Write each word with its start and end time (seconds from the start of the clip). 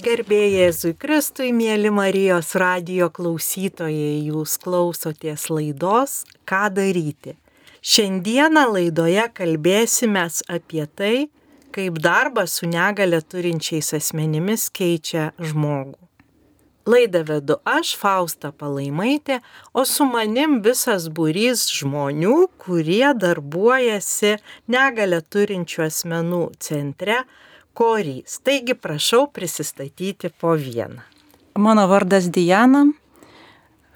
Gerbėjai 0.00 0.52
Jėzui 0.54 0.94
Kristui, 0.96 1.50
mėly 1.52 1.90
Marijos 1.92 2.54
radio 2.56 3.10
klausytojai, 3.12 4.22
jūs 4.30 4.54
klausotės 4.62 5.50
laidos 5.52 6.22
Ką 6.48 6.70
daryti. 6.72 7.34
Šiandieną 7.84 8.62
laidoje 8.70 9.26
kalbėsime 9.36 10.22
apie 10.48 10.86
tai, 10.96 11.16
kaip 11.76 11.98
darbas 12.00 12.54
su 12.60 12.70
negale 12.70 13.20
turinčiais 13.20 13.92
asmenimis 13.98 14.70
keičia 14.72 15.34
žmogų. 15.36 15.98
Laidą 16.88 17.20
vedu 17.28 17.58
aš, 17.68 17.92
Fausta 18.00 18.54
Palaimaitė, 18.56 19.42
o 19.76 19.84
su 19.84 20.08
manim 20.08 20.62
visas 20.64 21.10
būrys 21.12 21.66
žmonių, 21.76 22.48
kurie 22.62 23.12
darbuojasi 23.20 24.38
negalę 24.72 25.20
turinčių 25.28 25.86
asmenų 25.90 26.44
centre 26.56 27.20
korys. 27.74 28.40
Taigi 28.44 28.74
prašau 28.74 29.26
prisistatyti 29.32 30.30
po 30.40 30.54
vieną. 30.58 31.02
Mano 31.58 31.86
vardas 31.90 32.30
Diana, 32.30 32.86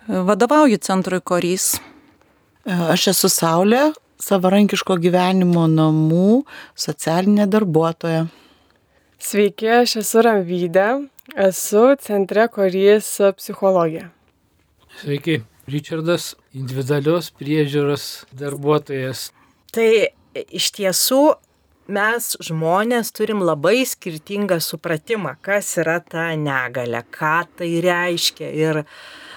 vadovauju 0.08 0.78
centrui 0.78 1.20
korys. 1.20 1.74
Aš 2.64 3.08
esu 3.12 3.28
Saulė, 3.28 3.92
savarankiško 4.20 4.96
gyvenimo 5.02 5.66
namų 5.68 6.44
socialinė 6.78 7.46
darbuotoja. 7.52 8.26
Sveiki, 9.20 9.68
aš 9.80 9.98
esu 10.02 10.24
Ramvydė, 10.24 10.88
esu 11.46 11.86
centre 12.04 12.48
korys 12.52 13.14
psichologija. 13.38 14.10
Sveiki, 15.00 15.40
Richardas, 15.70 16.34
individualios 16.52 17.30
priežiūros 17.32 18.26
darbuotojas. 18.36 19.30
Tai 19.72 19.88
iš 20.34 20.68
tiesų 20.76 21.22
mes 21.88 22.30
žmonės 22.40 23.12
turim 23.12 23.42
labai 23.44 23.84
skirtingą 23.86 24.60
supratimą, 24.62 25.36
kas 25.44 25.76
yra 25.80 26.00
ta 26.00 26.32
negalė, 26.38 27.04
ką 27.12 27.36
tai 27.58 27.70
reiškia. 27.84 28.48
Ir 28.56 28.80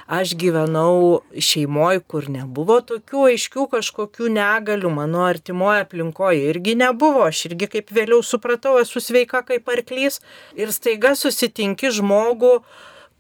aš 0.07 0.33
gyvenau 0.39 1.22
šeimoje, 1.35 2.02
kur 2.07 2.30
nebuvo 2.31 2.80
tokių 2.80 3.25
aiškių 3.33 3.67
kažkokių 3.75 4.30
negalių, 4.38 4.91
mano 4.95 5.25
artimoje 5.27 5.83
aplinkoje 5.83 6.47
irgi 6.53 6.77
nebuvo, 6.80 7.25
aš 7.27 7.49
irgi 7.52 7.67
kaip 7.75 7.91
vėliau 7.91 8.23
supratau, 8.23 8.77
esu 8.79 9.03
sveika 9.03 9.44
kaip 9.44 9.67
arklys 9.67 10.22
ir 10.55 10.72
staiga 10.72 11.16
susitinki 11.19 11.91
žmogų, 11.91 12.61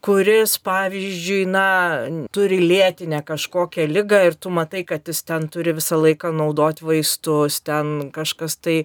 kuris, 0.01 0.57
pavyzdžiui, 0.63 1.45
na, 1.49 1.67
turi 2.35 2.59
lėtinę 2.61 3.23
kažkokią 3.27 3.87
lygą 3.89 4.21
ir 4.29 4.37
tu 4.37 4.53
matai, 4.53 4.83
kad 4.87 5.07
jis 5.09 5.23
ten 5.27 5.49
turi 5.51 5.73
visą 5.77 5.99
laiką 6.01 6.31
naudoti 6.35 6.85
vaistus, 6.87 7.61
ten 7.65 8.11
kažkas 8.15 8.59
tai 8.61 8.77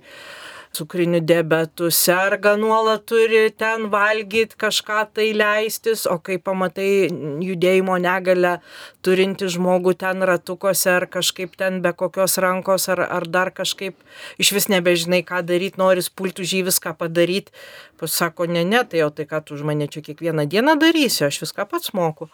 cukriniu 0.73 1.21
diabetu 1.21 1.91
serga 1.93 2.55
nuolat 2.57 3.05
turi 3.07 3.51
ten 3.57 3.91
valgyti, 3.93 4.57
kažką 4.57 5.03
tai 5.15 5.29
leistis, 5.37 6.07
o 6.09 6.17
kai 6.19 6.39
pamatai 6.41 6.89
judėjimo 7.45 7.99
negalę 8.01 8.55
turinti 9.05 9.51
žmogų 9.53 9.95
ten 10.01 10.25
ratukose 10.29 10.95
ar 10.95 11.07
kažkaip 11.13 11.59
ten 11.61 11.83
be 11.85 11.93
kokios 11.93 12.39
rankos 12.41 12.89
ar, 12.93 13.05
ar 13.05 13.29
dar 13.29 13.53
kažkaip 13.53 13.99
iš 14.41 14.55
vis 14.57 14.71
nebežinai, 14.73 15.21
ką 15.29 15.43
daryti, 15.45 15.81
noris 15.83 16.09
pulti 16.09 16.47
už 16.47 16.57
jį 16.57 16.63
viską 16.71 16.97
padaryti, 16.97 17.53
pasako, 18.03 18.49
ne, 18.51 18.65
ne, 18.67 18.83
tai 18.89 19.01
jau 19.03 19.09
tai 19.15 19.27
ką 19.31 19.41
tu 19.47 19.55
už 19.55 19.63
mane 19.69 19.87
čia 19.91 20.03
kiekvieną 20.03 20.45
dieną 20.51 20.75
darysi, 20.83 21.23
aš 21.29 21.39
viską 21.45 21.67
pats 21.71 21.93
moku. 21.95 22.29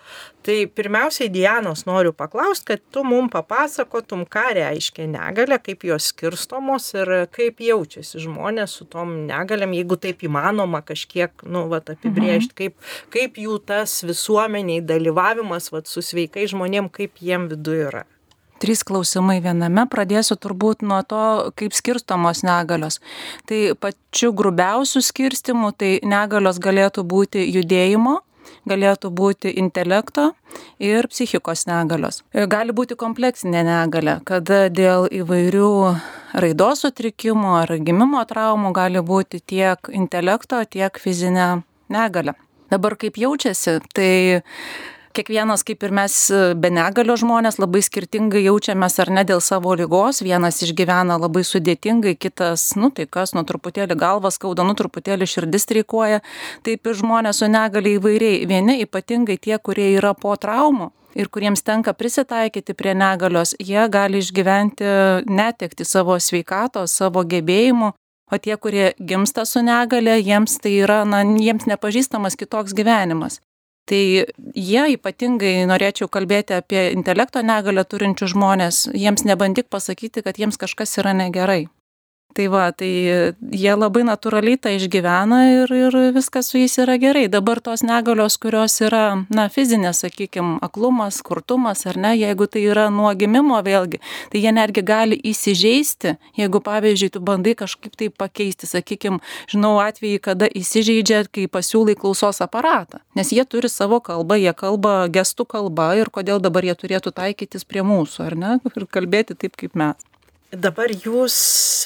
Tai 0.46 0.56
pirmiausiai 0.72 1.28
Dianos 1.32 1.84
noriu 1.88 2.14
paklausti, 2.16 2.72
kad 2.72 2.84
tu 2.94 3.04
mum 3.04 3.28
papasakotum, 3.32 4.24
ką 4.24 4.46
reiškia 4.58 5.08
negalė, 5.12 5.60
kaip 5.62 5.84
jos 5.88 6.10
skirstomos 6.12 6.90
ir 6.96 7.14
kaip 7.34 7.60
jaučiasi 7.64 8.24
žmonės 8.24 8.78
su 8.80 8.88
tom 8.88 9.14
negalėm, 9.28 9.76
jeigu 9.76 10.00
taip 10.00 10.24
įmanoma 10.26 10.82
kažkiek, 10.88 11.44
nu, 11.44 11.66
vat, 11.72 11.92
apibriežti, 11.94 12.52
mhm. 12.54 12.58
kaip, 12.58 12.92
kaip 13.14 13.42
jų 13.44 13.60
tas 13.68 14.00
visuomeniai 14.08 14.84
dalyvavimas, 14.84 15.72
vat, 15.74 15.90
su 15.90 16.04
sveikais 16.04 16.54
žmonėm, 16.54 16.88
kaip 16.92 17.20
jiem 17.20 17.50
viduje 17.52 17.88
yra. 17.92 18.06
Trys 18.58 18.82
klausimai 18.86 19.38
viename. 19.42 19.84
Pradėsiu 19.90 20.34
turbūt 20.40 20.82
nuo 20.82 21.00
to, 21.06 21.24
kaip 21.58 21.76
skirstomos 21.76 22.42
negalios. 22.46 22.98
Tai 23.46 23.60
pačiu 23.78 24.32
grubiausiu 24.34 25.02
skirstimu, 25.04 25.70
tai 25.78 25.98
negalios 26.02 26.58
galėtų 26.62 27.04
būti 27.06 27.44
judėjimo, 27.46 28.18
galėtų 28.68 29.10
būti 29.14 29.52
intelekto 29.62 30.32
ir 30.82 31.08
psichikos 31.12 31.66
negalios. 31.68 32.22
Gali 32.32 32.74
būti 32.74 32.98
kompleksinė 32.98 33.62
negalė, 33.68 34.18
kada 34.28 34.66
dėl 34.72 35.06
įvairių 35.20 35.70
raidos 36.42 36.84
sutrikimų 36.84 37.54
ar 37.62 37.74
gimimo 37.78 38.24
traumų 38.28 38.74
gali 38.76 39.04
būti 39.04 39.40
tiek 39.40 39.90
intelekto, 39.94 40.64
tiek 40.64 40.98
fizinė 40.98 41.62
negalė. 41.92 42.34
Dabar 42.68 42.98
kaip 43.00 43.16
jaučiasi, 43.16 43.78
tai 43.96 44.42
kiekvienas, 45.18 45.64
kaip 45.66 45.82
ir 45.82 45.92
mes, 45.94 46.14
be 46.62 46.70
negalio 46.70 47.16
žmonės, 47.18 47.58
labai 47.58 47.82
skirtingai 47.82 48.44
jaučiamės 48.44 48.98
ar 49.02 49.10
ne 49.16 49.24
dėl 49.26 49.42
savo 49.44 49.74
lygos. 49.78 50.22
Vienas 50.22 50.60
išgyvena 50.62 51.18
labai 51.18 51.42
sudėtingai, 51.46 52.14
kitas, 52.20 52.70
nu 52.78 52.92
tai 52.94 53.08
kas, 53.10 53.34
nu 53.34 53.42
truputėlį 53.48 53.98
galvas 53.98 54.38
skauda, 54.38 54.66
nu 54.66 54.76
truputėlį 54.78 55.26
širdis 55.26 55.66
streikuoja. 55.66 56.22
Taip 56.66 56.86
ir 56.86 56.98
žmonės 57.00 57.42
su 57.42 57.50
negali 57.50 57.96
įvairiai. 57.98 58.46
Vieni 58.50 58.78
ypatingai 58.84 59.38
tie, 59.42 59.56
kurie 59.58 59.90
yra 59.96 60.14
po 60.14 60.36
traumų. 60.38 60.92
Ir 61.18 61.30
kuriems 61.34 61.64
tenka 61.66 61.96
prisitaikyti 61.98 62.76
prie 62.78 62.94
negalios, 62.94 63.56
jie 63.58 63.88
gali 63.90 64.20
išgyventi 64.22 64.92
netekti 65.26 65.86
savo 65.88 66.18
sveikatos, 66.20 66.94
savo 66.94 67.26
gebėjimų, 67.26 67.94
O 68.28 68.36
tie, 68.36 68.58
kurie 68.60 68.90
gimsta 69.00 69.46
su 69.48 69.62
negale, 69.64 70.18
jiems 70.20 70.58
tai 70.60 70.74
yra, 70.84 70.98
na, 71.08 71.22
jiems 71.24 71.64
nepažįstamas 71.64 72.36
kitoks 72.36 72.76
gyvenimas 72.76 73.38
tai 73.88 74.02
jie 74.54 74.84
ypatingai 74.94 75.64
norėčiau 75.70 76.10
kalbėti 76.12 76.56
apie 76.58 76.88
intelekto 76.92 77.42
negalią 77.46 77.86
turinčius 77.88 78.34
žmones 78.34 78.84
jiems 78.92 79.24
nebandyk 79.28 79.70
pasakyti 79.72 80.24
kad 80.26 80.40
jiems 80.40 80.60
kažkas 80.60 80.98
yra 81.02 81.16
negerai 81.16 81.64
Tai 82.36 82.46
va, 82.52 82.68
tai 82.76 82.88
jie 83.56 83.72
labai 83.72 84.04
natūraliai 84.06 84.58
tą 84.60 84.70
išgyvena 84.76 85.38
ir, 85.48 85.72
ir 85.74 85.94
viskas 86.14 86.50
su 86.52 86.60
jais 86.60 86.76
yra 86.78 86.98
gerai. 87.00 87.24
Dabar 87.32 87.58
tos 87.64 87.80
negalios, 87.82 88.36
kurios 88.38 88.76
yra, 88.84 89.24
na, 89.32 89.46
fizinės, 89.50 90.02
sakykime, 90.04 90.58
aklumas, 90.62 91.18
kurtumas 91.24 91.86
ar 91.88 91.96
ne, 91.98 92.12
jeigu 92.20 92.46
tai 92.46 92.62
yra 92.68 92.84
nuo 92.94 93.10
gimimo 93.18 93.58
vėlgi, 93.64 93.98
tai 94.30 94.42
jie 94.44 94.52
netgi 94.54 94.84
gali 94.86 95.18
įsižeisti, 95.32 96.14
jeigu, 96.38 96.60
pavyzdžiui, 96.68 97.10
tu 97.16 97.22
bandai 97.24 97.56
kažkaip 97.58 97.96
tai 97.98 98.10
pakeisti, 98.12 98.68
sakykime, 98.70 99.18
žinau 99.50 99.78
atvejį, 99.82 100.20
kada 100.28 100.50
įsižeidžia, 100.60 101.24
kai 101.32 101.48
pasiūlai 101.50 101.96
klausos 101.98 102.42
aparatą. 102.44 103.00
Nes 103.18 103.32
jie 103.34 103.42
turi 103.48 103.72
savo 103.72 103.98
kalbą, 104.04 104.38
jie 104.38 104.52
kalba 104.54 105.08
gestų 105.10 105.48
kalba 105.56 105.90
ir 105.98 106.12
kodėl 106.12 106.44
dabar 106.44 106.68
jie 106.68 106.76
turėtų 106.84 107.16
taikytis 107.18 107.66
prie 107.66 107.82
mūsų, 107.82 108.28
ar 108.28 108.38
ne, 108.38 108.54
ir 108.68 108.86
kalbėti 108.86 109.34
taip 109.34 109.58
kaip 109.58 109.74
mes. 109.74 110.07
Dabar 110.48 110.88
jūs 110.88 111.34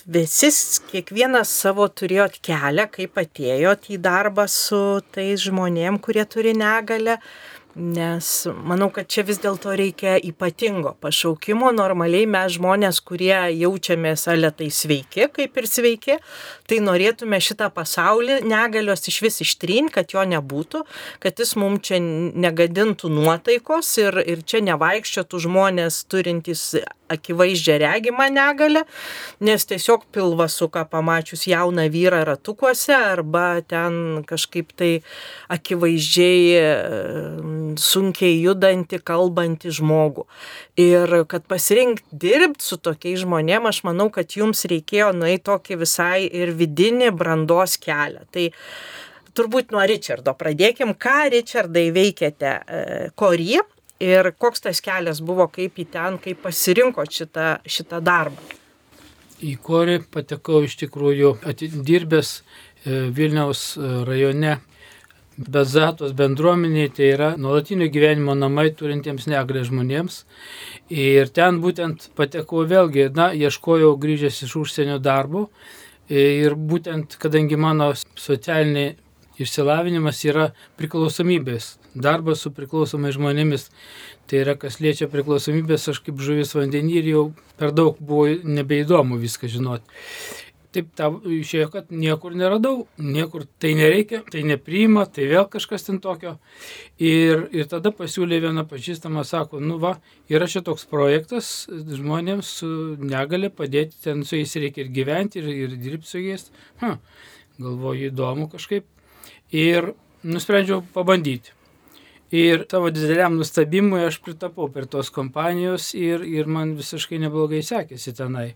visi, 0.06 0.47
kiekvienas 0.93 1.50
savo 1.50 1.89
turėjot 1.91 2.37
kelią, 2.47 2.84
kaip 2.95 3.19
atėjot 3.19 3.89
į 3.91 3.99
darbą 3.99 4.45
su 4.47 5.00
tais 5.11 5.43
žmonėm, 5.43 5.99
kurie 5.99 6.23
turi 6.31 6.55
negalę. 6.55 7.17
Nes 7.75 8.28
manau, 8.69 8.91
kad 8.93 9.09
čia 9.09 9.25
vis 9.25 9.41
dėlto 9.41 9.73
reikia 9.75 10.15
ypatingo 10.21 10.93
pašaukimo. 11.03 11.73
Normaliai 11.75 12.28
mes 12.28 12.55
žmonės, 12.55 13.00
kurie 13.03 13.33
jaučiamės 13.33 14.28
aletai 14.28 14.69
sveiki, 14.71 15.27
kaip 15.33 15.59
ir 15.59 15.67
sveiki, 15.67 16.19
tai 16.69 16.79
norėtume 16.84 17.41
šitą 17.43 17.73
pasaulį 17.75 18.43
negalios 18.44 19.09
iš 19.09 19.23
vis 19.25 19.43
ištrin, 19.43 19.89
kad 19.91 20.12
jo 20.12 20.23
nebūtų, 20.37 20.84
kad 21.25 21.41
jis 21.41 21.56
mums 21.59 21.89
čia 21.89 21.99
negadintų 21.99 23.11
nuotaikos 23.11 23.97
ir, 24.05 24.23
ir 24.23 24.44
čia 24.47 24.62
nevaikščiotų 24.69 25.47
žmonės 25.49 26.05
turintys 26.12 26.69
akivaizdžią 27.12 27.78
regimą 27.83 28.28
negalę, 28.33 28.84
nes 29.41 29.67
tiesiog 29.69 30.06
pilvą 30.15 30.49
suka 30.49 30.84
pamačius 30.89 31.47
jauną 31.50 31.89
vyrą 31.93 32.23
ratukuose 32.28 32.97
arba 32.97 33.62
ten 33.62 34.25
kažkaip 34.28 34.73
tai 34.77 34.93
akivaizdžiai 35.53 36.43
e, 36.59 36.67
sunkiai 37.81 38.41
judantį, 38.43 39.03
kalbantį 39.05 39.75
žmogų. 39.79 40.26
Ir 40.81 41.23
kad 41.29 41.47
pasirinkti 41.50 42.20
dirbti 42.25 42.64
su 42.64 42.79
tokiais 42.81 43.23
žmonėmis, 43.23 43.76
aš 43.76 43.85
manau, 43.88 44.08
kad 44.12 44.32
jums 44.37 44.65
reikėjo 44.69 45.12
nueiti 45.17 45.47
tokį 45.49 45.79
visai 45.82 46.26
ir 46.26 46.55
vidinį 46.56 47.12
brandos 47.17 47.79
kelią. 47.82 48.25
Tai 48.32 48.49
turbūt 49.37 49.73
nuo 49.75 49.85
Richardo 49.88 50.35
pradėkim. 50.38 50.94
Ką 50.94 51.29
Richardai 51.32 51.88
veikėte 51.94 52.56
Kory 53.19 53.61
ir 54.02 54.32
koks 54.38 54.66
tas 54.66 54.82
kelias 54.84 55.22
buvo, 55.25 55.46
kaip 55.52 55.78
į 55.78 55.87
ten, 55.93 56.19
kaip 56.22 56.43
pasirinko 56.44 57.06
šitą, 57.08 57.54
šitą 57.66 58.02
darbą? 58.04 58.58
Į 59.43 59.56
Korį 59.62 60.02
patekau 60.14 60.62
iš 60.66 60.76
tikrųjų 60.84 61.37
atidirbęs 61.50 62.34
e, 62.38 63.08
Vilniaus 63.14 63.72
e, 63.75 63.88
rajone 64.06 64.58
Bezatos 65.32 66.12
bendruomeniai, 66.12 66.90
tai 66.93 67.06
yra 67.14 67.28
nuolatinio 67.40 67.88
gyvenimo 67.90 68.34
namai 68.37 68.69
turintiems 68.76 69.25
negalę 69.32 69.62
žmonėms. 69.64 70.19
Ir 70.93 71.31
ten 71.34 71.62
būtent 71.62 72.10
patekau 72.19 72.66
vėlgi, 72.69 73.08
na, 73.16 73.31
ieškojau 73.32 73.94
grįžęs 74.02 74.43
iš 74.44 74.58
užsienio 74.60 74.98
darbo. 75.02 75.48
Ir 76.12 76.55
būtent, 76.55 77.16
kadangi 77.22 77.56
mano 77.56 77.93
socialiniai 77.96 78.93
išsilavinimas 79.40 80.20
yra 80.29 80.50
priklausomybės, 80.81 81.76
darbas 81.94 82.44
su 82.44 82.52
priklausomais 82.55 83.17
žmonėmis. 83.17 83.69
Tai 84.31 84.44
yra, 84.44 84.56
kas 84.56 84.81
liečia 84.81 85.08
priklausomybės, 85.12 85.88
aš 85.93 86.02
kaip 86.05 86.20
žuvis 86.23 86.55
vandenį 86.56 86.94
ir 87.00 87.11
jau 87.12 87.25
per 87.61 87.75
daug 87.76 87.99
buvo 88.00 88.31
nebeįdomu 88.44 89.20
viską 89.20 89.50
žinoti. 89.50 90.00
Taip 90.73 90.87
ta, 90.96 91.11
išėjo, 91.12 91.67
kad 91.69 91.90
niekur 91.93 92.32
neradau, 92.32 92.87
niekur 92.96 93.43
tai 93.61 93.75
nereikia, 93.76 94.23
tai 94.32 94.40
nepriima, 94.49 95.05
tai 95.05 95.26
vėl 95.29 95.44
kažkas 95.52 95.84
ten 95.84 95.99
tokio. 96.00 96.38
Ir, 96.96 97.44
ir 97.52 97.69
tada 97.69 97.93
pasiūlė 97.93 98.38
viena 98.46 98.64
pažįstama, 98.69 99.26
sako, 99.29 99.61
nu 99.61 99.76
va, 99.82 99.99
yra 100.32 100.49
čia 100.49 100.64
toks 100.64 100.87
projektas 100.88 101.50
žmonėms 101.69 102.55
su 102.62 102.70
negale 103.05 103.52
padėti, 103.52 104.00
ten 104.06 104.25
su 104.25 104.40
jais 104.40 104.56
reikia 104.64 104.87
ir 104.87 104.94
gyventi, 104.96 105.44
ir, 105.44 105.52
ir 105.67 105.76
dirbti 105.76 106.08
su 106.08 106.25
jais. 106.25 106.49
Ha, 106.81 106.94
galvoju, 107.61 108.08
įdomu 108.08 108.49
kažkaip. 108.56 108.88
Ir 109.52 109.93
nusprendžiau 110.25 110.81
pabandyti. 110.94 111.52
Ir 112.32 112.62
tavo 112.64 112.88
dideliam 112.88 113.34
nustabimui 113.37 114.06
aš 114.06 114.16
pritapau 114.25 114.70
per 114.72 114.87
tos 114.88 115.10
kompanijos 115.12 115.90
ir, 115.99 116.22
ir 116.25 116.49
man 116.49 116.72
visiškai 116.78 117.19
neblogai 117.20 117.60
sekėsi 117.66 118.14
tenai. 118.16 118.54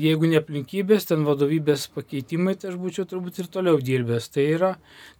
Jeigu 0.00 0.28
ne 0.28 0.38
aplinkybės, 0.40 1.06
ten 1.08 1.24
vadovybės 1.24 1.86
pakeitimai, 1.92 2.54
tai 2.60 2.70
aš 2.70 2.76
būčiau 2.80 3.06
turbūt 3.08 3.40
ir 3.42 3.48
toliau 3.52 3.80
dirbęs. 3.84 4.28
Tai 4.32 4.44
yra, 4.48 4.70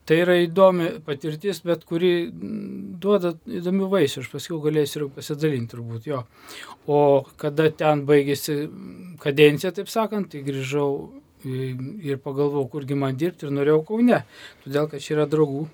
tai 0.08 0.20
yra 0.23 0.37
įdomi 0.41 0.91
patirtis, 1.05 1.61
bet 1.64 1.85
kuri 1.88 2.12
duoda 2.32 3.35
įdomių 3.61 3.88
vaisių. 3.93 4.25
Aš 4.25 4.31
paskui 4.32 4.61
galėsiu 4.64 5.03
ir 5.03 5.11
pasidalinti 5.17 5.75
turbūt 5.75 6.08
jo. 6.08 6.23
O 6.88 7.00
kada 7.41 7.69
ten 7.73 8.06
baigėsi 8.08 8.56
kadencija, 9.20 9.73
taip 9.76 9.93
sakant, 9.93 10.32
tai 10.32 10.44
grįžau 10.44 10.91
ir 11.45 12.21
pagalvojau, 12.23 12.69
kurgi 12.73 12.99
man 12.99 13.19
dirbti 13.21 13.47
ir 13.49 13.55
norėjau 13.57 13.83
Kaune. 13.89 14.23
Todėl, 14.65 14.89
kad 14.91 15.05
čia 15.05 15.17
yra 15.19 15.27
draugų, 15.31 15.67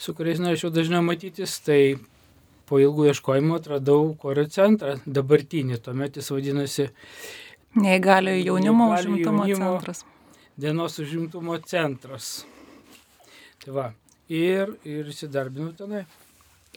su 0.00 0.14
kuriais 0.16 0.42
norėčiau 0.42 0.72
dažniau 0.74 1.04
matytis, 1.06 1.58
tai 1.64 1.96
po 2.68 2.80
ilgų 2.80 3.10
ieškojimų 3.12 3.58
atradau 3.58 4.14
korio 4.20 4.46
centrą, 4.48 4.96
dabartinį, 5.04 5.80
tuomet 5.84 6.16
jis 6.20 6.30
vadinasi 6.32 6.88
Neįgaliojo 7.74 8.44
jaunimo 8.46 8.92
užimtumo 8.94 9.46
centras. 9.50 10.04
Dienos 10.54 10.98
užimtumo 11.02 11.56
centras. 11.66 12.28
Tai 13.64 13.74
va, 13.74 13.86
ir, 14.30 14.76
ir 14.86 15.10
įsidarbinau 15.10 15.72
tenai. 15.74 16.04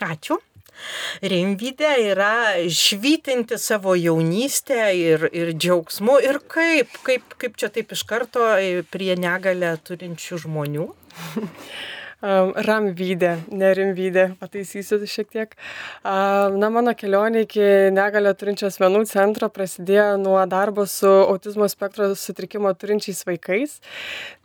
Ačiū. 0.01 0.39
Rimvidė 1.25 1.93
yra 2.11 2.33
švytinti 2.69 3.57
savo 3.61 3.95
jaunystę 3.97 4.91
ir, 4.97 5.27
ir 5.33 5.53
džiaugsmu. 5.57 6.19
Ir 6.25 6.41
kaip, 6.51 6.97
kaip, 7.07 7.37
kaip 7.41 7.59
čia 7.59 7.71
taip 7.73 7.93
iš 7.95 8.05
karto 8.09 8.53
prie 8.93 9.13
negalę 9.19 9.75
turinčių 9.87 10.43
žmonių? 10.45 10.89
Ramvydė, 12.17 13.35
nerimvydė, 13.53 14.23
pataisysiu 14.39 14.97
šiek 15.05 15.27
tiek. 15.29 15.51
Na, 16.01 16.69
mano 16.73 16.95
kelionė 16.97 17.43
iki 17.45 17.67
negalę 17.93 18.31
turinčio 18.33 18.71
asmenų 18.71 19.03
centro 19.05 19.51
prasidėjo 19.53 20.15
nuo 20.17 20.39
darbo 20.49 20.87
su 20.89 21.05
autizmo 21.05 21.69
spektro 21.69 22.09
sutrikimo 22.17 22.73
turinčiais 22.73 23.21
vaikais. 23.27 23.77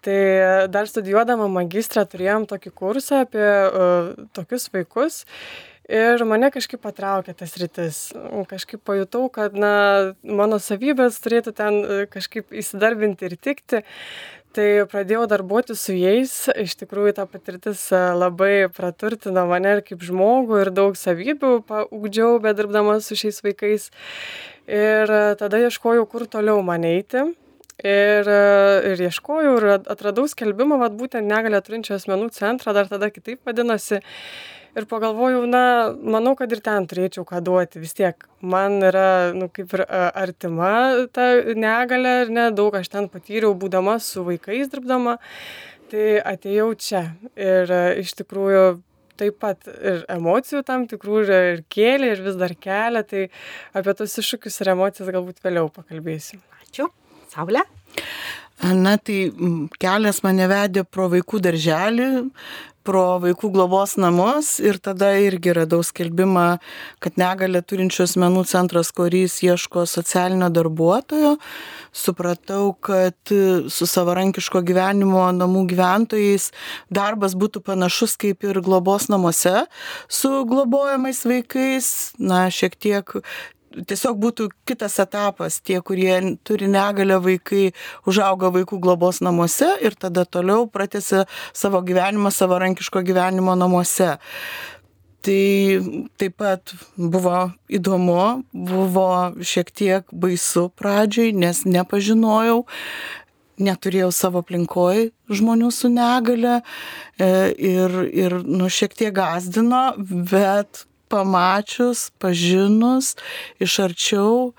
Tai 0.04 0.20
dar 0.68 0.90
studijuodama 0.90 1.48
magistrą 1.48 2.04
turėjom 2.04 2.44
tokį 2.50 2.74
kursą 2.76 3.22
apie 3.24 3.48
uh, 3.48 4.12
tokius 4.36 4.68
vaikus. 4.74 5.22
Ir 5.90 6.22
mane 6.28 6.52
kažkaip 6.54 6.82
patraukė 6.84 7.34
tas 7.34 7.56
rytis. 7.58 7.96
Kažkaip 8.50 8.84
pajutau, 8.86 9.26
kad 9.34 9.56
na, 9.58 10.14
mano 10.22 10.60
savybės 10.62 11.18
turėtų 11.24 11.56
ten 11.58 11.80
kažkaip 12.12 12.54
įsidarbinti 12.54 13.26
ir 13.26 13.34
tikti. 13.40 13.82
Tai 14.52 14.84
pradėjau 14.84 15.24
darbuotis 15.30 15.80
su 15.80 15.94
jais. 15.96 16.32
Iš 16.60 16.74
tikrųjų 16.82 17.14
ta 17.16 17.24
patirtis 17.24 17.86
e, 17.88 18.00
labai 18.20 18.68
praturtino 18.68 19.46
mane 19.48 19.78
ir 19.78 19.80
kaip 19.86 20.02
žmogų 20.04 20.58
ir 20.60 20.70
daug 20.76 20.98
savybių 20.98 21.52
paugdžiau 21.70 22.36
bedirbdama 22.44 22.98
su 23.00 23.16
šiais 23.16 23.40
vaikais. 23.46 23.88
Ir 24.68 25.08
e, 25.08 25.22
tada 25.40 25.62
ieškojau 25.62 26.04
kur 26.04 26.26
toliau 26.28 26.60
man 26.66 26.84
eiti. 26.84 27.24
Ir, 27.80 28.28
e, 28.28 28.92
ir 28.92 29.00
ieškojau 29.08 29.56
ir 29.56 29.68
atradau 29.78 30.26
skelbimą 30.28 30.76
vat 30.84 31.00
būtent 31.00 31.24
negalią 31.24 31.62
turinčių 31.64 31.96
asmenų 31.96 32.28
centrą 32.36 32.76
dar 32.76 32.92
tada 32.92 33.08
kitaip 33.14 33.40
vadinosi 33.48 34.02
ir 34.78 34.86
pagalvojau, 34.88 35.42
na, 35.50 35.64
manau, 36.14 36.34
kad 36.38 36.52
ir 36.54 36.62
ten 36.64 36.86
turėčiau 36.88 37.26
ką 37.28 37.42
duoti. 37.44 37.82
Vis 37.82 37.96
tiek 37.96 38.26
man 38.40 38.78
yra, 38.84 39.32
nu, 39.36 39.48
kaip 39.52 39.74
ir 39.76 39.84
artima 39.88 40.72
ta 41.14 41.32
negalė, 41.56 42.14
ar 42.24 42.32
ne, 42.32 42.46
daug 42.56 42.76
aš 42.78 42.90
ten 42.92 43.10
patyriau, 43.12 43.52
būdama 43.58 43.98
su 44.02 44.24
vaikais 44.28 44.72
dirbdama. 44.72 45.18
Tai 45.92 46.08
atėjau 46.24 46.70
čia 46.80 47.04
ir 47.36 47.68
iš 48.00 48.14
tikrųjų 48.22 48.64
taip 49.20 49.36
pat 49.42 49.68
ir 49.68 50.02
emocijų 50.10 50.62
tam 50.66 50.86
tikrų 50.90 51.20
ir, 51.26 51.32
ir 51.52 51.62
kėlė, 51.72 52.14
ir 52.14 52.24
vis 52.24 52.38
dar 52.40 52.54
kelia, 52.56 53.04
tai 53.04 53.26
apie 53.76 53.94
tos 53.98 54.16
iššūkius 54.22 54.60
ir 54.62 54.72
emocijas 54.72 55.12
galbūt 55.12 55.44
vėliau 55.44 55.68
pakalbėsiu. 55.74 56.40
Ačiū. 56.64 56.88
Saulė? 57.32 57.62
Na, 58.62 58.94
tai 58.96 59.32
kelias 59.82 60.20
mane 60.22 60.46
vedė 60.46 60.84
pro 60.86 61.08
vaikų 61.10 61.40
darželį, 61.42 62.08
pro 62.86 63.18
vaikų 63.22 63.50
globos 63.54 63.94
namus 64.00 64.56
ir 64.62 64.78
tada 64.82 65.12
irgi 65.22 65.54
radau 65.56 65.82
skelbimą, 65.86 66.58
kad 67.02 67.18
negalė 67.20 67.62
turinčių 67.64 68.04
asmenų 68.06 68.44
centras 68.50 68.92
korys 68.94 69.38
ieško 69.44 69.86
socialinio 69.90 70.50
darbuotojo. 70.52 71.36
Supratau, 71.92 72.72
kad 72.80 73.34
su 73.72 73.88
savarankiško 73.88 74.62
gyvenimo 74.66 75.24
namų 75.36 75.66
gyventojais 75.72 76.50
darbas 76.90 77.36
būtų 77.38 77.64
panašus 77.66 78.16
kaip 78.20 78.46
ir 78.48 78.62
globos 78.64 79.10
namuose 79.12 79.66
su 80.08 80.32
globojamais 80.48 81.24
vaikais. 81.28 81.92
Na, 82.18 82.46
šiek 82.52 82.78
tiek 82.80 83.16
tiesiog 83.88 84.18
būtų 84.22 84.48
kitas 84.68 84.98
etapas. 85.02 85.60
Tie, 85.64 85.78
kurie 85.84 86.36
turi 86.46 86.68
negalę 86.70 87.18
vaikai, 87.22 87.72
užauga 88.08 88.52
vaikų 88.54 88.80
globos 88.82 89.22
namuose 89.24 89.70
ir 89.84 89.96
tada 89.98 90.24
toliau 90.24 90.68
pratęsia 90.70 91.24
savo 91.52 91.82
gyvenimą 91.86 92.32
savarankiško 92.34 93.04
gyvenimo 93.06 93.56
namuose. 93.58 94.16
Tai 95.22 95.42
taip 96.18 96.34
pat 96.42 96.72
buvo 96.98 97.52
įdomu, 97.70 98.42
buvo 98.50 99.10
šiek 99.38 99.70
tiek 99.70 100.08
baisu 100.10 100.66
pradžioj, 100.74 101.30
nes 101.38 101.62
nepažinojau, 101.62 102.64
neturėjau 103.62 104.10
savo 104.10 104.42
aplinkoj 104.42 105.12
žmonių 105.30 105.70
su 105.70 105.90
negale 105.92 106.56
e, 106.58 107.28
ir, 107.54 107.94
ir 108.10 108.40
nu, 108.42 108.66
šiek 108.66 108.96
tiek 108.98 109.14
gazdino, 109.14 109.92
bet 110.02 110.84
pamačius, 111.12 112.08
pažinus 112.22 113.14
iš 113.62 113.78
arčiau 113.84 114.52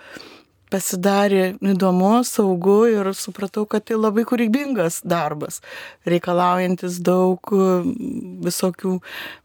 pasidarė 0.74 1.54
įdomu, 1.62 2.24
saugu 2.26 2.80
ir 2.90 3.12
supratau, 3.18 3.68
kad 3.70 3.86
tai 3.86 3.98
labai 4.00 4.24
kūrybingas 4.26 5.02
darbas, 5.06 5.62
reikalaujantis 6.10 6.98
daug 7.06 7.54
visokių 8.48 8.96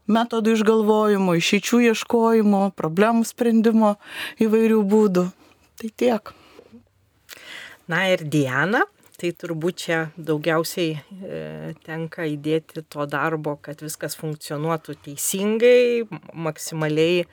metodų 0.09 0.57
išgalvojimo, 0.57 1.37
išeičių 1.37 1.83
ieškojimo, 1.91 2.63
problemų 2.79 3.27
sprendimo 3.29 3.95
įvairių 4.41 4.81
būdų. 4.89 5.27
Tai 5.79 5.91
tiek. 6.01 6.33
Na 7.89 8.07
ir 8.09 8.25
Diana, 8.25 8.83
tai 9.19 9.31
turbūt 9.35 9.83
čia 9.83 9.99
daugiausiai 10.15 10.95
e, 10.95 11.39
tenka 11.85 12.25
įdėti 12.29 12.83
to 12.87 13.05
darbo, 13.09 13.57
kad 13.61 13.81
viskas 13.83 14.15
funkcionuotų 14.19 14.95
teisingai, 15.05 16.07
maksimaliai 16.33 17.25
e, 17.25 17.27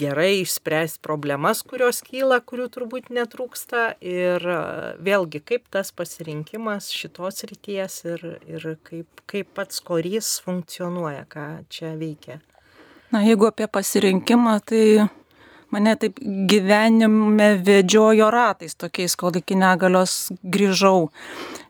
gerai 0.00 0.30
išspręsti 0.40 1.02
problemas, 1.04 1.62
kurios 1.66 2.00
kyla, 2.06 2.40
kurių 2.40 2.70
turbūt 2.74 3.12
netrūksta. 3.14 3.84
Ir 4.00 4.42
e, 4.42 4.58
vėlgi, 5.04 5.42
kaip 5.52 5.68
tas 5.74 5.92
pasirinkimas 5.92 6.90
šitos 6.94 7.44
ryties 7.50 8.00
ir, 8.08 8.26
ir 8.48 8.68
kaip, 8.88 9.24
kaip 9.30 9.52
pats 9.58 9.84
korys 9.84 10.38
funkcionuoja, 10.46 11.28
ką 11.28 11.48
čia 11.72 11.94
veikia. 12.00 12.40
Na, 13.12 13.22
jeigu 13.24 13.48
apie 13.48 13.64
pasirinkimą, 13.72 14.58
tai 14.68 14.82
mane 15.74 15.94
taip 16.00 16.18
gyvenime 16.22 17.48
vedžiojo 17.64 18.30
ratais 18.32 18.76
tokiais, 18.78 19.16
kol 19.16 19.36
iki 19.36 19.56
negalios 19.58 20.30
grįžau. 20.42 21.08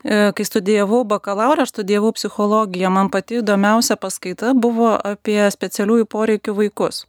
E, 0.05 0.31
kai 0.33 0.47
studijavau 0.47 1.03
bakalaurą, 1.09 1.67
aš 1.67 1.75
studijavau 1.75 2.13
psichologiją, 2.17 2.91
man 2.95 3.11
pati 3.11 3.41
įdomiausia 3.43 3.99
paskaita 4.01 4.55
buvo 4.55 4.95
apie 4.97 5.41
specialiųjų 5.51 6.09
poreikių 6.11 6.57
vaikus. 6.63 7.07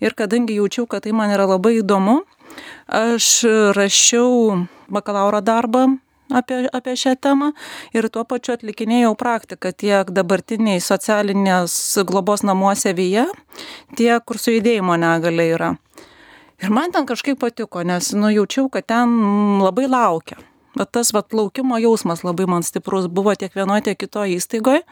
Ir 0.00 0.14
kadangi 0.18 0.56
jaučiau, 0.58 0.86
kad 0.86 1.04
tai 1.04 1.12
man 1.12 1.34
yra 1.34 1.48
labai 1.50 1.78
įdomu, 1.82 2.20
aš 2.88 3.42
rašiau 3.76 4.62
bakalauro 4.88 5.42
darbą 5.44 5.98
apie, 6.30 6.68
apie 6.72 6.94
šią 6.96 7.16
temą 7.20 7.50
ir 7.96 8.08
tuo 8.12 8.24
pačiu 8.28 8.54
atlikinėjau 8.56 9.14
praktiką 9.18 9.72
tiek 9.72 10.12
dabartiniai 10.14 10.80
socialinės 10.84 11.98
globos 12.08 12.44
namuose 12.46 12.94
vyje, 12.96 13.26
tiek 13.96 14.24
kur 14.24 14.40
su 14.40 14.54
judėjimo 14.56 14.96
negalė 15.00 15.50
yra. 15.56 15.74
Ir 16.58 16.74
man 16.74 16.92
ten 16.92 17.06
kažkaip 17.06 17.38
patiko, 17.38 17.84
nes 17.86 18.10
nujaučiau, 18.18 18.66
kad 18.72 18.86
ten 18.90 19.12
labai 19.62 19.86
laukia. 19.86 20.40
Bet 20.78 20.90
tas 20.94 21.10
vat, 21.14 21.32
laukimo 21.34 21.78
jausmas 21.78 22.24
labai 22.26 22.46
man 22.50 22.62
stiprus 22.66 23.08
buvo 23.10 23.32
tiek 23.38 23.54
vienoje, 23.54 23.88
tiek 23.88 23.98
kitoje 23.98 24.36
įstaigoje. 24.38 24.82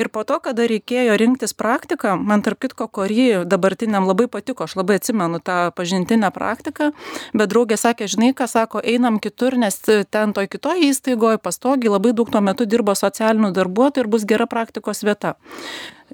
Ir 0.00 0.08
po 0.08 0.22
to, 0.24 0.38
kada 0.40 0.64
reikėjo 0.70 1.14
rinktis 1.20 1.52
praktiką, 1.54 2.14
man 2.16 2.42
tarp 2.42 2.62
kitko, 2.64 2.86
kurį 2.88 3.44
dabartiniam 3.46 4.06
labai 4.08 4.24
patiko, 4.32 4.64
aš 4.64 4.78
labai 4.80 4.96
atsimenu 4.98 5.38
tą 5.44 5.58
pažintinę 5.76 6.32
praktiką, 6.32 6.90
bet 7.36 7.52
draugė 7.52 7.76
sakė, 7.76 8.08
žinai, 8.08 8.32
ką 8.34 8.48
sako, 8.48 8.80
einam 8.80 9.20
kitur, 9.22 9.58
nes 9.60 9.76
ten 9.82 10.32
toj 10.32 10.48
kitoje 10.48 10.88
įstaigoje 10.88 11.42
pastogiai 11.44 11.92
labai 11.92 12.14
daug 12.16 12.32
tuo 12.32 12.40
metu 12.40 12.66
dirbo 12.66 12.96
socialinių 12.96 13.52
darbuotojų 13.58 14.06
ir 14.06 14.12
bus 14.16 14.24
gera 14.28 14.48
praktikos 14.48 15.04
vieta. 15.04 15.36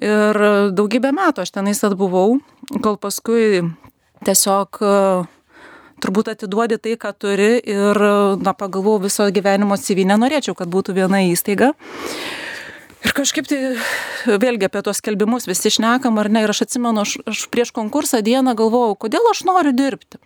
Ir 0.03 0.43
daugybę 0.75 1.13
metų 1.15 1.45
aš 1.45 1.55
tenais 1.55 1.79
atbuvau, 1.87 2.41
kol 2.83 2.99
paskui 2.99 3.69
tiesiog 4.27 4.81
turbūt 5.99 6.31
atiduodi 6.33 6.79
tai, 6.81 6.95
ką 6.99 7.13
turi 7.19 7.51
ir, 7.59 8.01
na, 8.39 8.53
pagalvojau 8.55 9.03
viso 9.07 9.27
gyvenimo 9.35 9.77
CV, 9.79 10.05
nenorėčiau, 10.07 10.55
kad 10.57 10.71
būtų 10.71 10.95
viena 10.97 11.21
įstaiga. 11.27 11.73
Ir 12.99 13.15
kažkaip 13.15 13.47
tai 13.47 13.59
vėlgi 14.27 14.67
apie 14.67 14.81
tuos 14.83 14.99
skelbimus 14.99 15.47
visi 15.47 15.71
šnekam 15.71 16.19
ar 16.19 16.31
ne, 16.31 16.43
ir 16.43 16.51
aš 16.51 16.65
atsimenu, 16.67 17.05
aš, 17.05 17.19
aš 17.27 17.45
prieš 17.51 17.71
konkursą 17.75 18.23
dieną 18.25 18.55
galvojau, 18.59 18.97
kodėl 19.07 19.31
aš 19.31 19.45
noriu 19.47 19.75
dirbti 19.75 20.19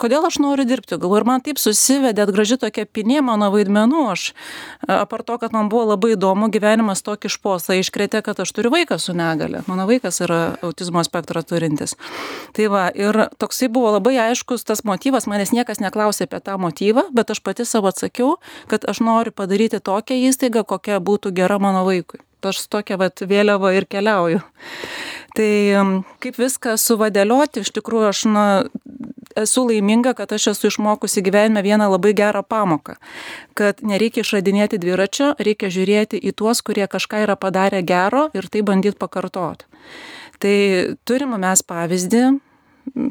kodėl 0.00 0.26
aš 0.28 0.38
noriu 0.42 0.66
dirbti. 0.68 0.98
Galvoju, 1.00 1.22
ir 1.22 1.28
man 1.28 1.44
taip 1.44 1.60
susivedė 1.60 2.26
graži 2.30 2.58
tokia 2.60 2.86
pinė 2.86 3.20
mano 3.24 3.50
vaidmenų. 3.54 4.04
Aš, 4.12 4.24
apart 4.86 5.26
to, 5.28 5.38
kad 5.42 5.54
man 5.54 5.70
buvo 5.72 5.92
labai 5.92 6.14
įdomu, 6.16 6.48
gyvenimas 6.52 7.04
tokį 7.06 7.30
išposą 7.30 7.78
iškrėtė, 7.80 8.22
kad 8.24 8.40
aš 8.42 8.54
turiu 8.56 8.72
vaiką 8.74 8.98
su 9.02 9.14
negale. 9.16 9.62
Mano 9.70 9.86
vaikas 9.90 10.22
yra 10.24 10.40
autizmo 10.62 11.04
spektrą 11.06 11.44
turintis. 11.46 11.96
Tai 12.56 12.68
va, 12.72 12.88
ir 12.94 13.24
toksai 13.42 13.70
buvo 13.72 13.94
labai 13.96 14.16
aiškus 14.28 14.66
tas 14.68 14.84
motyvas, 14.88 15.28
manęs 15.30 15.54
niekas 15.54 15.82
neklausė 15.82 16.28
apie 16.28 16.42
tą 16.44 16.58
motyvą, 16.62 17.08
bet 17.14 17.32
aš 17.34 17.42
pati 17.44 17.66
savo 17.68 17.92
atsakiau, 17.92 18.36
kad 18.70 18.84
aš 18.88 19.02
noriu 19.04 19.34
padaryti 19.34 19.82
tokią 19.82 20.18
įstaigą, 20.28 20.66
kokia 20.68 21.00
būtų 21.00 21.34
gera 21.36 21.58
mano 21.62 21.86
vaikui. 21.88 22.22
Aš 22.42 22.64
tokią 22.66 22.96
vat 22.98 23.22
vėliavą 23.22 23.70
ir 23.76 23.86
keliauju. 23.86 24.40
Tai 25.32 25.50
kaip 26.20 26.36
viską 26.36 26.74
suvadėlioti, 26.76 27.62
iš 27.62 27.70
tikrųjų 27.72 28.08
aš 28.10 28.24
na, 28.28 28.46
esu 29.36 29.64
laiminga, 29.68 30.14
kad 30.18 30.32
aš 30.32 30.52
esu 30.52 30.70
išmokusi 30.70 31.22
gyvenime 31.24 31.62
vieną 31.62 31.90
labai 31.92 32.14
gerą 32.14 32.42
pamoką. 32.42 32.96
Kad 33.58 33.82
nereikia 33.82 34.22
išradinėti 34.24 34.80
dviračio, 34.82 35.32
reikia 35.38 35.72
žiūrėti 35.72 36.20
į 36.20 36.34
tuos, 36.36 36.62
kurie 36.62 36.86
kažką 36.86 37.24
yra 37.26 37.36
padarę 37.36 37.82
gero 37.82 38.28
ir 38.34 38.48
tai 38.48 38.64
bandyti 38.66 38.98
pakartoti. 38.98 39.68
Tai 40.42 40.56
turime 41.06 41.38
mes 41.38 41.62
pavyzdį, 41.62 42.24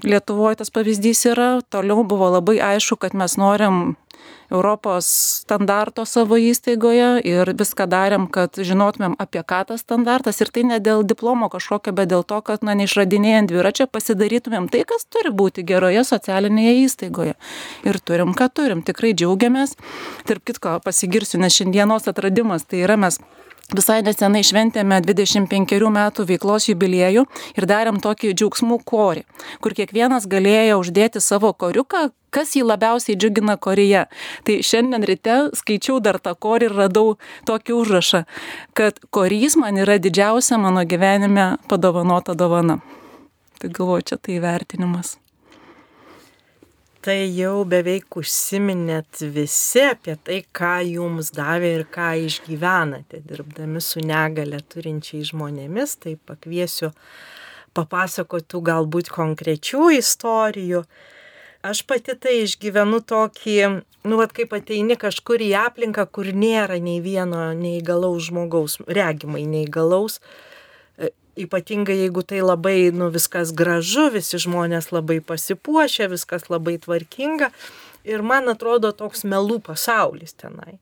Lietuvoje 0.04 0.60
tas 0.60 0.70
pavyzdys 0.70 1.24
yra, 1.32 1.62
toliau 1.72 2.04
buvo 2.04 2.28
labai 2.34 2.58
aišku, 2.60 2.98
kad 3.00 3.16
mes 3.16 3.38
norim 3.40 3.96
Europos 4.52 5.08
standarto 5.42 6.04
savo 6.06 6.36
įstaigoje 6.36 7.22
ir 7.28 7.52
viską 7.56 7.88
darėm, 7.88 8.28
kad 8.28 8.60
žinotumėm 8.60 9.16
apie 9.22 9.44
ką 9.48 9.62
tas 9.70 9.84
standartas 9.86 10.42
ir 10.44 10.52
tai 10.52 10.66
ne 10.68 10.80
dėl 10.84 11.06
diplomo 11.08 11.48
kažkokio, 11.54 11.94
bet 11.96 12.12
dėl 12.12 12.26
to, 12.28 12.42
kad, 12.44 12.66
na, 12.68 12.76
neišradinėjant 12.76 13.52
dviračio 13.52 13.88
pasidarytumėm 13.88 14.68
tai, 14.72 14.84
kas 14.88 15.08
turi 15.08 15.32
būti 15.32 15.64
geroje 15.68 16.04
socialinėje 16.08 16.74
įstaigoje. 16.84 17.38
Ir 17.88 18.02
turim, 18.04 18.36
ką 18.36 18.50
turim, 18.52 18.84
tikrai 18.84 19.14
džiaugiamės. 19.16 19.78
Tarp 20.28 20.44
kitko 20.52 20.80
pasigirsiu, 20.84 21.40
nes 21.40 21.56
šiandienos 21.56 22.12
atradimas 22.12 22.68
tai 22.68 22.84
yra 22.84 23.00
mes 23.00 23.22
Visai 23.72 24.02
nesenai 24.04 24.42
šventėme 24.44 24.98
25 25.06 25.78
metų 25.96 26.26
veiklos 26.28 26.66
jubiliejų 26.68 27.22
ir 27.56 27.68
darėm 27.70 28.02
tokį 28.04 28.34
džiaugsmų 28.36 28.82
korį, 28.84 29.24
kur 29.64 29.76
kiekvienas 29.78 30.28
galėjo 30.28 30.82
uždėti 30.82 31.22
savo 31.24 31.54
koriuką, 31.56 32.10
kas 32.36 32.52
jį 32.58 32.66
labiausiai 32.68 33.16
džiugina 33.16 33.56
koryje. 33.56 34.04
Tai 34.44 34.60
šiandien 34.60 35.08
ryte 35.08 35.38
skaičiau 35.56 36.02
dar 36.04 36.20
tą 36.20 36.36
korį 36.36 36.68
ir 36.68 36.78
radau 36.84 37.16
tokį 37.48 37.80
užrašą, 37.80 38.26
kad 38.76 39.00
korys 39.08 39.56
man 39.56 39.80
yra 39.80 39.96
didžiausia 40.04 40.60
mano 40.60 40.84
gyvenime 40.84 41.54
padovanota 41.72 42.36
dovana. 42.36 42.82
Tai 43.64 43.72
galvoju, 43.72 44.10
čia 44.12 44.20
tai 44.20 44.42
vertinimas 44.44 45.16
tai 47.02 47.26
jau 47.34 47.64
beveik 47.66 48.16
užsiminėt 48.20 49.24
visi 49.34 49.82
apie 49.90 50.14
tai, 50.22 50.42
ką 50.54 50.76
jums 50.86 51.32
davė 51.34 51.72
ir 51.80 51.86
ką 51.90 52.12
išgyvenate, 52.28 53.24
dirbdami 53.26 53.82
su 53.82 54.04
negale 54.06 54.62
turinčiai 54.70 55.26
žmonėmis, 55.32 55.96
tai 56.04 56.14
pakviesiu 56.30 56.92
papasakotų 57.78 58.62
galbūt 58.70 59.10
konkrečių 59.16 59.90
istorijų. 59.98 60.84
Aš 61.66 61.84
pati 61.90 62.14
tai 62.18 62.40
išgyvenu 62.44 63.02
tokį, 63.10 63.58
nu, 64.06 64.22
vad 64.22 64.34
kaip 64.38 64.54
ateini 64.58 64.98
kažkur 64.98 65.42
į 65.42 65.52
aplinką, 65.66 66.06
kur 66.10 66.30
nėra 66.34 66.78
nei 66.82 67.02
vieno 67.02 67.52
neįgalaus 67.58 68.30
žmogaus, 68.30 68.80
regimai 68.90 69.48
neįgalaus, 69.50 70.20
ypatingai 71.38 71.98
jeigu 72.04 72.24
tai 72.28 72.42
labai, 72.44 72.92
nu, 72.96 73.10
viskas 73.14 73.54
gražu, 73.56 74.10
visi 74.14 74.40
žmonės 74.42 74.92
labai 74.92 75.20
pasipuošę, 75.24 76.10
viskas 76.12 76.50
labai 76.52 76.78
tvarkinga. 76.82 77.52
Ir 78.08 78.24
man 78.26 78.50
atrodo 78.50 78.92
toks 78.98 79.24
melų 79.28 79.60
pasaulis 79.66 80.34
tenai. 80.34 80.80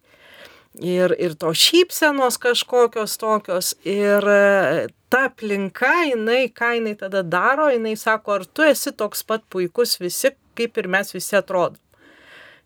Ir, 0.80 1.12
ir 1.20 1.34
to 1.36 1.52
šypsenos 1.52 2.38
kažkokios 2.40 3.18
tokios. 3.20 3.74
Ir 3.84 4.24
e, 4.24 4.88
ta 5.12 5.26
aplinka, 5.28 5.92
jinai, 6.14 6.46
ką 6.54 6.76
jinai 6.78 6.96
tada 7.00 7.26
daro, 7.26 7.68
jinai 7.74 7.98
sako, 8.00 8.40
ar 8.40 8.48
tu 8.48 8.64
esi 8.64 8.96
toks 8.96 9.26
pat 9.28 9.44
puikus 9.52 9.98
visi, 10.00 10.32
kaip 10.56 10.80
ir 10.80 10.88
mes 10.92 11.12
visi 11.16 11.36
atrodom 11.40 11.82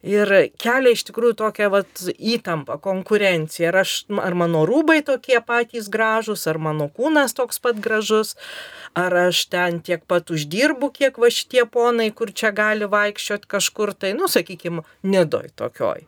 ir 0.03 0.31
kelia 0.59 0.91
iš 0.93 1.05
tikrųjų 1.07 1.37
tokią 1.39 1.69
vat 1.71 2.03
įtampą, 2.13 2.75
konkurenciją. 2.83 3.71
Ar, 3.71 3.79
aš, 3.83 3.93
ar 4.19 4.35
mano 4.37 4.65
rūbai 4.67 4.99
tokie 5.07 5.39
patys 5.45 5.87
gražus, 5.91 6.43
ar 6.51 6.59
mano 6.61 6.89
kūnas 6.91 7.35
toks 7.37 7.61
pat 7.63 7.79
gražus, 7.83 8.35
ar 8.99 9.15
aš 9.29 9.45
ten 9.53 9.79
tiek 9.85 10.03
pat 10.07 10.29
uždirbu, 10.33 10.91
kiek 10.93 11.17
va 11.21 11.31
šitie 11.31 11.63
ponai, 11.71 12.11
kur 12.11 12.33
čia 12.35 12.51
gali 12.55 12.89
vaikščioti 12.91 13.49
kažkur, 13.55 13.95
tai, 13.95 14.13
nu, 14.17 14.27
sakykime, 14.31 14.83
nedoj 15.07 15.49
tokioj. 15.59 16.03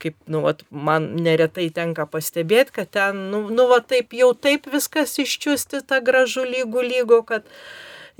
Kaip, 0.00 0.16
nu, 0.30 0.44
vat, 0.46 0.62
man 0.70 1.10
neretai 1.20 1.68
tenka 1.74 2.06
pastebėti, 2.08 2.78
kad 2.78 2.94
ten, 2.94 3.26
nu, 3.34 3.44
nu, 3.50 3.66
va, 3.68 3.82
taip 3.84 4.14
jau 4.16 4.30
taip 4.32 4.70
viskas 4.72 5.18
iščiusti 5.20 5.82
tą 5.90 6.00
gražų 6.06 6.46
lygų 6.54 6.86
lygų, 6.94 7.24
kad 7.28 7.50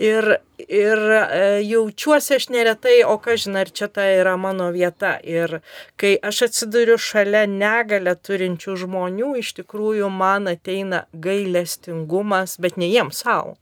Ir, 0.00 0.24
ir 0.56 1.00
e, 1.12 1.60
jaučiuosi 1.60 2.38
aš 2.38 2.46
neretai, 2.54 3.02
o 3.04 3.18
ką 3.20 3.34
žinai, 3.42 3.66
ar 3.66 3.70
čia 3.76 3.88
ta 3.92 4.06
yra 4.08 4.32
mano 4.40 4.70
vieta. 4.72 5.18
Ir 5.20 5.58
kai 6.00 6.14
aš 6.24 6.46
atsiduriu 6.46 6.96
šalia 6.96 7.42
negalę 7.50 8.14
turinčių 8.16 8.78
žmonių, 8.84 9.34
iš 9.42 9.50
tikrųjų 9.58 10.08
man 10.14 10.48
ateina 10.54 11.02
gailestingumas, 11.12 12.56
bet 12.64 12.80
ne 12.80 12.88
jiems 12.88 13.20
savo. 13.26 13.58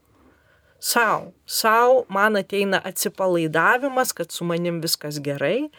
Sau, 0.78 1.32
sau 1.42 2.04
man 2.06 2.38
ateina 2.38 2.78
atsipalaidavimas, 2.86 4.14
kad 4.14 4.30
su 4.30 4.46
manim 4.46 4.78
viskas 4.84 5.18
gerai, 5.18 5.72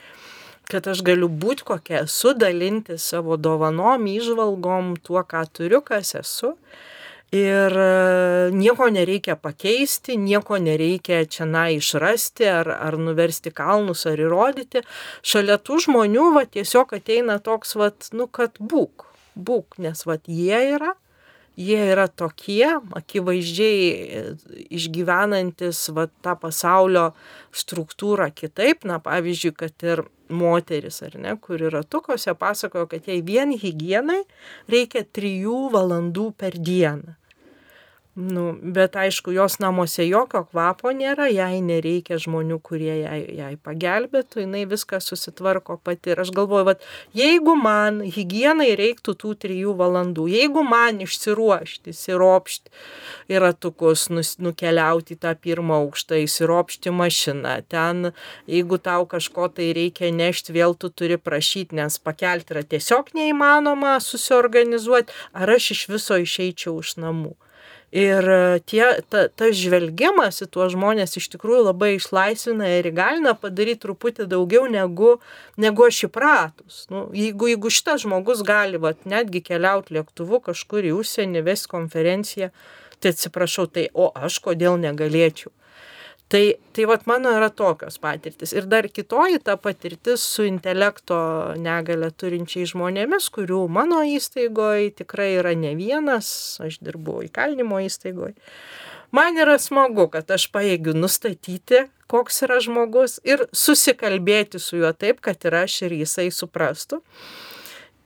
kad 0.67 0.91
aš 0.91 1.05
galiu 1.07 1.31
būti 1.31 1.63
kokia 1.71 2.03
esu, 2.03 2.35
dalinti 2.35 2.99
savo 2.99 3.39
dovanom, 3.39 4.11
įžvalgom, 4.11 4.97
tuo, 4.99 5.23
ką 5.23 5.47
turiu, 5.55 5.79
kas 5.79 6.17
esu 6.19 6.57
ir 7.31 7.75
e, 7.77 8.51
nieko 8.55 8.89
nereikia 8.89 9.35
pakeisti, 9.35 10.17
nieko 10.17 10.57
nereikia 10.57 11.25
čia 11.25 11.45
na 11.45 11.67
išrasti 11.69 12.47
ar, 12.49 12.69
ar 12.69 12.97
nuversti 12.97 13.53
kalnus 13.53 14.05
ar 14.09 14.19
įrodyti. 14.19 14.83
Šalia 15.21 15.59
tų 15.61 15.79
žmonių 15.85 16.29
va, 16.37 16.45
tiesiog 16.49 16.95
ateina 16.97 17.39
toks, 17.43 17.75
va, 17.77 17.91
nu, 18.17 18.27
kad 18.27 18.57
būk, 18.59 19.05
būk, 19.37 19.77
nes 19.83 20.05
va, 20.09 20.17
jie 20.25 20.63
yra. 20.75 20.95
Jie 21.59 21.79
yra 21.91 22.05
tokie, 22.07 22.77
akivaizdžiai 22.95 23.79
e, 23.91 24.21
išgyvenantis 24.79 25.89
va, 25.91 26.07
tą 26.23 26.37
pasaulio 26.39 27.09
struktūrą 27.51 28.29
kitaip, 28.31 28.87
na 28.87 29.01
pavyzdžiui, 29.03 29.51
kad 29.59 29.83
ir 29.83 30.05
moteris, 30.29 31.01
ar 31.05 31.15
ne, 31.19 31.35
kuri 31.41 31.69
ratukose 31.73 32.33
pasakojo, 32.37 32.87
kad 32.91 33.07
jai 33.09 33.21
vien 33.25 33.53
hygienai 33.57 34.21
reikia 34.69 35.05
trijų 35.05 35.69
valandų 35.73 36.29
per 36.37 36.57
dieną. 36.57 37.15
Nu, 38.19 38.57
bet 38.61 38.95
aišku, 38.99 39.31
jos 39.31 39.53
namuose 39.63 40.03
jokio 40.03 40.41
kvapo 40.49 40.91
nėra, 40.91 41.29
jai 41.31 41.61
nereikia 41.63 42.17
žmonių, 42.19 42.57
kurie 42.67 42.91
jai, 42.97 43.19
jai 43.37 43.53
pagelbėtų, 43.63 44.41
jinai 44.43 44.65
viską 44.67 44.99
susitvarko 44.99 45.77
pati. 45.79 46.11
Ir 46.11 46.19
aš 46.25 46.33
galvoju, 46.35 46.65
kad 46.67 46.83
jeigu 47.15 47.55
man 47.55 48.01
hygienai 48.03 48.73
reiktų 48.75 49.15
tų 49.23 49.33
trijų 49.45 49.77
valandų, 49.79 50.27
jeigu 50.33 50.65
man 50.67 50.99
išsiruošti, 51.05 51.95
įsiropšti 51.95 52.75
ir 53.31 53.47
atukus, 53.53 54.09
nukeliauti 54.11 55.15
tą 55.15 55.31
pirmą 55.39 55.79
aukštą, 55.85 56.19
įsiropšti 56.25 56.91
mašiną, 56.91 57.55
ten, 57.71 58.11
jeigu 58.51 58.83
tau 58.83 59.07
kažko 59.07 59.47
tai 59.47 59.71
reikia 59.77 60.11
nešti, 60.11 60.59
vėl 60.59 60.75
tu 60.75 60.91
turi 60.91 61.15
prašyti, 61.15 61.79
nes 61.79 62.01
pakelti 62.03 62.57
yra 62.57 62.67
tiesiog 62.67 63.15
neįmanoma 63.15 63.95
susiorganizuoti, 64.03 65.15
ar 65.31 65.55
aš 65.55 65.75
iš 65.77 65.91
viso 65.93 66.19
išeičiau 66.19 66.81
iš 66.83 66.97
namų 66.99 67.37
Ir 67.89 68.21
tie, 68.69 68.83
ta, 69.09 69.23
tas 69.33 69.55
žvelgimas 69.57 70.43
į 70.45 70.47
tuos 70.53 70.75
žmonės 70.75 71.17
iš 71.17 71.25
tikrųjų 71.33 71.63
labai 71.71 71.95
išlaisvina 71.95 72.67
ir 72.77 72.91
įgalina 72.91 73.33
padaryti 73.33 73.81
truputį 73.87 74.27
daugiau 74.29 74.67
negu, 74.69 75.15
negu 75.57 75.87
aš 75.87 76.03
įpratus. 76.05 76.83
Nu, 76.93 77.07
jeigu, 77.17 77.49
jeigu 77.49 77.71
šitas 77.73 78.05
žmogus 78.05 78.45
gali 78.45 78.77
vat, 78.77 79.01
netgi 79.09 79.41
keliauti 79.41 79.97
lėktuvu 79.97 80.37
kažkur 80.51 80.85
į 80.85 80.93
užsienį, 80.99 81.41
ves 81.49 81.65
konferenciją, 81.71 82.51
tai 83.01 83.15
atsiprašau, 83.15 83.65
tai 83.65 83.87
o 83.97 84.11
aš 84.13 84.37
kodėl 84.45 84.77
negalėčiau. 84.77 85.49
Tai, 86.29 86.59
tai 86.71 86.85
vat 86.85 87.07
mano 87.09 87.31
yra 87.33 87.47
tokios 87.49 87.97
patirtis. 87.97 88.51
Ir 88.53 88.67
dar 88.69 88.85
kitoji 88.85 89.39
ta 89.41 89.55
patirtis 89.57 90.21
su 90.21 90.43
intelekto 90.45 91.17
negalę 91.57 92.11
turinčiai 92.13 92.67
žmonėmis, 92.69 93.31
kurių 93.33 93.63
mano 93.65 94.03
įstaigoje 94.05 94.91
tikrai 95.01 95.31
yra 95.39 95.55
ne 95.57 95.73
vienas, 95.79 96.29
aš 96.61 96.77
dirbu 96.85 97.23
įkalinimo 97.31 97.81
įstaigoje. 97.87 98.35
Man 99.09 99.41
yra 99.41 99.57
smagu, 99.57 100.05
kad 100.13 100.29
aš 100.29 100.45
paėgiu 100.53 100.93
nustatyti, 100.93 101.87
koks 102.13 102.43
yra 102.45 102.59
žmogus 102.61 103.17
ir 103.25 103.47
susikalbėti 103.49 104.61
su 104.61 104.77
juo 104.83 104.93
taip, 104.93 105.23
kad 105.25 105.49
ir 105.49 105.63
aš 105.63 105.81
ir 105.87 105.97
jisai 106.03 106.29
suprastų. 106.29 107.01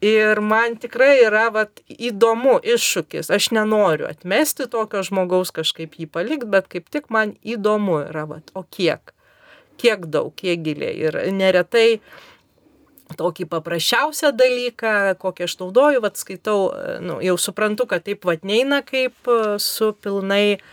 Ir 0.03 0.41
man 0.43 0.75
tikrai 0.81 1.13
yra 1.23 1.45
vat, 1.53 1.79
įdomu 1.87 2.57
iššūkis. 2.59 3.29
Aš 3.31 3.51
nenoriu 3.55 4.09
atmesti 4.09 4.67
tokio 4.71 5.03
žmogaus 5.05 5.53
kažkaip 5.55 5.95
jį 5.99 6.09
palikti, 6.11 6.49
bet 6.49 6.67
kaip 6.71 6.89
tik 6.91 7.07
man 7.13 7.35
įdomu 7.39 8.01
yra, 8.09 8.25
vat, 8.27 8.51
o 8.57 8.65
kiek, 8.67 9.13
kiek 9.79 10.07
daug, 10.11 10.33
kiek 10.35 10.59
giliai. 10.65 10.95
Ir 11.07 11.19
neretai 11.31 12.01
tokį 13.15 13.47
paprasčiausią 13.51 14.33
dalyką, 14.35 14.93
kokį 15.21 15.47
aš 15.47 15.59
naudoju, 15.61 16.03
vat 16.03 16.19
skaitau, 16.19 16.71
nu, 17.05 17.19
jau 17.23 17.37
suprantu, 17.39 17.87
kad 17.87 18.03
taip 18.03 18.25
vat 18.27 18.43
neina 18.47 18.81
kaip 18.83 19.29
su 19.61 19.93
pilnai 20.03 20.57
uh, 20.57 20.65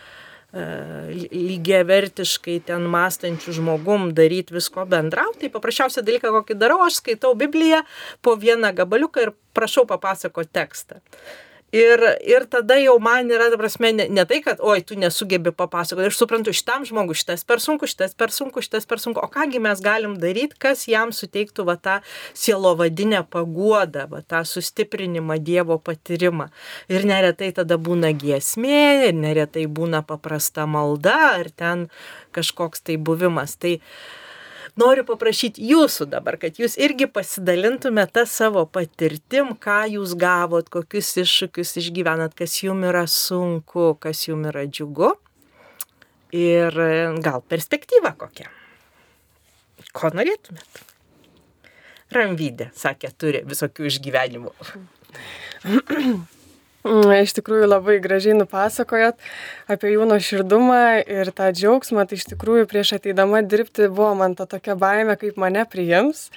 lygiavertiškai 0.51 2.57
ten 2.67 2.83
mąstančių 2.91 3.53
žmogum 3.55 4.09
daryti 4.15 4.57
visko 4.57 4.83
bendrauti. 4.89 5.45
Tai 5.45 5.53
paprasčiausią 5.53 6.03
dalyką, 6.03 6.33
kokį 6.35 6.57
darau, 6.59 6.81
aš 6.87 6.99
skaitau 6.99 7.31
Bibliją 7.39 7.79
po 8.21 8.35
vieną 8.35 8.73
gabaliuką 8.75 9.23
ir 9.23 9.31
prašau 9.55 9.85
papasako 9.87 10.43
tekstą. 10.43 10.99
Ir, 11.71 12.01
ir 12.27 12.43
tada 12.51 12.75
jau 12.81 12.97
man 12.99 13.29
yra, 13.31 13.47
ta 13.51 13.55
prasme, 13.59 13.93
ne, 13.95 14.05
ne 14.11 14.25
tai, 14.27 14.41
kad, 14.43 14.59
oi, 14.59 14.81
tu 14.83 14.97
nesugebi 14.99 15.53
papasakoti, 15.55 16.09
aš 16.11 16.19
suprantu, 16.19 16.51
šitam 16.55 16.83
žmogui 16.87 17.15
šitas 17.15 17.45
per 17.47 17.63
sunku, 17.63 17.87
šitas 17.87 18.11
per 18.19 18.33
sunku, 18.35 18.63
šitas 18.65 18.87
per 18.89 18.99
sunku, 18.99 19.23
o 19.23 19.29
kągi 19.31 19.61
mes 19.63 19.79
galim 19.83 20.17
daryti, 20.19 20.59
kas 20.59 20.83
jam 20.91 21.15
suteiktų 21.15 21.63
va 21.69 21.77
tą 21.79 21.97
sielovadinę 22.35 23.23
paguodą, 23.31 24.09
va 24.11 24.19
tą 24.19 24.43
sustiprinimą 24.47 25.39
Dievo 25.39 25.79
patyrimą. 25.79 26.49
Ir 26.91 27.07
neretai 27.07 27.53
tada 27.55 27.79
būna 27.79 28.11
giesmė, 28.19 29.07
ir 29.07 29.15
neretai 29.15 29.63
būna 29.71 30.03
paprasta 30.03 30.67
malda, 30.67 31.37
ar 31.39 31.53
ten 31.55 31.87
kažkoks 32.35 32.83
tai 32.83 32.99
buvimas. 32.99 33.55
Tai, 33.61 33.77
uh, 33.79 34.20
noriu 34.79 35.03
paprašyti 35.07 35.63
jūsų 35.71 36.07
dabar, 36.11 36.37
kad 36.41 36.59
jūs 36.61 36.77
irgi 36.79 37.07
pasidalintumėte 37.11 38.21
tą 38.21 38.23
savo 38.29 38.65
patirtim, 38.65 39.53
ką 39.59 39.83
jūs 39.95 40.15
gavot, 40.19 40.69
kokius 40.71 41.13
iššūkius 41.23 41.75
išgyvenat, 41.83 42.35
kas 42.37 42.57
jums 42.63 42.87
yra 42.91 43.05
sunku, 43.09 43.93
kas 44.01 44.27
jums 44.27 44.51
yra 44.51 44.65
džiugu. 44.69 45.13
Ir 46.31 46.77
gal 47.19 47.41
perspektyva 47.43 48.13
kokia. 48.15 48.47
Ko 49.91 50.13
norėtumėt? 50.15 50.85
Ramvydė, 52.15 52.69
sakė, 52.75 53.11
turi 53.19 53.41
visokių 53.47 53.87
išgyvenimų. 53.91 54.53
Mm, 56.81 57.11
iš 57.21 57.35
tikrųjų 57.37 57.67
labai 57.67 57.99
gražiai 58.01 58.33
nupasakojot 58.39 59.19
apie 59.69 59.91
jų 59.91 60.07
nuoširdumą 60.09 60.79
ir 61.05 61.29
tą 61.37 61.51
džiaugsmą. 61.53 62.07
Tai 62.09 62.17
iš 62.17 62.25
tikrųjų 62.31 62.65
prieš 62.71 62.95
ateidama 62.97 63.43
dirbti 63.45 63.85
buvo 63.85 64.15
man 64.17 64.33
ta 64.39 64.47
tokia 64.49 64.73
baime, 64.81 65.13
kaip 65.21 65.37
mane 65.41 65.61
priims. 65.69 66.29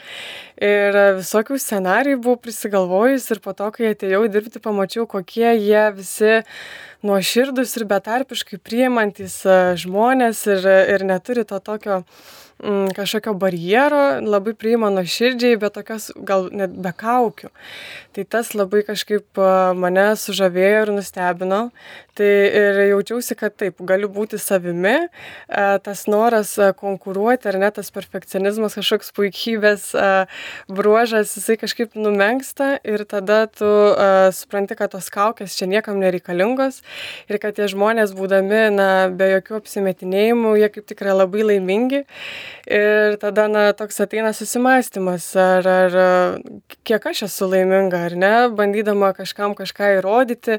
Ir 0.61 0.99
visokių 1.23 1.57
scenarijų 1.57 2.21
buvau 2.27 2.43
prisigalvojus 2.45 3.31
ir 3.33 3.41
po 3.45 3.57
to, 3.57 3.71
kai 3.73 3.95
atėjau 3.95 4.27
dirbti, 4.29 4.61
pamačiau, 4.61 5.09
kokie 5.09 5.49
jie 5.57 5.87
visi 5.97 6.37
nuoširdus 7.05 7.73
ir 7.81 7.89
betarpiškai 7.89 8.61
priimantis 8.61 9.41
e, 9.49 9.59
žmonės 9.81 10.45
ir, 10.53 10.69
ir 10.93 11.09
neturi 11.09 11.45
to 11.49 11.57
tokio 11.61 12.03
mm, 12.63 12.95
kažkokio 12.97 13.35
barjero, 13.39 14.05
labai 14.23 14.55
priima 14.59 14.91
nuoširdžiai, 14.95 15.59
bet 15.61 15.77
tokios 15.79 16.11
gal 16.17 16.49
net 16.53 16.75
be 16.77 16.93
kaukių. 16.95 17.51
Tai 18.15 18.25
tas 18.31 18.53
labai 18.55 18.85
kažkaip 18.87 19.41
mane 19.75 20.07
sužavėjo 20.21 20.85
ir 20.85 20.93
nustebino. 20.95 21.61
Tai 22.15 22.27
ir 22.31 22.77
jaučiausi, 22.93 23.35
kad 23.35 23.57
taip, 23.59 23.81
galiu 23.83 24.07
būti 24.07 24.39
savimi, 24.39 25.09
tas 25.83 26.05
noras 26.07 26.53
konkuruoti 26.79 27.49
ar 27.51 27.59
net 27.59 27.75
tas 27.81 27.91
perfekcionizmas, 27.91 28.77
kažkoks 28.79 29.11
puikybės 29.17 29.89
bruožas, 30.71 31.33
jisai 31.35 31.57
kažkaip 31.59 31.99
numenksta 31.99 32.77
ir 32.87 33.03
tada 33.11 33.41
tu 33.51 33.67
supranti, 34.39 34.79
kad 34.79 34.95
tos 34.95 35.11
kaukės 35.11 35.59
čia 35.59 35.67
niekam 35.73 35.99
nereikalingos 35.99 36.85
ir 37.27 37.43
kad 37.43 37.59
tie 37.59 37.67
žmonės 37.73 38.15
būdami, 38.15 38.63
na, 38.79 38.89
be 39.11 39.33
jokių 39.33 39.59
apsimetinėjimų, 39.59 40.55
jie 40.63 40.71
kaip 40.77 40.87
tikrai 40.95 41.19
labai 41.19 41.43
laimingi 41.51 42.05
Ir 42.65 43.19
tada, 43.21 43.47
na, 43.51 43.65
toks 43.77 44.01
ateina 44.01 44.33
susimastymas, 44.37 45.27
ar, 45.37 45.69
ar 45.69 45.97
kiek 46.87 47.07
aš 47.11 47.25
esu 47.29 47.49
laiminga, 47.51 48.05
ar 48.09 48.17
ne, 48.19 48.33
bandydama 48.57 49.13
kažkam 49.17 49.53
kažką 49.59 49.91
įrodyti, 49.99 50.59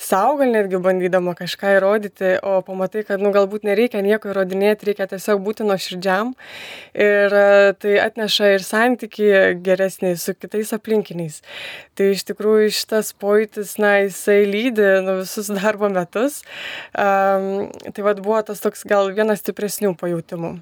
savo 0.00 0.38
gal 0.40 0.52
netgi 0.54 0.80
bandydama 0.82 1.34
kažką 1.38 1.76
įrodyti, 1.76 2.34
o 2.40 2.58
pamatai, 2.66 3.04
kad, 3.08 3.20
nu, 3.22 3.32
galbūt 3.34 3.66
nereikia 3.68 4.00
nieko 4.04 4.32
įrodinėti, 4.32 4.90
reikia 4.90 5.08
tiesiog 5.12 5.42
būti 5.44 5.66
nuoširdžiam. 5.68 6.32
Ir 6.96 7.36
tai 7.82 7.94
atneša 8.06 8.54
ir 8.56 8.66
santyki 8.66 9.30
geresnį 9.64 10.14
su 10.20 10.34
kitais 10.38 10.72
aplinkiniais. 10.76 11.42
Tai 11.98 12.12
iš 12.14 12.24
tikrųjų 12.30 12.72
šitas 12.72 13.12
pojūtis, 13.20 13.76
na, 13.82 13.98
jisai 14.06 14.42
lydi 14.48 14.88
nu, 15.04 15.20
visus 15.20 15.52
darbo 15.52 15.92
metus. 15.92 16.40
Um, 16.96 17.68
tai 17.92 18.08
vad 18.08 18.24
buvo 18.24 18.40
tas 18.46 18.64
toks 18.64 18.86
gal 18.88 19.12
vienas 19.12 19.44
stipresnių 19.44 19.96
pajūtimų. 20.00 20.56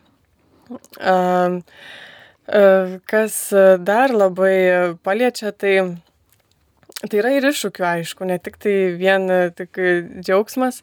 Kas 3.11 3.41
dar 3.87 4.15
labai 4.15 4.55
paliečia, 5.07 5.53
tai 5.53 5.75
Tai 7.01 7.17
yra 7.17 7.31
ir 7.33 7.47
iššūkių, 7.49 7.85
aišku, 7.89 8.27
ne 8.29 8.35
tik 8.45 8.59
tai 8.61 8.73
vien 9.01 9.23
tik 9.57 9.79
džiaugsmas, 10.21 10.83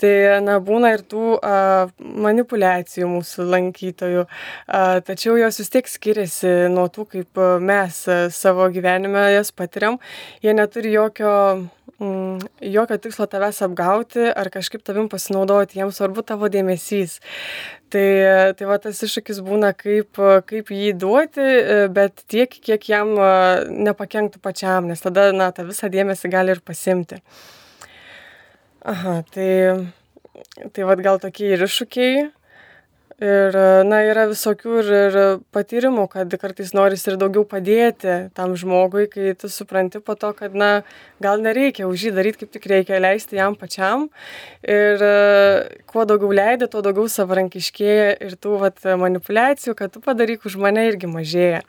tai 0.00 0.12
na, 0.40 0.54
būna 0.64 0.94
ir 0.94 1.02
tų 1.04 1.34
a, 1.44 1.90
manipulacijų 1.98 3.10
mūsų 3.10 3.44
lankytojų, 3.52 4.24
a, 4.24 4.80
tačiau 5.04 5.36
jos 5.36 5.60
vis 5.60 5.68
tiek 5.74 5.90
skiriasi 5.92 6.54
nuo 6.72 6.86
tų, 6.88 7.04
kaip 7.12 7.42
mes 7.60 8.00
savo 8.32 8.70
gyvenime 8.72 9.26
jas 9.34 9.52
patiriam. 9.52 10.00
Jie 10.40 10.56
neturi 10.56 10.94
jokio 10.96 11.34
mm, 12.02 12.46
jokio 12.74 12.98
tikslo 13.02 13.26
tavęs 13.30 13.60
apgauti 13.66 14.28
ar 14.30 14.50
kažkaip 14.54 14.84
tavim 14.86 15.08
pasinaudoti, 15.12 15.78
jiems 15.80 15.98
svarbu 16.00 16.24
tavo 16.26 16.50
dėmesys. 16.52 17.18
Tai, 17.92 18.06
tai 18.58 18.68
va 18.68 18.76
tas 18.82 18.98
iššūkis 19.04 19.40
būna, 19.46 19.72
kaip, 19.76 20.20
kaip 20.48 20.72
jį 20.74 20.94
duoti, 21.00 21.46
bet 21.94 22.24
tiek, 22.28 22.52
kiek 22.52 22.88
jam 22.90 23.14
nepakenktų 23.88 24.42
pačiam, 24.44 24.90
nes 24.90 25.00
tada, 25.00 25.30
na, 25.32 25.48
tą 25.56 25.64
visą 25.68 25.88
dėmesį 25.92 26.32
gali 26.32 26.52
ir 26.52 26.60
pasimti. 26.60 27.22
Aha, 28.88 29.22
tai, 29.32 29.52
tai 30.72 30.84
va 30.88 30.98
gal 31.00 31.22
tokie 31.22 31.54
ir 31.54 31.64
iššūkiai 31.64 32.28
ir 33.18 33.56
na 33.88 33.98
yra 34.06 34.28
visokių 34.30 34.74
ir 34.78 34.90
ir 34.94 35.16
patyrimų 35.54 36.04
kad 36.12 36.34
kartais 36.38 36.70
norisi 36.76 37.10
ir 37.10 37.16
daugiau 37.18 37.42
padėti 37.48 38.30
tam 38.34 38.54
žmogui 38.54 39.08
kai 39.10 39.32
tu 39.34 39.50
supranti 39.50 39.98
po 39.98 40.14
to 40.14 40.30
kad 40.38 40.54
na 40.54 40.84
gal 41.22 41.42
nereikia 41.42 41.88
už 41.90 42.08
jį 42.08 42.12
daryt 42.14 42.38
kaip 42.38 42.52
tik 42.54 42.68
reikia 42.70 43.00
leisti 43.02 43.40
jam 43.40 43.56
pačiam. 43.58 44.06
Ir 44.62 45.02
kuo 45.90 46.04
daugiau 46.06 46.30
leidi 46.30 46.68
tuo 46.70 46.82
daugiau 46.84 47.10
savarankiškėja 47.10 48.12
ir 48.22 48.38
tų 48.38 48.60
vat 48.62 48.86
manipuliacijų 48.86 49.74
kad 49.74 49.94
tu 49.94 50.04
padaryk 50.04 50.46
už 50.46 50.58
mane 50.62 50.86
irgi 50.86 51.10
mažėja. 51.10 51.64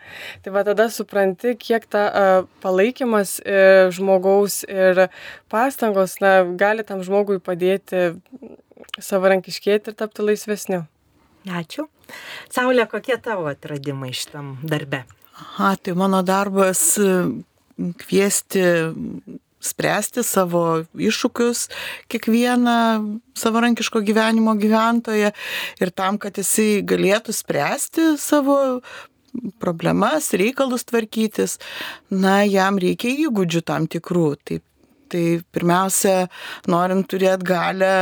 Tai 0.45 0.53
va 0.53 0.63
tada 0.67 0.89
supranti 0.93 1.55
kiek 1.57 1.89
ta 1.89 2.45
palaikymas 2.61 3.39
e, 3.41 3.89
žmogaus 3.95 4.61
ir 4.69 5.07
pastangos 5.49 6.19
na 6.21 6.43
gali 6.45 6.85
tam 6.85 7.01
žmogui 7.01 7.41
padėti 7.41 8.13
savarankiškėti 9.01 9.89
ir 9.89 9.97
tapti 9.97 10.29
laisvesniu 10.29 10.85
Ačiū. 11.49 11.87
Saulė, 12.53 12.85
kokie 12.89 13.17
tavo 13.21 13.49
atradimai 13.49 14.11
šitam 14.13 14.57
darbe? 14.63 15.03
Aha, 15.39 15.75
tai 15.81 15.95
mano 15.97 16.21
darbas 16.25 16.81
kviesti 18.01 18.63
spręsti 19.59 20.23
savo 20.23 20.63
iššūkius 20.95 21.65
kiekvieną 22.11 22.75
savarankiško 23.39 24.01
gyvenimo 24.07 24.55
gyventoją 24.59 25.31
ir 25.83 25.91
tam, 25.91 26.19
kad 26.21 26.39
jisai 26.39 26.81
galėtų 26.87 27.35
spręsti 27.35 28.13
savo 28.19 28.59
problemas, 29.59 30.31
reikalus 30.33 30.87
tvarkytis, 30.89 31.59
na, 32.09 32.41
jam 32.47 32.79
reikia 32.81 33.11
įgūdžių 33.27 33.61
tam 33.67 33.85
tikrų. 33.91 34.29
Tai 34.43 34.59
Tai 35.09 35.23
pirmiausia, 35.55 36.15
norint 36.69 37.07
turėti 37.09 37.47
galę 37.49 37.93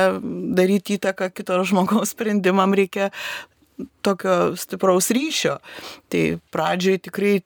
daryti 0.57 0.97
įtaką 0.97 1.31
kito 1.35 1.59
žmogaus 1.67 2.15
sprendimam, 2.15 2.75
reikia 2.77 3.11
tokio 4.05 4.55
stipraus 4.59 5.11
ryšio. 5.13 5.57
Tai 6.11 6.23
pradžioj 6.53 6.99
tikrai 7.07 7.37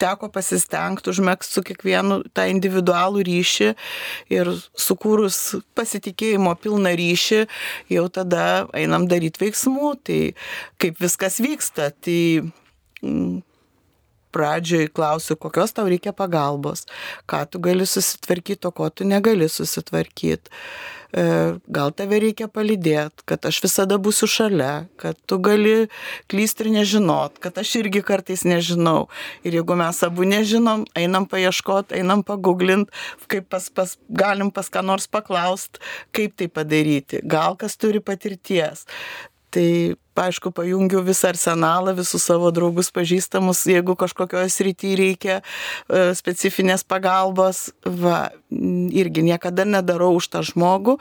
teko 0.00 0.28
pasistengti 0.32 1.10
užmėgti 1.12 1.48
su 1.48 1.62
kiekvienu 1.66 2.20
tą 2.34 2.46
individualų 2.50 3.22
ryšį 3.28 3.70
ir 4.34 4.50
sukūrus 4.86 5.40
pasitikėjimo 5.78 6.54
pilną 6.62 6.94
ryšį, 6.98 7.40
jau 7.94 8.06
tada 8.12 8.66
einam 8.76 9.06
daryti 9.10 9.44
veiksmų, 9.44 9.94
tai 10.06 10.20
kaip 10.82 11.00
viskas 11.02 11.38
vyksta. 11.44 11.92
Tai 12.04 12.20
mm, 13.02 13.42
pradžioj 14.34 14.90
klausiu, 14.96 15.38
kokios 15.40 15.76
tau 15.76 15.86
reikia 15.90 16.14
pagalbos, 16.16 16.84
ką 17.30 17.44
tu 17.50 17.62
gali 17.62 17.86
susitvarkyti, 17.88 18.68
o 18.68 18.74
ko 18.74 18.90
tu 18.90 19.06
negali 19.08 19.48
susitvarkyti. 19.48 20.50
E, 21.14 21.24
gal 21.70 21.92
tave 21.94 22.18
reikia 22.18 22.48
palydėti, 22.50 23.22
kad 23.30 23.44
aš 23.46 23.60
visada 23.62 24.00
būsiu 24.02 24.26
šalia, 24.30 24.88
kad 24.98 25.18
tu 25.30 25.38
gali 25.38 25.86
klysti 26.32 26.66
ir 26.66 26.70
nežinot, 26.80 27.38
kad 27.44 27.60
aš 27.62 27.76
irgi 27.84 28.02
kartais 28.02 28.42
nežinau. 28.48 29.06
Ir 29.46 29.54
jeigu 29.60 29.76
mes 29.78 30.00
abu 30.02 30.26
nežinom, 30.26 30.82
einam 30.98 31.28
paieškoti, 31.30 31.94
einam 32.00 32.24
pagooglint, 32.26 32.90
kaip 33.30 33.46
pas, 33.52 33.68
pas, 33.70 33.94
galim 34.10 34.50
pas 34.50 34.66
ką 34.66 34.82
nors 34.82 35.06
paklausti, 35.06 35.78
kaip 36.16 36.34
tai 36.40 36.50
padaryti. 36.50 37.22
Gal 37.22 37.54
kas 37.62 37.78
turi 37.78 38.02
patirties. 38.02 38.82
Tai, 39.54 39.94
aišku, 40.18 40.50
pajungiu 40.50 41.02
visą 41.06 41.28
arsenalą, 41.30 41.92
visus 41.94 42.24
savo 42.26 42.48
draugus 42.54 42.88
pažįstamus, 42.94 43.60
jeigu 43.70 43.94
kažkokioje 43.98 44.50
srityje 44.50 44.96
reikia 44.98 45.36
e, 45.38 46.14
specifinės 46.18 46.82
pagalbos, 46.86 47.68
va, 47.86 48.32
irgi 48.50 49.22
niekada 49.26 49.66
nedarau 49.68 50.12
už 50.18 50.30
tą 50.34 50.42
žmogų. 50.46 50.96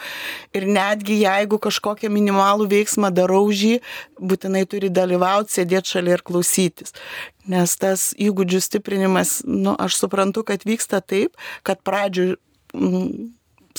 Ir 0.54 0.68
netgi 0.70 1.18
jeigu 1.24 1.58
kažkokią 1.62 2.13
minimalų 2.13 2.70
veiksmą 2.76 3.10
darau 3.13 3.48
už 3.50 3.66
jį, 3.70 3.76
būtinai 4.22 4.66
turi 4.70 4.94
dalyvauti, 4.94 5.58
sėdėti 5.58 5.96
šalia 5.96 6.20
ir 6.20 6.26
klausytis. 6.26 6.94
Nes 7.50 7.78
tas 7.82 8.12
įgūdžių 8.22 8.62
stiprinimas, 8.62 9.39
nu, 9.50 9.74
aš 9.82 9.98
suprantu, 10.06 10.46
kad 10.46 10.66
vyksta 10.66 11.02
taip, 11.02 11.34
kad 11.66 11.82
pradžioj 11.82 12.38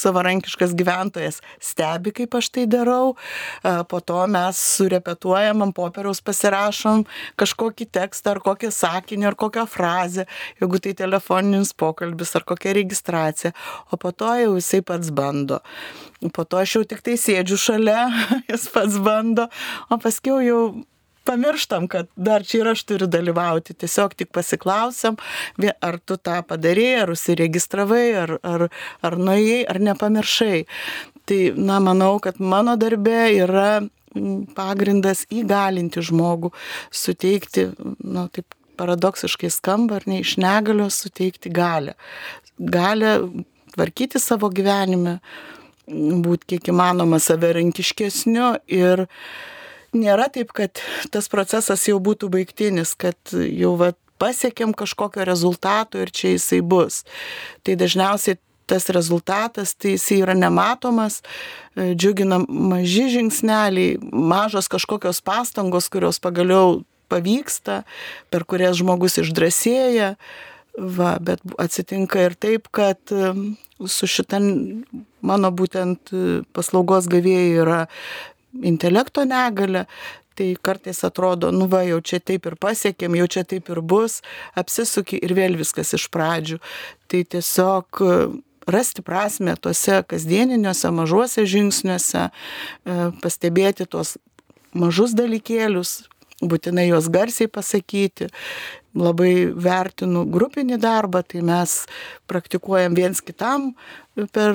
savarankiškas 0.00 0.74
gyventojas 0.76 1.40
stebi, 1.62 2.12
kaip 2.14 2.34
aš 2.38 2.50
tai 2.54 2.66
darau, 2.70 3.14
po 3.62 4.00
to 4.00 4.20
mes 4.30 4.60
surepetuojam, 4.76 5.64
ant 5.64 5.76
popieriaus 5.76 6.22
pasirašom 6.24 7.04
kažkokį 7.40 7.88
tekstą 7.98 8.34
ar 8.34 8.42
kokią 8.44 8.72
sakinį 8.74 9.30
ar 9.30 9.38
kokią 9.38 9.66
frazę, 9.70 10.26
jeigu 10.62 10.80
tai 10.82 10.94
telefoninis 10.98 11.74
pokalbis 11.76 12.34
ar 12.38 12.46
kokia 12.48 12.74
registracija, 12.80 13.54
o 13.90 14.00
po 14.00 14.12
to 14.12 14.32
jau 14.40 14.56
jisai 14.58 14.82
pats 14.86 15.12
bando. 15.14 15.60
Po 16.32 16.44
to 16.48 16.60
aš 16.62 16.78
jau 16.78 16.84
tik 16.88 17.04
tai 17.04 17.18
sėdžiu 17.20 17.60
šalia, 17.60 18.08
jis 18.50 18.68
pats 18.72 18.98
bando, 19.04 19.48
o 19.90 20.00
paskui 20.00 20.48
jau 20.48 20.60
pamirštam, 21.24 21.88
kad 21.90 22.08
dar 22.16 22.44
čia 22.46 22.62
ir 22.62 22.70
aš 22.74 22.84
turiu 22.88 23.08
dalyvauti. 23.10 23.76
Tiesiog 23.78 24.14
tik 24.18 24.30
pasiklausiam, 24.34 25.18
ar 25.80 25.98
tu 26.04 26.16
tą 26.16 26.40
padarėjai, 26.48 27.02
ar 27.04 27.14
užsiregistravai, 27.14 28.06
ar, 28.24 28.36
ar, 28.42 28.68
ar 29.04 29.18
nuėjai, 29.20 29.62
ar 29.70 29.80
nepamiršai. 29.90 30.64
Tai, 31.24 31.40
na, 31.56 31.80
manau, 31.80 32.18
kad 32.22 32.40
mano 32.40 32.76
darbe 32.80 33.22
yra 33.32 33.84
pagrindas 34.54 35.24
įgalinti 35.32 36.02
žmogų, 36.04 36.52
suteikti, 36.94 37.70
na, 38.04 38.28
taip 38.32 38.54
paradoksiškai 38.78 39.50
skamba, 39.52 39.98
ar 40.00 40.08
ne, 40.10 40.20
iš 40.22 40.36
negalios 40.42 41.00
suteikti 41.04 41.52
galę. 41.54 41.94
Galę 42.58 43.16
tvarkyti 43.74 44.20
savo 44.22 44.50
gyvenime, 44.54 45.18
būti 45.86 46.54
kiek 46.54 46.70
įmanoma 46.72 47.20
savarankiškesniu 47.22 48.54
ir 48.72 49.06
nėra 49.94 50.28
taip, 50.32 50.52
kad 50.56 50.80
tas 51.14 51.30
procesas 51.32 51.86
jau 51.88 52.00
būtų 52.02 52.30
baigtinis, 52.32 52.94
kad 52.98 53.16
jau 53.32 53.74
va, 53.80 53.92
pasiekėm 54.22 54.74
kažkokio 54.76 55.26
rezultato 55.26 56.00
ir 56.02 56.12
čia 56.14 56.34
jisai 56.34 56.60
bus. 56.62 57.02
Tai 57.66 57.76
dažniausiai 57.80 58.38
tas 58.66 58.88
rezultatas, 58.88 59.74
tai 59.76 59.94
jisai 59.96 60.22
yra 60.22 60.34
nematomas, 60.38 61.20
džiugina 61.76 62.40
maži 62.48 63.10
žingsneliai, 63.12 63.98
mažos 64.00 64.70
kažkokios 64.72 65.20
pastangos, 65.24 65.90
kurios 65.92 66.20
pagaliau 66.22 66.82
pavyksta, 67.12 67.82
per 68.32 68.46
kurias 68.48 68.78
žmogus 68.80 69.20
išdrasėja. 69.20 70.14
Va, 70.74 71.12
bet 71.22 71.38
atsitinka 71.62 72.24
ir 72.24 72.32
taip, 72.34 72.66
kad 72.74 72.98
su 73.86 74.08
šitą 74.10 74.40
mano 75.22 75.50
būtent 75.54 76.10
paslaugos 76.56 77.06
gavėjai 77.12 77.52
yra 77.62 77.78
intelekto 78.62 79.24
negalę, 79.24 79.86
tai 80.34 80.56
kartais 80.60 81.04
atrodo, 81.04 81.50
nu 81.54 81.66
va, 81.70 81.84
jau 81.86 82.00
čia 82.02 82.18
taip 82.18 82.46
ir 82.50 82.56
pasiekėm, 82.60 83.14
jau 83.20 83.28
čia 83.30 83.44
taip 83.46 83.70
ir 83.70 83.80
bus, 83.80 84.18
apsisuki 84.58 85.20
ir 85.22 85.34
vėl 85.36 85.58
viskas 85.60 85.94
iš 85.94 86.08
pradžių. 86.14 86.58
Tai 87.10 87.20
tiesiog 87.34 88.02
e, 88.02 88.16
rasti 88.66 89.04
prasme 89.06 89.54
tuose 89.62 90.00
kasdieniniuose 90.10 90.90
mažuose 90.90 91.46
žingsniuose, 91.46 92.26
e, 92.30 92.98
pastebėti 93.22 93.86
tuos 93.86 94.16
mažus 94.74 95.14
dalykėlius, 95.14 96.08
būtinai 96.50 96.88
juos 96.88 97.10
garsiai 97.12 97.50
pasakyti. 97.50 98.30
Labai 98.94 99.50
vertinu 99.50 100.22
grupinį 100.30 100.76
darbą, 100.78 101.24
tai 101.26 101.40
mes 101.42 101.80
praktikuojam 102.30 102.94
viens 102.94 103.18
kitam 103.18 103.72
per 104.30 104.54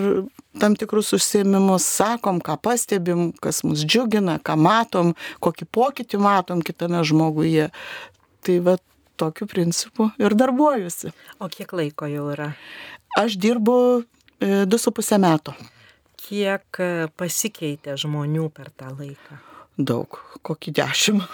tam 0.61 0.77
tikrus 0.79 1.11
užsiemimus, 1.17 1.83
sakom, 1.83 2.39
ką 2.39 2.55
pastebim, 2.63 3.33
kas 3.43 3.65
mus 3.67 3.83
džiugina, 3.83 4.37
ką 4.39 4.55
matom, 4.55 5.11
kokį 5.43 5.67
pokytį 5.75 6.21
matom 6.23 6.63
kitame 6.63 7.03
žmoguje. 7.03 7.67
Tai 8.47 8.55
va 8.63 8.77
tokiu 9.19 9.47
principu 9.51 10.09
ir 10.19 10.35
darbuojuosi. 10.39 11.11
O 11.43 11.51
kiek 11.51 11.75
laiko 11.75 12.07
jau 12.07 12.29
yra? 12.31 12.53
Aš 13.19 13.35
dirbu 13.41 13.75
e, 13.99 14.63
du 14.69 14.79
su 14.79 14.93
pusę 14.95 15.19
metų. 15.19 15.55
Kiek 16.19 16.79
e, 16.79 17.07
pasikeitė 17.19 17.97
žmonių 17.99 18.47
per 18.55 18.71
tą 18.71 18.93
laiką? 18.93 19.39
Daug, 19.79 20.19
kokį 20.45 20.75
dešimt. 20.79 21.27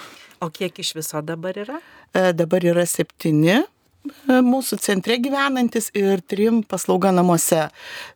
O 0.43 0.49
kiek 0.49 0.79
iš 0.79 0.95
viso 0.95 1.21
dabar 1.21 1.57
yra? 1.57 1.79
E, 2.13 2.31
dabar 2.33 2.65
yra 2.65 2.85
septyni 2.89 3.55
e, 3.55 3.63
mūsų 4.43 4.79
centre 4.83 5.17
gyvenantis 5.21 5.91
ir 5.95 6.23
trim 6.27 6.61
paslauga 6.63 7.13
namuose. 7.15 7.69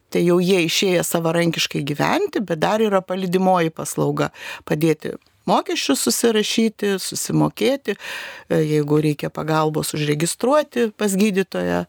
Tai 0.09 0.21
jau 0.25 0.39
jie 0.41 0.63
išėję 0.65 1.03
savarankiškai 1.05 1.83
gyventi, 1.85 2.41
bet 2.41 2.61
dar 2.63 2.81
yra 2.81 3.01
palidimoji 3.05 3.69
paslauga 3.69 4.31
padėti 4.65 5.13
mokesčius 5.49 6.03
susirašyti, 6.05 6.95
susimokėti, 7.01 7.95
e, 7.95 8.61
jeigu 8.75 9.01
reikia 9.05 9.31
pagalbos 9.33 9.95
užregistruoti 9.97 10.89
pas 10.97 11.15
gydytoją, 11.17 11.85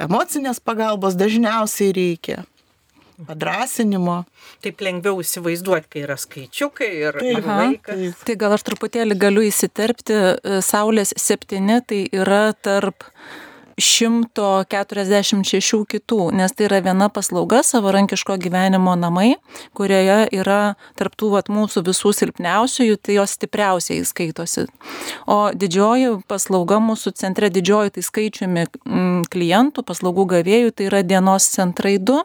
emocinės 0.00 0.62
pagalbos 0.64 1.18
dažniausiai 1.18 1.92
reikia 1.96 2.42
padrasinimo. 3.28 4.22
Taip 4.64 4.82
lengviau 4.84 5.20
įsivaizduoti, 5.22 5.90
kai 5.92 6.04
yra 6.06 6.18
skaičiukai 6.20 6.90
ir, 7.08 7.20
vaikas. 7.46 8.20
Tai 8.26 8.36
gal 8.40 8.56
aš 8.56 8.66
truputėlį 8.68 9.18
galiu 9.20 9.46
įsiterpti, 9.48 10.18
e, 10.18 10.60
Saulės 10.64 11.14
septyni 11.18 11.80
tai 11.86 12.04
yra 12.12 12.44
tarp 12.54 13.06
146 13.80 15.86
kitų, 15.88 16.30
nes 16.36 16.52
tai 16.56 16.66
yra 16.68 16.78
viena 16.84 17.08
paslauga 17.12 17.62
savarankiško 17.66 18.36
gyvenimo 18.42 18.94
namai, 18.98 19.30
kurioje 19.76 20.28
yra 20.34 20.74
tarptų 21.00 21.26
vat, 21.36 21.46
mūsų 21.52 21.78
visų 21.86 22.10
silpniausiųjų, 22.18 22.96
tai 23.00 23.12
jos 23.18 23.30
stipriausiai 23.38 24.04
skaitosi. 24.08 24.62
O 25.30 25.36
didžioji 25.56 26.08
paslauga 26.28 26.76
mūsų 26.82 27.08
centre, 27.18 27.46
didžioji 27.52 27.90
tai 27.96 28.02
skaičiumi 28.06 28.62
mm, 28.66 29.22
klientų, 29.32 29.80
paslaugų 29.88 30.24
gavėjų, 30.36 30.70
tai 30.76 30.84
yra 30.90 31.00
dienos 31.06 31.44
centrai 31.52 31.96
2. 32.02 32.22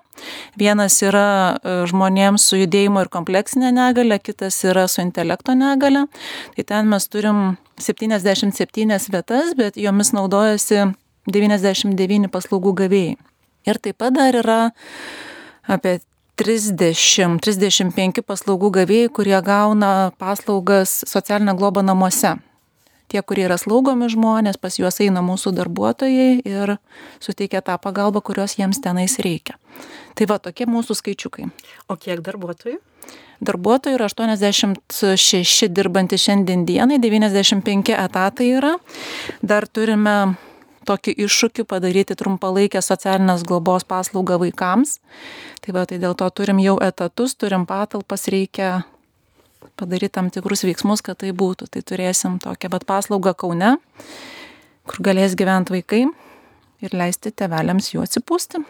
Vienas 0.58 0.96
yra 1.06 1.58
e, 1.62 1.86
žmonėms 1.90 2.42
su 2.50 2.56
judėjimo 2.62 3.00
ir 3.04 3.10
kompleksinė 3.14 3.70
negalė, 3.76 4.18
kitas 4.24 4.58
yra 4.66 4.88
su 4.92 5.04
intelekto 5.06 5.56
negalė. 5.58 6.04
Tai 6.56 6.64
ten 6.68 6.84
mes 6.92 7.04
turim 7.12 7.58
77 7.80 9.12
vietas, 9.14 9.54
bet 9.58 9.78
jomis 9.78 10.14
naudojasi 10.16 10.88
99 11.28 12.32
paslaugų 12.32 12.74
gavėjai. 12.84 13.18
Ir 13.68 13.80
taip 13.84 13.98
pat 14.00 14.16
dar 14.16 14.36
yra 14.40 14.60
apie 15.68 16.00
30-35 16.38 18.22
paslaugų 18.24 18.70
gavėjai, 18.82 19.10
kurie 19.10 19.40
gauna 19.44 20.12
paslaugas 20.22 21.02
socialinę 21.10 21.56
globą 21.58 21.82
namuose. 21.84 22.38
Tie, 23.08 23.22
kurie 23.24 23.46
yra 23.48 23.56
slaugomi 23.56 24.10
žmonės, 24.12 24.58
pas 24.60 24.76
juos 24.76 25.00
eina 25.00 25.22
mūsų 25.24 25.54
darbuotojai 25.56 26.42
ir 26.44 26.74
suteikia 27.24 27.62
tą 27.64 27.78
pagalbą, 27.80 28.20
kurios 28.20 28.58
jiems 28.60 28.82
tenais 28.84 29.16
reikia. 29.24 29.56
Tai 30.20 30.28
va 30.28 30.38
tokie 30.44 30.68
mūsų 30.68 30.98
skaičiukai. 31.00 31.48
O 31.88 31.96
kiek 31.96 32.20
darbuotojų? 32.26 32.82
Darbuotojų 33.48 33.96
yra 33.96 34.10
86 34.12 35.70
dirbantys 35.72 36.26
šiandien 36.26 36.66
dienai, 36.68 36.98
95 37.00 37.96
etatai 37.96 38.50
yra. 38.58 38.74
Dar 39.42 39.70
turime 39.72 40.36
tokį 40.88 41.14
iššūkį 41.26 41.66
padaryti 41.70 42.18
trumpalaikę 42.18 42.82
socialinės 42.84 43.46
globos 43.48 43.86
paslaugą 43.88 44.40
vaikams. 44.42 44.98
Tai 45.64 45.76
va, 45.76 45.86
tai 45.90 46.00
dėl 46.04 46.16
to 46.18 46.30
turim 46.32 46.62
jau 46.64 46.78
etatus, 46.84 47.36
turim 47.36 47.68
patalpas, 47.70 48.28
reikia 48.32 48.86
padaryti 49.78 50.16
tam 50.18 50.32
tikrus 50.34 50.66
veiksmus, 50.68 51.04
kad 51.06 51.20
tai 51.22 51.34
būtų. 51.36 51.70
Tai 51.74 51.84
turėsim 51.86 52.40
tokią 52.44 52.72
pat 52.74 52.88
paslaugą 52.90 53.36
Kaune, 53.38 53.76
kur 54.88 55.04
galės 55.06 55.38
gyventi 55.38 55.78
vaikai 55.78 56.04
ir 56.84 56.98
leisti 56.98 57.34
tevelėms 57.34 57.94
jų 57.94 58.04
atsipūsti. 58.06 58.64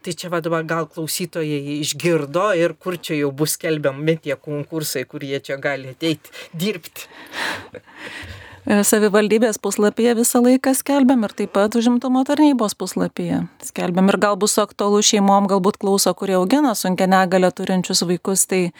Tai 0.00 0.12
čia 0.16 0.30
vadova 0.32 0.62
gal 0.64 0.86
klausytojai 0.88 1.76
išgirdo 1.82 2.46
ir 2.56 2.72
kur 2.80 2.96
čia 2.96 3.18
jau 3.18 3.34
bus 3.36 3.58
skelbiami 3.58 4.16
tie 4.24 4.36
konkursai, 4.40 5.04
kur 5.04 5.20
jie 5.20 5.42
čia 5.44 5.58
gali 5.60 5.92
ateiti 5.92 6.32
dirbti. 6.56 7.04
E, 8.68 8.82
savivaldybės 8.84 9.56
puslapyje 9.62 10.12
visą 10.18 10.42
laiką 10.44 10.74
skelbiam 10.76 11.24
ir 11.24 11.32
taip 11.36 11.54
pat 11.56 11.76
užimtumo 11.78 12.20
tarnybos 12.28 12.76
puslapyje. 12.76 13.44
Skelbiam 13.64 14.10
ir 14.12 14.18
gal 14.20 14.36
bus 14.40 14.58
aktualu 14.60 15.00
šeimom, 15.06 15.48
galbūt 15.48 15.80
klauso, 15.80 16.12
kurie 16.14 16.36
augina 16.36 16.74
sunkia 16.76 17.08
negalę 17.08 17.48
turinčius 17.56 18.04
vaikus, 18.04 18.44
tai 18.50 18.62
e, 18.68 18.72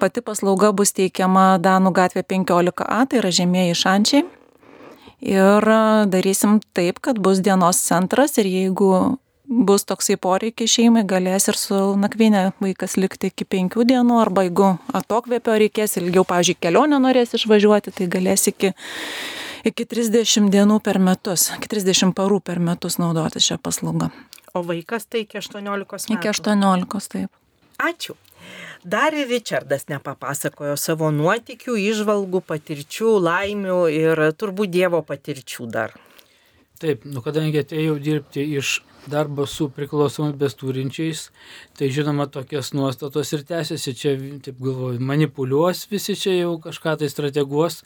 pati 0.00 0.24
paslauga 0.24 0.72
bus 0.72 0.94
teikiama 0.96 1.58
Danų 1.60 1.92
gatvė 2.00 2.24
15A, 2.24 3.04
tai 3.10 3.20
yra 3.20 3.34
žemieji 3.42 3.76
šančiai. 3.82 4.24
Ir 5.20 5.70
e, 5.76 5.82
darysim 6.16 6.56
taip, 6.72 7.02
kad 7.04 7.20
bus 7.20 7.44
dienos 7.44 7.84
centras 7.84 8.40
ir 8.40 8.48
jeigu 8.48 9.18
bus 9.48 9.86
toksai 9.86 10.16
poreikis 10.20 10.74
šeimai, 10.76 11.04
galės 11.08 11.48
ir 11.50 11.58
su 11.58 11.78
nakvynė 12.00 12.50
vaikas 12.62 12.96
likti 12.98 13.30
iki 13.30 13.46
penkių 13.48 13.86
dienų, 13.88 14.18
arba 14.20 14.46
jeigu 14.46 14.72
atokvėpio 14.96 15.56
reikės 15.62 15.96
ilgiau, 16.00 16.26
pavyzdžiui, 16.28 16.58
kelionę 16.66 17.00
norės 17.02 17.36
išvažiuoti, 17.38 17.94
tai 17.96 18.08
galės 18.12 18.48
iki, 18.50 18.72
iki 19.70 19.86
30 19.86 20.50
dienų 20.52 20.80
per 20.84 21.00
metus, 21.02 21.50
iki 21.56 21.70
30 21.76 22.14
parų 22.16 22.40
per 22.44 22.62
metus 22.62 22.98
naudoti 23.02 23.42
šią 23.42 23.60
paslaugą. 23.62 24.10
O 24.56 24.62
vaikas 24.66 25.06
tai 25.06 25.26
iki 25.26 25.38
18 25.42 26.08
metų. 26.08 26.16
Iki 26.18 26.32
18, 26.32 27.10
taip. 27.12 27.42
Ačiū. 27.76 28.16
Dar 28.86 29.14
ir 29.14 29.26
Richardas 29.28 29.88
nepapasakojo 29.90 30.76
savo 30.78 31.10
nuotikių, 31.10 31.74
išvalgų, 31.90 32.40
patirčių, 32.46 33.16
laimių 33.26 33.78
ir 33.90 34.22
turbūt 34.38 34.70
Dievo 34.70 35.02
patirčių 35.02 35.66
dar. 35.72 35.96
Taip, 36.80 37.06
nu 37.08 37.22
kadangi 37.24 37.64
atėjau 37.64 37.96
dirbti 37.98 38.44
iš 38.60 38.78
darbo 39.10 39.46
su 39.50 39.68
priklausomybės 39.74 40.56
turinčiais, 40.58 41.26
tai 41.78 41.88
žinoma 41.94 42.26
tokias 42.32 42.72
nuostatos 42.76 43.32
ir 43.36 43.44
tęsiasi, 43.46 43.94
čia, 43.96 44.14
taip 44.44 44.60
galvoju, 44.62 45.00
manipuliuos 45.00 45.86
visi 45.90 46.16
čia 46.18 46.36
jau 46.36 46.56
kažką 46.62 46.96
tai 47.00 47.10
strateguos. 47.12 47.82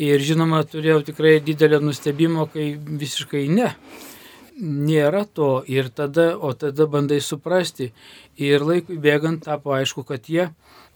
Ir 0.00 0.22
žinoma 0.24 0.64
turėjau 0.68 1.02
tikrai 1.10 1.38
didelę 1.44 1.80
nustebimo, 1.84 2.48
kai 2.52 2.72
visiškai 2.76 3.46
ne. 3.52 3.72
Nėra 4.58 5.22
to. 5.30 5.60
Ir 5.70 5.92
tada, 5.94 6.32
o 6.34 6.50
tada 6.58 6.88
bandai 6.90 7.20
suprasti. 7.22 7.92
Ir 8.34 8.64
laikui 8.66 8.98
bėgant 8.98 9.44
tapo 9.46 9.76
aišku, 9.76 10.02
kad 10.08 10.26
jie 10.26 10.48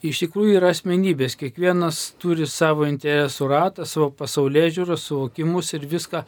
iš 0.02 0.22
tikrųjų 0.24 0.56
yra 0.58 0.72
asmenybės, 0.74 1.36
kiekvienas 1.38 2.00
turi 2.22 2.46
savo 2.50 2.86
interesų 2.88 3.46
ratą, 3.50 3.86
savo 3.86 4.08
pasaulyje 4.18 4.72
žiūrą, 4.78 4.96
suvokimus 4.98 5.72
ir 5.76 5.86
viską. 5.90 6.22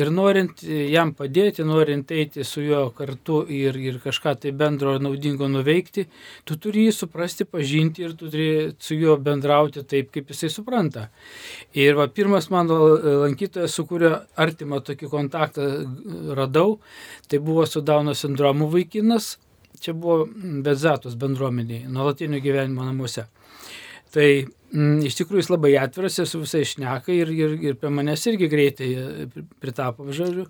Ir 0.00 0.10
norint 0.14 0.62
jam 0.64 1.12
padėti, 1.16 1.66
norint 1.68 2.08
eiti 2.14 2.44
su 2.48 2.64
juo 2.64 2.86
kartu 2.96 3.42
ir, 3.52 3.76
ir 3.76 3.98
kažką 4.04 4.34
tai 4.42 4.52
bendro 4.56 4.94
ir 4.96 5.04
naudingo 5.04 5.48
nuveikti, 5.52 6.06
tu 6.48 6.56
turi 6.56 6.86
jį 6.88 6.94
suprasti, 6.96 7.44
pažinti 7.48 8.06
ir 8.06 8.14
tu 8.16 8.30
turi 8.32 8.72
su 8.80 8.96
juo 8.96 9.18
bendrauti 9.20 9.84
taip, 9.88 10.12
kaip 10.14 10.32
jisai 10.32 10.50
supranta. 10.52 11.08
Ir 11.76 11.98
va, 11.98 12.08
pirmas 12.08 12.48
mano 12.54 12.80
lankytojas, 13.26 13.76
su 13.76 13.84
kuriuo 13.88 14.14
artimą 14.40 14.80
tokį 14.86 15.12
kontaktą 15.12 15.68
radau, 16.38 16.78
tai 17.28 17.42
buvo 17.44 17.66
su 17.68 17.84
Dauno 17.84 18.16
sindromu 18.16 18.68
vaikinas 18.72 19.36
čia 19.82 19.94
buvo 19.96 20.26
Betzatos 20.64 21.16
bendruomeniai, 21.20 21.88
nuolatinio 21.92 22.40
gyvenimo 22.44 22.86
namuose. 22.86 23.26
Tai 24.12 24.26
m, 24.40 24.48
mm, 24.72 25.00
iš 25.08 25.18
tikrųjų 25.18 25.42
jis 25.42 25.50
labai 25.52 25.74
atviras, 25.80 26.16
jis 26.16 26.30
su 26.32 26.40
visai 26.40 26.62
šneka 26.68 27.12
ir, 27.12 27.32
ir, 27.34 27.56
ir 27.60 27.76
prie 27.80 27.90
manęs 27.92 28.24
irgi 28.30 28.48
greitai 28.48 28.88
e, 28.96 29.26
pritapom 29.60 30.08
žodžiu. 30.16 30.46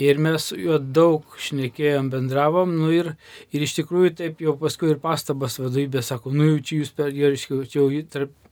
Ir 0.00 0.18
mes 0.24 0.48
su 0.50 0.56
juo 0.58 0.78
daug 0.80 1.36
šnekėjom, 1.40 2.08
bendravom, 2.14 2.72
nu 2.80 2.88
ir, 2.94 3.12
ir 3.54 3.66
iš 3.66 3.76
tikrųjų 3.80 4.14
taip 4.22 4.40
jau 4.42 4.56
paskui 4.58 4.94
ir 4.94 5.02
pastabas 5.02 5.60
vadovybė 5.60 6.02
sako, 6.02 6.32
nu 6.34 6.48
jau 6.48 6.58
čia 6.64 6.80
jūs 6.80 6.94
per, 6.96 7.12
jau, 7.14 7.60
jau 7.76 7.86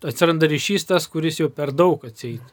atsiranda 0.04 0.50
ryšys 0.52 0.86
tas, 0.92 1.08
kuris 1.10 1.40
jau 1.40 1.48
per 1.50 1.72
daug 1.74 2.04
atseit. 2.06 2.44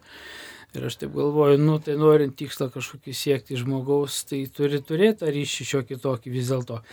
Ir 0.77 0.85
aš 0.85 0.99
taip 1.01 1.15
galvoju, 1.17 1.57
nu 1.57 1.79
tai 1.81 1.95
norint 1.97 2.35
tikslą 2.37 2.67
kažkokį 2.69 3.13
siekti 3.17 3.57
žmogaus, 3.57 4.19
tai 4.29 4.43
turi 4.53 4.77
turėti 4.85 5.23
tą 5.23 5.31
ryšį 5.33 5.65
šiokį 5.65 5.97
tokį 6.03 6.33
vis 6.35 6.51
dėlto. 6.51 6.83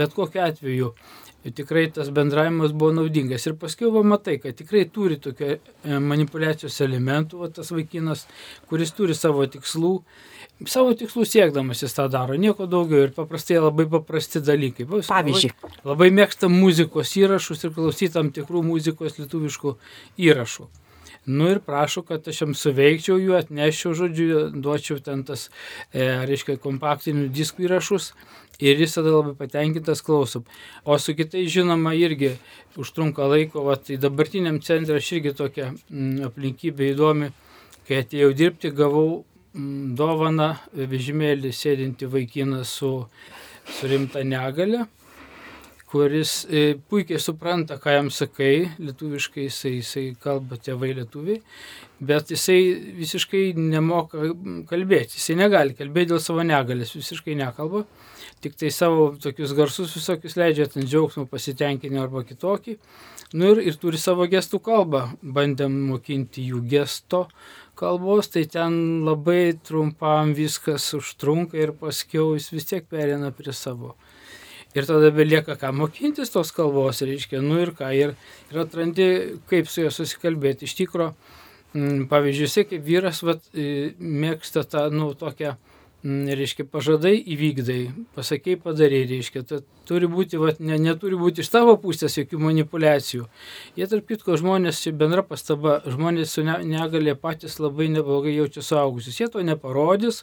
Bet 0.00 0.14
kokiu 0.16 0.40
atveju 0.46 0.94
tikrai 1.54 1.90
tas 1.92 2.08
bendravimas 2.10 2.72
buvo 2.72 2.94
naudingas. 2.96 3.44
Ir 3.46 3.58
paskui 3.60 3.90
va 3.92 4.02
matai, 4.02 4.38
kad 4.42 4.56
tikrai 4.56 4.86
turi 4.92 5.18
tokio 5.22 5.52
e, 5.56 5.98
manipulacijos 6.02 6.80
elementų, 6.86 7.42
va, 7.42 7.50
tas 7.52 7.70
vaikinas, 7.74 8.24
kuris 8.70 8.94
turi 8.96 9.14
savo 9.14 9.44
tikslų. 9.50 9.92
Savo 10.72 10.96
tikslų 10.96 11.26
siekdamas 11.28 11.84
jis 11.84 11.94
tą 11.98 12.08
daro, 12.08 12.38
nieko 12.40 12.64
daugiau 12.70 13.04
ir 13.04 13.12
paprastai 13.16 13.60
labai 13.60 13.84
paprasti 13.92 14.40
dalykai. 14.40 14.88
Pavyzdžiui. 14.88 15.52
Labai, 15.52 15.84
labai 15.92 16.10
mėgsta 16.22 16.48
muzikos 16.48 17.12
įrašus 17.20 17.68
ir 17.68 17.76
klausyti 17.76 18.14
tam 18.16 18.32
tikrų 18.34 18.64
muzikos 18.72 19.20
lietuviškų 19.20 19.76
įrašų. 20.30 20.70
Nu 21.26 21.48
ir 21.50 21.58
prašo, 21.58 22.04
kad 22.06 22.28
aš 22.28 22.40
jam 22.40 22.52
suveikčiau 22.54 23.16
jų, 23.18 23.32
atneščiau, 23.34 23.94
žodžiu, 23.98 24.42
duočiau 24.62 25.00
ten 25.02 25.24
tas, 25.26 25.48
e, 25.90 26.04
reiškia, 26.30 26.54
kompaktinių 26.62 27.26
diskų 27.34 27.66
įrašus 27.66 28.12
ir 28.62 28.78
jis 28.78 28.94
tada 28.94 29.10
labai 29.16 29.34
patenkintas 29.34 30.04
klausom. 30.06 30.44
O 30.84 30.98
su 31.02 31.16
kitais, 31.18 31.50
žinoma, 31.50 31.96
irgi 31.98 32.36
užtrunka 32.78 33.26
laiko, 33.26 33.64
va, 33.66 33.74
tai 33.74 33.98
dabartiniam 33.98 34.60
centre 34.62 35.00
aš 35.00 35.12
irgi 35.18 35.34
tokia 35.34 35.72
m, 35.72 35.80
mm, 35.90 36.28
aplinkybė 36.30 36.92
įdomi, 36.92 37.32
kai 37.88 38.04
atėjau 38.04 38.30
dirbti, 38.30 38.70
gavau 38.70 39.08
m, 39.18 39.24
mm, 39.58 39.94
dovaną 39.98 40.52
vežimėlį 40.78 41.50
sėdinti 41.50 42.06
vaikiną 42.06 42.62
su, 42.62 42.92
su 43.66 43.90
rimta 43.90 44.22
negale 44.22 44.86
kuris 45.96 46.44
e, 46.50 46.76
puikiai 46.90 47.20
supranta, 47.22 47.78
ką 47.80 47.94
jam 47.94 48.08
sakai, 48.12 48.68
lietuviškai 48.82 49.46
jisai, 49.46 49.72
jisai 49.78 50.04
kalba 50.20 50.58
tėvai 50.60 50.92
lietuviai, 50.98 51.40
bet 52.04 52.32
jisai 52.34 52.58
visiškai 52.98 53.44
nemoka 53.56 54.28
kalbėti, 54.68 55.16
jisai 55.16 55.38
negali 55.40 55.76
kalbėti 55.78 56.12
dėl 56.12 56.22
savo 56.22 56.44
negalės, 56.44 56.92
visiškai 56.98 57.36
nekalba, 57.40 57.86
tik 58.44 58.58
tai 58.60 58.72
savo 58.74 59.08
tokius 59.22 59.54
garsus 59.56 59.94
visokius 59.96 60.36
leidžia 60.36 60.68
ten 60.72 60.84
džiaugsmą, 60.84 61.24
pasitenkinimą 61.32 62.04
arba 62.04 62.24
kitokį. 62.28 62.76
Nu 63.34 63.54
ir, 63.54 63.62
ir 63.70 63.78
turi 63.80 63.98
savo 63.98 64.28
gestų 64.30 64.60
kalbą, 64.68 65.06
bandėm 65.22 65.80
mokinti 65.88 66.44
jų 66.50 66.60
gesto 66.70 67.24
kalbos, 67.78 68.28
tai 68.34 68.44
ten 68.52 68.76
labai 69.08 69.56
trumpam 69.64 70.36
viskas 70.36 70.92
užtrunka 70.96 71.58
ir 71.58 71.72
paskiau 71.80 72.34
jis 72.36 72.52
vis 72.52 72.68
tiek 72.68 72.84
perina 72.88 73.32
prie 73.34 73.56
savo 73.56 73.96
ir 74.76 74.88
tada 74.88 75.10
belieka 75.14 75.56
ką 75.60 75.72
mokintis 75.76 76.32
tos 76.34 76.52
kalbos, 76.56 77.02
reiškia, 77.06 77.40
nu 77.44 77.60
ir 77.62 77.72
ką, 77.76 77.90
ir, 77.96 78.14
ir 78.52 78.60
atrandi, 78.62 79.08
kaip 79.50 79.70
su 79.72 79.84
juo 79.84 79.92
susikalbėti. 79.94 80.68
Iš 80.68 80.76
tikrųjų, 80.82 81.12
mm, 81.76 82.04
pavyzdžiui, 82.12 82.66
kaip 82.72 82.84
vyras 82.86 83.22
vat, 83.26 83.46
mėgsta 83.54 84.66
tą, 84.68 84.88
nu, 84.94 85.12
tokią 85.18 85.56
reiškia, 86.06 86.66
pažadai 86.70 87.16
įvykdai, 87.18 87.80
pasakei 88.14 88.56
padarai, 88.60 89.02
reiškia, 89.10 89.42
tai 89.46 89.62
turi 89.86 90.08
būti, 90.10 90.38
va, 90.40 90.52
ne, 90.62 90.78
neturi 90.82 91.18
būti 91.18 91.42
iš 91.42 91.50
tavo 91.52 91.76
pusės 91.80 92.16
jokių 92.18 92.40
manipulacijų. 92.42 93.26
Jie, 93.78 93.86
tarp 93.90 94.06
kitko, 94.10 94.36
žmonės, 94.38 94.80
čia 94.82 94.92
bendra 94.96 95.24
pastaba, 95.26 95.78
žmonės 95.86 96.34
su 96.36 96.44
ne, 96.46 96.58
negalė 96.66 97.16
patys 97.18 97.58
labai 97.62 97.88
neblogai 97.92 98.34
jaučia 98.36 98.64
suaugusius. 98.66 99.18
Jie 99.20 99.28
to 99.32 99.42
neparodys, 99.46 100.22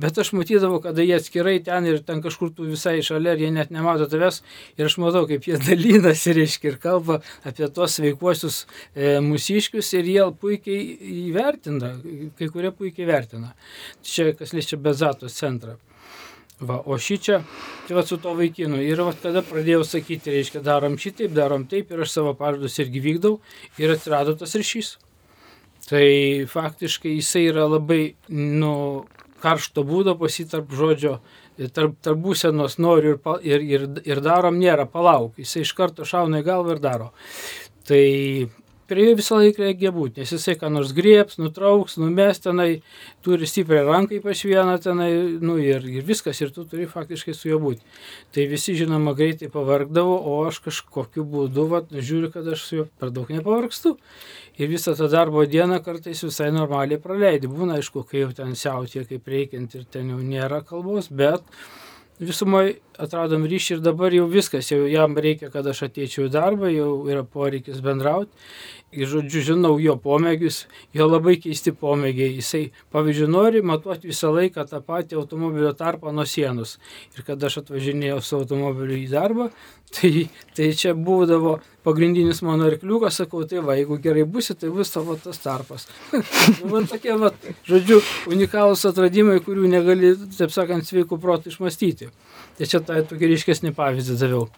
bet 0.00 0.18
aš 0.18 0.32
matydavau, 0.36 0.80
kada 0.84 1.04
jie 1.06 1.16
atskirai 1.18 1.58
ten 1.66 1.86
ir 1.90 2.00
ten 2.06 2.22
kažkur 2.24 2.52
tu 2.56 2.68
visai 2.70 2.98
šalia, 3.06 3.34
ir 3.36 3.46
jie 3.46 3.52
net 3.54 3.74
nemato 3.74 4.08
tavęs, 4.10 4.42
ir 4.78 4.90
aš 4.90 4.98
matau, 5.02 5.26
kaip 5.30 5.46
jie 5.46 5.58
dalinasi, 5.68 6.34
reiškia, 6.38 6.74
ir 6.74 6.80
kalba 6.82 7.20
apie 7.46 7.68
tos 7.74 7.98
sveikuosius 7.98 8.64
e, 8.94 9.18
mūsiškius, 9.26 9.92
ir 9.98 10.12
jie 10.14 10.28
puikiai 10.40 11.12
įvertina, 11.30 11.94
kai 12.38 12.50
kurie 12.52 12.74
puikiai 12.74 13.10
vertina. 13.10 13.54
Čia, 14.06 14.30
kas 14.38 14.54
liečia 14.56 14.78
bezato 14.80 15.19
sveikatos 15.20 15.38
centrą. 15.38 15.76
Va, 16.60 16.82
o 16.84 16.98
šį 17.00 17.16
čia, 17.24 17.38
tai 17.86 17.94
va 17.96 18.02
su 18.04 18.18
to 18.20 18.34
vaikinu. 18.36 18.82
Ir 18.84 19.00
va 19.00 19.14
tada 19.16 19.40
pradėjau 19.42 19.82
sakyti, 19.84 20.30
reiškia, 20.30 20.60
darom 20.60 20.98
šitaip, 20.98 21.32
darom 21.32 21.66
taip 21.66 21.90
ir 21.90 22.02
aš 22.04 22.12
savo 22.12 22.34
pažadus 22.34 22.78
irgi 22.78 23.00
vykdau 23.00 23.40
ir 23.78 23.90
atsirado 23.90 24.36
tas 24.36 24.54
ryšys. 24.54 24.98
Tai 25.88 26.04
faktiškai 26.46 27.16
jisai 27.16 27.46
yra 27.48 27.64
labai, 27.64 28.14
nu, 28.28 29.06
karšto 29.40 29.86
būdo 29.88 30.18
pasitarp 30.20 30.68
žodžio, 30.70 31.22
tarp, 31.72 31.96
tarp 32.04 32.20
būsenos 32.20 32.76
noriu 32.78 33.16
ir, 33.16 33.40
ir, 33.40 33.64
ir, 33.64 33.88
ir 34.04 34.20
darom 34.20 34.60
nėra, 34.60 34.84
palauk. 34.84 35.40
Jisai 35.40 35.64
iš 35.64 35.72
karto 35.72 36.04
šauna 36.04 36.42
į 36.42 36.46
galvą 36.46 36.76
ir 36.76 36.84
daro. 36.84 37.10
Tai 37.88 38.04
prie 38.90 39.06
jo 39.06 39.16
visą 39.18 39.38
laiką 39.38 39.62
reikia 39.62 39.92
būti, 39.94 40.20
nes 40.20 40.32
jisai 40.34 40.56
ką 40.58 40.70
nors 40.74 40.90
grieps, 40.96 41.38
nutrauks, 41.38 41.96
numes 42.02 42.42
tenai, 42.42 42.68
turi 43.24 43.46
stiprią 43.46 43.84
ranką 43.86 44.18
ypač 44.18 44.42
vieną 44.48 44.76
tenai, 44.82 45.10
nu 45.40 45.56
ir, 45.62 45.86
ir 45.86 46.06
viskas, 46.06 46.40
ir 46.42 46.50
tu 46.54 46.66
turi 46.68 46.88
faktiškai 46.90 47.34
su 47.36 47.52
juo 47.52 47.60
būti. 47.62 47.86
Tai 48.34 48.46
visi, 48.50 48.74
žinoma, 48.78 49.14
greitai 49.18 49.50
pavargdavo, 49.52 50.16
o 50.18 50.38
aš 50.48 50.62
kažkokiu 50.66 51.26
būdu, 51.34 51.66
va, 51.70 51.84
žiūriu, 51.90 52.32
kad 52.34 52.48
aš 52.50 52.66
su 52.66 52.80
juo 52.80 52.88
per 53.00 53.14
daug 53.14 53.30
nepavargstu. 53.30 53.94
Ir 54.60 54.72
visą 54.72 54.96
tą 54.98 55.06
darbo 55.12 55.46
dieną 55.48 55.78
kartais 55.84 56.24
visai 56.26 56.50
normaliai 56.52 57.00
praleidi. 57.00 57.48
Būna, 57.50 57.78
aišku, 57.80 58.02
kai 58.10 58.24
jau 58.26 58.32
ten 58.36 58.56
siautė, 58.58 59.06
kaip 59.08 59.30
reikiant 59.30 59.78
ir 59.78 59.86
ten 59.88 60.10
jau 60.12 60.18
nėra 60.20 60.60
kalbos, 60.66 61.08
bet 61.08 61.46
visumai 62.20 62.64
atradom 63.00 63.46
ryšį 63.48 63.78
ir 63.78 63.82
dabar 63.84 64.12
jau 64.12 64.26
viskas, 64.28 64.68
jau 64.72 64.84
jam 64.90 65.16
reikia, 65.16 65.48
kad 65.52 65.66
aš 65.70 65.86
ateičiau 65.88 66.26
į 66.28 66.32
darbą, 66.34 66.68
jau 66.72 66.90
yra 67.08 67.24
poreikis 67.24 67.80
bendrauti. 67.84 68.30
Ir 68.90 69.06
žodžiu, 69.06 69.40
žinau 69.52 69.76
jo 69.78 69.94
pomėgius, 70.02 70.64
jo 70.98 71.06
labai 71.06 71.36
keisti 71.38 71.70
pomėgiai. 71.70 72.32
Jisai, 72.40 72.62
pavyzdžiui, 72.90 73.28
nori 73.30 73.60
matuoti 73.62 74.10
visą 74.10 74.32
laiką 74.34 74.64
tą 74.66 74.80
patį 74.82 75.20
automobilio 75.20 75.70
tarpą 75.78 76.10
nuo 76.10 76.24
sienos. 76.26 76.72
Ir 77.14 77.22
kada 77.28 77.46
aš 77.46 77.60
atvažinėjau 77.60 78.18
su 78.18 78.40
automobiliu 78.40 78.96
į 78.98 79.06
darbą, 79.12 79.46
tai, 79.94 80.26
tai 80.58 80.72
čia 80.74 80.96
būdavo 80.98 81.60
pagrindinis 81.86 82.42
mano 82.42 82.66
arkliukas, 82.66 83.20
sakau, 83.22 83.44
tai 83.46 83.62
va, 83.62 83.78
jeigu 83.78 84.00
gerai 84.02 84.26
busi, 84.26 84.58
tai 84.58 84.72
bus 84.74 84.90
tavo 84.90 85.14
tas 85.22 85.38
tarpas. 85.38 85.86
nu, 86.58 86.72
man 86.74 86.90
tokie, 86.90 87.14
va, 87.22 87.30
žodžiu, 87.70 88.02
unikalūs 88.34 88.88
atradimai, 88.90 89.38
kurių 89.46 89.70
negali, 89.70 90.16
taip 90.34 90.50
sakant, 90.56 90.90
sveikų 90.90 91.22
protų 91.22 91.54
išmastyti. 91.54 92.10
Tai 92.58 92.70
čia 92.74 92.82
tai 92.82 93.04
tokį 93.06 93.36
ryškesnį 93.36 93.76
pavyzdį 93.78 94.18
daviau. 94.18 94.50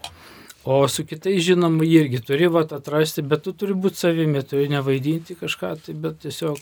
O 0.64 0.87
su 0.88 1.03
kitais, 1.03 1.42
žinoma, 1.42 1.83
irgi 1.83 2.20
turi 2.22 2.46
vat, 2.46 2.72
atrasti, 2.72 3.22
bet 3.27 3.42
tu 3.42 3.51
turi 3.59 3.75
būti 3.75 3.98
savimi, 3.98 4.44
turi 4.46 4.68
nevaidinti 4.70 5.35
kažką, 5.40 5.72
tai, 5.87 5.94
bet 5.98 6.20
tiesiog 6.22 6.61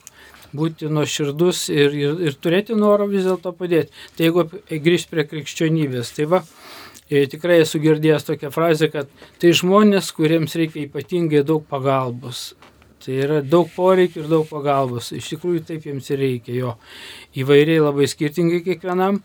būti 0.57 0.89
nuoširdus 0.89 1.67
ir, 1.75 1.97
ir, 1.99 2.23
ir 2.31 2.39
turėti 2.41 2.79
norą 2.79 3.11
vis 3.11 3.27
dėlto 3.29 3.53
padėti. 3.59 3.93
Tai 4.17 4.25
jeigu 4.25 4.47
grįžti 4.87 5.13
prie 5.13 5.27
krikščionybės, 5.29 6.15
tai 6.17 6.31
va, 6.33 6.41
ir 7.13 7.29
tikrai 7.29 7.61
esu 7.67 7.83
girdėjęs 7.83 8.25
tokią 8.31 8.53
frazę, 8.55 8.89
kad 8.95 9.13
tai 9.43 9.53
žmonės, 9.61 10.09
kuriems 10.17 10.57
reikia 10.57 10.87
ypatingai 10.87 11.45
daug 11.45 11.69
pagalbos. 11.69 12.55
Tai 13.01 13.15
yra 13.17 13.39
daug 13.45 13.69
poreikių 13.73 14.25
ir 14.25 14.33
daug 14.33 14.49
pagalbos. 14.49 15.13
Iš 15.17 15.31
tikrųjų 15.35 15.63
taip 15.69 15.87
jiems 15.89 16.09
ir 16.13 16.21
reikia 16.21 16.57
jo. 16.57 16.75
Įvairiai 17.37 17.81
labai 17.81 18.09
skirtingai 18.11 18.61
kiekvienam. 18.65 19.23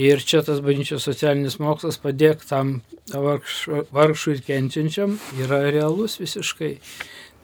Ir 0.00 0.22
čia 0.24 0.40
tas 0.40 0.62
bažnyčios 0.64 1.04
socialinis 1.04 1.58
mokslas 1.60 1.98
padėk 2.00 2.46
tam 2.48 2.78
vargšui 3.12 4.36
ir 4.38 4.40
kenčiančiam 4.46 5.18
yra 5.36 5.66
realus 5.68 6.16
visiškai. 6.20 6.78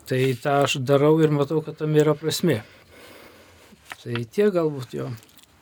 Tai 0.09 0.21
tą 0.41 0.55
aš 0.65 0.79
darau 0.81 1.19
ir 1.21 1.29
matau, 1.29 1.61
kad 1.61 1.77
tam 1.77 1.93
yra 2.01 2.15
prasme. 2.17 2.63
Tai 4.01 4.23
tiek 4.33 4.55
galbūt 4.55 4.95
jo. 4.97 5.11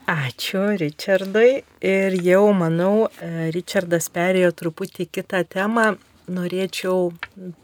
Ačiū 0.07 0.77
Richardui. 0.79 1.65
Ir 1.83 2.15
jau, 2.23 2.53
manau, 2.55 3.09
e, 3.19 3.51
Richardas 3.51 4.07
perėjo 4.15 4.53
truputį 4.55 5.09
kitą 5.11 5.43
temą. 5.51 5.97
Norėčiau 6.31 7.11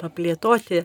paplėtoti, 0.03 0.83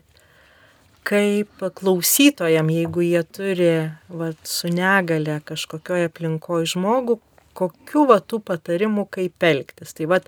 kaip 1.06 1.66
klausytojam, 1.78 2.70
jeigu 2.74 3.02
jie 3.06 3.24
turi 3.24 3.74
vat, 4.10 4.38
su 4.46 4.70
negale 4.70 5.40
kažkokioje 5.46 6.12
aplinkoje 6.12 6.70
žmogų, 6.74 7.18
kokių 7.58 8.06
va 8.12 8.20
tų 8.22 8.42
patarimų, 8.48 9.08
kaip 9.14 9.48
elgtis. 9.50 9.96
Tai 9.98 10.10
va, 10.14 10.22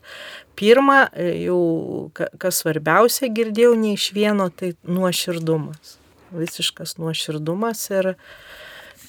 pirma, 0.59 1.05
e, 1.13 1.31
jau 1.45 1.59
kas 2.13 2.63
svarbiausia 2.63 3.31
girdėjau 3.33 3.75
ne 3.79 3.95
iš 3.97 4.11
vieno, 4.17 4.49
tai 4.49 4.73
nuoširdumas. 4.87 5.97
Visiškas 6.35 6.97
nuoširdumas 7.01 7.81
ir, 7.89 8.11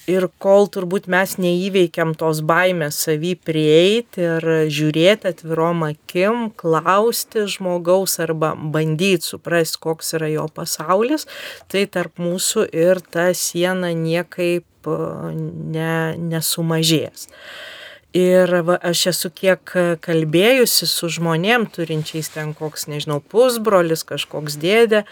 ir 0.09 0.25
kol 0.41 0.65
turbūt 0.73 1.05
mes 1.11 1.35
neįveikiam 1.41 2.15
tos 2.17 2.41
baimės 2.45 2.97
savy 3.05 3.35
prieiti 3.37 4.23
ir 4.25 4.47
žiūrėti 4.73 5.29
atvirom 5.29 5.85
akim, 5.91 6.47
klausti 6.57 7.45
žmogaus 7.51 8.17
arba 8.23 8.53
bandyti 8.55 9.33
suprasti, 9.33 9.81
koks 9.83 10.15
yra 10.17 10.31
jo 10.33 10.47
pasaulis, 10.49 11.27
tai 11.69 11.85
tarp 11.85 12.21
mūsų 12.21 12.65
ir 12.73 13.03
ta 13.13 13.29
siena 13.37 13.93
niekaip 13.97 14.89
e, 14.89 14.97
ne, 15.75 15.93
nesumažės. 16.31 17.29
Ir 18.11 18.51
va, 18.67 18.75
aš 18.83 19.05
esu 19.13 19.29
kiek 19.31 19.71
kalbėjusi 20.03 20.87
su 20.89 21.07
žmonėm 21.15 21.69
turinčiais 21.71 22.27
ten 22.33 22.49
koks, 22.57 22.89
nežinau, 22.91 23.21
pusbrolis, 23.23 24.03
kažkoks 24.03 24.57
dėdė, 24.59 25.05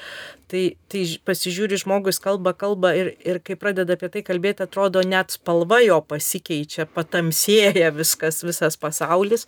tai, 0.52 0.64
tai 0.92 1.06
pasižiūri 1.24 1.80
žmogus 1.80 2.20
kalba, 2.20 2.52
kalba 2.52 2.92
ir, 3.00 3.14
ir 3.24 3.40
kai 3.40 3.56
pradeda 3.56 3.96
apie 3.96 4.10
tai 4.12 4.24
kalbėti, 4.28 4.66
atrodo 4.68 5.06
net 5.08 5.32
spalva 5.32 5.80
jo 5.86 6.02
pasikeičia, 6.04 6.90
patamsėja 6.92 7.94
viskas, 7.96 8.44
visas 8.44 8.76
pasaulis. 8.76 9.48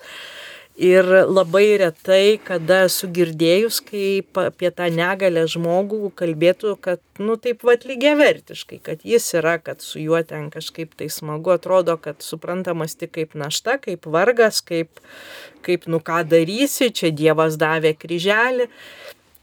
Ir 0.81 1.05
labai 1.29 1.75
retai, 1.77 2.39
kada 2.41 2.79
esu 2.87 3.05
girdėjus, 3.13 3.77
kaip 3.85 4.39
apie 4.41 4.71
tą 4.73 4.87
negalę 4.89 5.43
žmogų 5.53 6.09
kalbėtų, 6.17 6.71
kad, 6.81 7.01
nu, 7.21 7.35
taip 7.37 7.61
vat 7.67 7.85
lygiai 7.85 8.15
vertiškai, 8.17 8.79
kad 8.87 9.03
jis 9.05 9.27
yra, 9.37 9.59
kad 9.61 9.85
su 9.85 10.01
juo 10.01 10.17
ten 10.25 10.47
kažkaip 10.49 10.95
tai 10.97 11.11
smagu, 11.13 11.53
atrodo, 11.53 11.99
kad 12.01 12.25
suprantamas 12.25 12.97
tik 12.97 13.13
kaip 13.19 13.37
našta, 13.37 13.77
kaip 13.83 14.09
vargas, 14.09 14.63
kaip, 14.65 15.03
kaip 15.61 15.85
nu 15.85 16.01
ką 16.01 16.23
darysi, 16.31 16.89
čia 16.89 17.13
Dievas 17.13 17.61
davė 17.61 17.93
kryželį. 18.01 18.65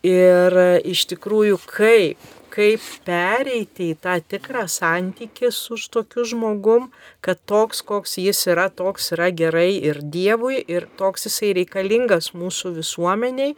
Ir 0.09 0.59
iš 0.91 1.07
tikrųjų, 1.13 1.63
kaip 1.71 2.38
kaip 2.53 2.83
pereiti 3.07 3.93
į 3.93 3.99
tą 4.03 4.17
tikrą 4.33 4.65
santykį 4.71 5.51
su 5.55 5.79
tokiu 5.93 6.25
žmogum, 6.29 6.89
kad 7.25 7.41
toks, 7.49 7.83
koks 7.87 8.19
jis 8.23 8.45
yra, 8.51 8.69
toks 8.69 9.13
yra 9.17 9.31
gerai 9.31 9.71
ir 9.79 10.03
Dievui, 10.03 10.59
ir 10.67 10.89
toks 11.01 11.29
jisai 11.29 11.55
reikalingas 11.61 12.33
mūsų 12.35 12.75
visuomeniai, 12.81 13.55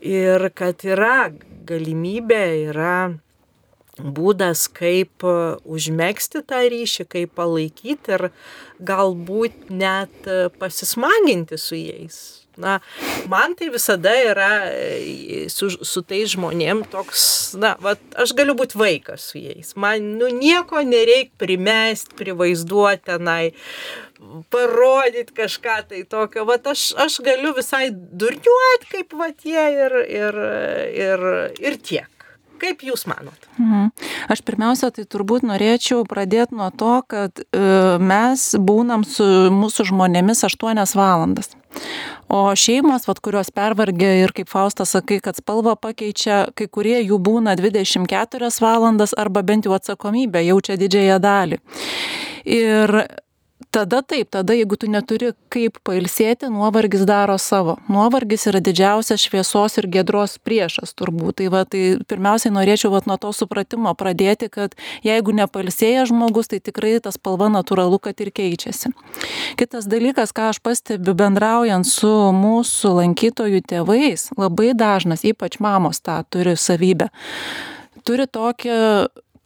ir 0.00 0.48
kad 0.54 0.84
yra 0.86 1.30
galimybė, 1.66 2.44
yra 2.70 2.96
būdas, 3.96 4.66
kaip 4.68 5.24
užmėgsti 5.24 6.44
tą 6.44 6.62
ryšį, 6.68 7.06
kaip 7.08 7.36
palaikyti 7.38 8.16
ir 8.18 8.28
galbūt 8.84 9.70
net 9.72 10.28
pasismaginti 10.60 11.56
su 11.60 11.80
jais 11.80 12.45
Na, 12.56 12.78
man 13.28 13.52
tai 13.58 13.68
visada 13.72 14.14
yra 14.16 14.50
e, 14.72 15.46
su, 15.52 15.68
su 15.68 16.02
tais 16.08 16.32
žmonėm 16.32 16.86
toks, 16.92 17.26
na, 17.60 17.74
va, 17.84 17.92
aš 18.16 18.32
galiu 18.38 18.56
būti 18.56 18.80
vaikas 18.80 19.28
su 19.30 19.42
jais. 19.42 19.74
Man, 19.76 20.14
nu, 20.20 20.30
nieko 20.32 20.80
nereikia 20.86 21.36
primesti, 21.42 22.16
privaizduoti 22.16 23.10
tenai, 23.10 23.52
parodyti 24.52 25.36
kažką 25.36 25.76
tai 25.90 26.02
tokio. 26.08 26.46
Va, 26.48 26.56
aš, 26.72 26.88
aš 26.96 27.20
galiu 27.26 27.52
visai 27.56 27.90
durniuoti 27.92 28.92
kaip 28.94 29.16
va 29.20 29.30
tie 29.36 29.68
ir, 29.84 30.00
ir, 30.08 30.44
ir, 30.96 31.26
ir 31.60 31.80
tiek. 31.84 32.15
Kaip 32.60 32.82
Jūs 32.86 33.06
manot? 33.10 33.48
Mhm. 33.58 33.90
Aš 34.32 34.42
pirmiausia, 34.46 34.90
tai 34.94 35.04
turbūt 35.04 35.46
norėčiau 35.46 36.06
pradėti 36.08 36.56
nuo 36.56 36.70
to, 36.74 36.94
kad 37.08 37.42
e, 37.44 37.62
mes 38.00 38.48
būnam 38.58 39.04
su 39.06 39.26
mūsų 39.52 39.90
žmonėmis 39.92 40.44
8 40.48 40.96
valandas. 40.96 41.54
O 42.32 42.48
šeimos, 42.58 43.04
vat, 43.06 43.20
kurios 43.22 43.52
pervargia 43.54 44.14
ir 44.22 44.32
kaip 44.34 44.48
Faustas 44.50 44.94
sakai, 44.96 45.20
kad 45.22 45.36
spalva 45.38 45.76
pakeičia, 45.78 46.46
kai 46.56 46.66
kurie 46.72 46.96
jų 47.04 47.20
būna 47.22 47.54
24 47.58 48.50
valandas 48.64 49.14
arba 49.14 49.44
bent 49.46 49.68
jau 49.68 49.76
atsakomybę 49.76 50.42
jaučia 50.46 50.78
didžiąją 50.80 51.20
dalį. 51.22 51.60
Ir 52.56 52.96
tada 53.70 54.02
taip, 54.02 54.30
tada 54.30 54.54
jeigu 54.56 54.76
tu 54.76 54.88
neturi 54.90 55.32
kaip 55.52 55.78
pailsėti, 55.86 56.48
nuovargis 56.52 57.04
daro 57.08 57.36
savo. 57.40 57.76
Nuovargis 57.92 58.46
yra 58.50 58.60
didžiausias 58.64 59.24
šviesos 59.26 59.76
ir 59.80 59.88
gedros 59.92 60.38
priešas 60.42 60.94
turbūt. 60.96 61.38
Tai, 61.40 61.48
va, 61.52 61.64
tai 61.68 61.82
pirmiausiai 62.08 62.54
norėčiau 62.54 62.92
va, 62.94 63.02
nuo 63.08 63.18
to 63.20 63.32
supratimo 63.36 63.92
pradėti, 63.98 64.48
kad 64.52 64.76
jeigu 65.06 65.34
nepailsėja 65.36 66.06
žmogus, 66.10 66.50
tai 66.52 66.60
tikrai 66.64 66.96
tas 67.04 67.18
spalva 67.18 67.50
natūralu, 67.52 68.00
kad 68.02 68.20
ir 68.24 68.32
keičiasi. 68.34 68.92
Kitas 69.60 69.90
dalykas, 69.90 70.32
ką 70.36 70.50
aš 70.54 70.62
pastebiu 70.64 71.16
bendraujant 71.18 71.86
su 71.88 72.12
mūsų 72.36 72.96
lankytojų 73.00 73.62
tėvais, 73.68 74.30
labai 74.40 74.72
dažnas, 74.78 75.26
ypač 75.28 75.60
mamos 75.60 76.00
tą 76.00 76.22
turi 76.30 76.56
savybę. 76.60 77.10
Turi 78.06 78.28
tokią, 78.30 78.80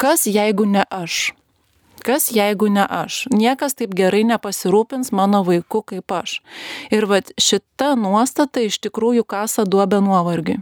kas 0.01 0.27
jeigu 0.29 0.69
ne 0.69 0.85
aš 0.87 1.31
Kas 2.05 2.31
jeigu 2.33 2.71
ne 2.73 2.87
aš? 2.89 3.27
Niekas 3.35 3.77
taip 3.79 3.93
gerai 3.97 4.23
nepasirūpins 4.29 5.13
mano 5.13 5.43
vaiku 5.47 5.83
kaip 5.87 6.13
aš. 6.13 6.41
Ir 6.95 7.07
vat 7.11 7.33
šita 7.41 7.95
nuostata 8.01 8.65
iš 8.65 8.81
tikrųjų 8.87 9.27
kasa 9.29 9.67
duobę 9.69 10.01
nuovargiui. 10.05 10.61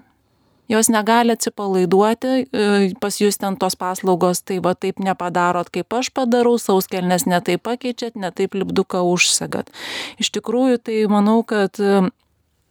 Jos 0.69 0.91
negali 0.93 1.33
atsipalaiduoti, 1.33 2.33
e, 2.53 2.91
pas 3.01 3.17
jūs 3.17 3.41
ten 3.41 3.57
tos 3.57 3.73
paslaugos, 3.81 4.43
tai 4.45 4.59
va 4.61 4.75
taip 4.77 5.01
nepadarot, 5.01 5.71
kaip 5.73 5.95
aš 5.97 6.11
padarau, 6.13 6.59
sauskelnes 6.61 7.25
netaip 7.25 7.63
pakeičiat, 7.65 8.19
netaip 8.21 8.53
lipduką 8.53 9.01
užsegat. 9.09 9.73
Iš 10.21 10.29
tikrųjų, 10.37 10.83
tai 10.85 10.99
manau, 11.09 11.41
kad 11.41 11.81
e, 11.81 12.11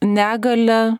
negalę 0.06 0.98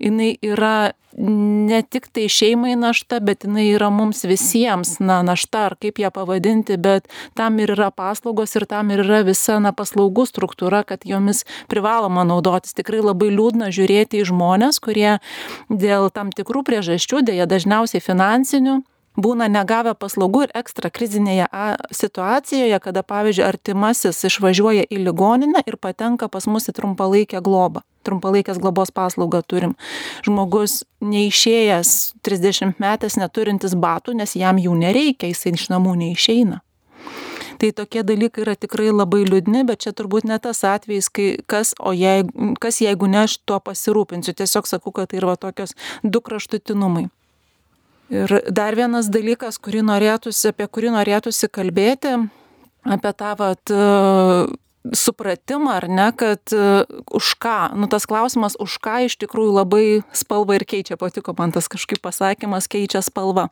jinai 0.00 0.34
yra 0.42 0.92
ne 1.18 1.82
tik 1.82 2.06
tai 2.14 2.28
šeimai 2.30 2.76
našta, 2.78 3.18
bet 3.20 3.44
jinai 3.44 3.66
yra 3.74 3.90
mums 3.92 4.22
visiems 4.24 4.96
na, 5.02 5.20
našta, 5.26 5.66
ar 5.70 5.76
kaip 5.80 5.98
ją 6.00 6.10
pavadinti, 6.14 6.78
bet 6.80 7.08
tam 7.38 7.58
ir 7.60 7.74
yra 7.74 7.90
paslaugos 7.90 8.54
ir 8.56 8.66
tam 8.70 8.92
ir 8.94 9.02
yra 9.04 9.22
visa 9.26 9.58
na, 9.62 9.74
paslaugų 9.76 10.26
struktūra, 10.30 10.84
kad 10.86 11.04
jomis 11.08 11.42
privaloma 11.70 12.24
naudotis. 12.28 12.76
Tikrai 12.78 13.02
labai 13.02 13.32
liūdna 13.34 13.72
žiūrėti 13.74 14.22
į 14.22 14.28
žmonės, 14.30 14.80
kurie 14.82 15.18
dėl 15.68 16.08
tam 16.14 16.30
tikrų 16.34 16.64
priežasčių, 16.68 17.24
dėja 17.26 17.50
dažniausiai 17.50 18.02
finansinių, 18.04 18.80
būna 19.22 19.48
negavę 19.52 19.94
paslaugų 19.98 20.46
ir 20.46 20.54
ekstra 20.62 20.90
krizinėje 20.92 21.46
situacijoje, 21.94 22.80
kada, 22.82 23.02
pavyzdžiui, 23.06 23.46
artimasis 23.46 24.24
išvažiuoja 24.28 24.86
į 24.88 25.02
ligoninę 25.04 25.64
ir 25.66 25.76
patenka 25.80 26.28
pas 26.28 26.48
mus 26.50 26.68
į 26.70 26.76
trumpalaikę 26.80 27.42
globą. 27.44 27.84
Trumpalaikės 28.06 28.58
globos 28.60 28.92
paslaugą 28.96 29.42
turim. 29.44 29.76
Žmogus 30.24 30.82
neišėjęs 31.04 31.92
30 32.24 32.80
metės 32.80 33.18
neturintis 33.20 33.76
batų, 33.76 34.16
nes 34.16 34.34
jam 34.40 34.60
jų 34.60 34.78
nereikia, 34.80 35.28
jisai 35.28 35.52
iš 35.58 35.68
namų 35.74 35.98
neišeina. 36.00 36.62
Tai 37.60 37.72
tokie 37.76 38.00
dalykai 38.00 38.40
yra 38.40 38.54
tikrai 38.56 38.88
labai 38.88 39.26
liūdni, 39.28 39.66
bet 39.68 39.84
čia 39.84 39.92
turbūt 39.92 40.24
ne 40.24 40.38
tas 40.40 40.62
atvejis, 40.64 41.10
kai 41.12 41.26
kas, 41.44 41.74
o 41.76 41.92
jeigu, 41.92 42.54
kas 42.56 42.80
jeigu 42.80 43.10
ne 43.12 43.26
aš 43.26 43.36
tuo 43.44 43.58
pasirūpinsiu. 43.60 44.32
Tiesiog 44.32 44.64
sakau, 44.70 44.94
kad 44.96 45.12
tai 45.12 45.20
yra 45.20 45.36
tokios 45.36 45.76
du 46.00 46.24
kraštutinumai. 46.24 47.10
Ir 48.10 48.40
dar 48.50 48.74
vienas 48.74 49.06
dalykas, 49.12 49.60
kurį 49.62 49.84
norėtųsi, 49.86 50.50
apie 50.50 50.66
kurį 50.66 50.90
norėtųsi 50.96 51.46
kalbėti, 51.52 52.16
apie 52.82 53.12
tą 53.14 53.36
vat, 53.38 53.72
supratimą, 54.92 55.70
ar 55.76 55.86
ne, 55.88 56.08
kad 56.16 56.40
uh, 56.56 56.88
už 57.12 57.34
ką, 57.38 57.76
nu 57.76 57.86
tas 57.92 58.06
klausimas, 58.08 58.56
už 58.56 58.78
ką 58.80 59.04
iš 59.06 59.18
tikrųjų 59.20 59.52
labai 59.52 59.84
spalva 60.16 60.56
ir 60.56 60.64
keičia, 60.64 60.96
patiko 60.96 61.34
man 61.36 61.52
tas 61.52 61.68
kažkaip 61.68 62.00
pasakymas, 62.00 62.68
keičia 62.70 63.02
spalva. 63.04 63.50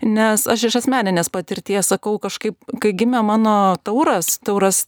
Nes 0.00 0.46
aš 0.48 0.68
iš 0.70 0.80
asmeninės 0.80 1.28
patirties 1.28 1.92
sakau, 1.92 2.16
kažkaip, 2.22 2.56
kai 2.80 2.94
gimė 2.96 3.20
mano 3.28 3.76
tauras, 3.84 4.38
tauras 4.40 4.86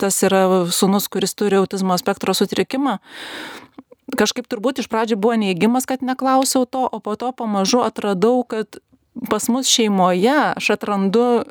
tas 0.00 0.22
yra 0.24 0.64
sunus, 0.72 1.10
kuris 1.12 1.36
turi 1.36 1.60
autizmo 1.60 1.98
spektro 2.00 2.32
sutrikimą, 2.36 2.98
kažkaip 4.18 4.48
turbūt 4.50 4.82
iš 4.82 4.88
pradžių 4.92 5.18
buvo 5.20 5.36
neįgymas, 5.40 5.88
kad 5.88 6.04
neklausiau 6.04 6.66
to, 6.66 6.84
o 6.86 6.98
po 7.02 7.16
to 7.16 7.32
pamažu 7.36 7.82
atradau, 7.84 8.42
kad 8.44 8.80
pas 9.30 9.48
mus 9.52 9.68
šeimoje 9.68 10.32
aš 10.56 10.72
atrandu 10.76 11.44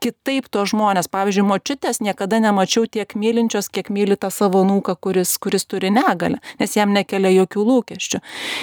kitaip 0.00 0.48
to 0.48 0.64
žmonės. 0.64 1.10
Pavyzdžiui, 1.12 1.44
močiutės 1.46 2.00
niekada 2.00 2.40
nemačiau 2.40 2.88
tiek 2.88 3.12
mylinčios, 3.18 3.68
kiek 3.68 3.92
myli 3.92 4.16
tą 4.16 4.32
savo 4.32 4.62
nūką, 4.64 4.96
kuris, 4.96 5.36
kuris 5.42 5.68
turi 5.68 5.92
negalę, 5.92 6.40
nes 6.60 6.76
jam 6.76 6.94
nekelia 6.96 7.32
jokių 7.42 7.66
lūkesčių. 7.68 8.22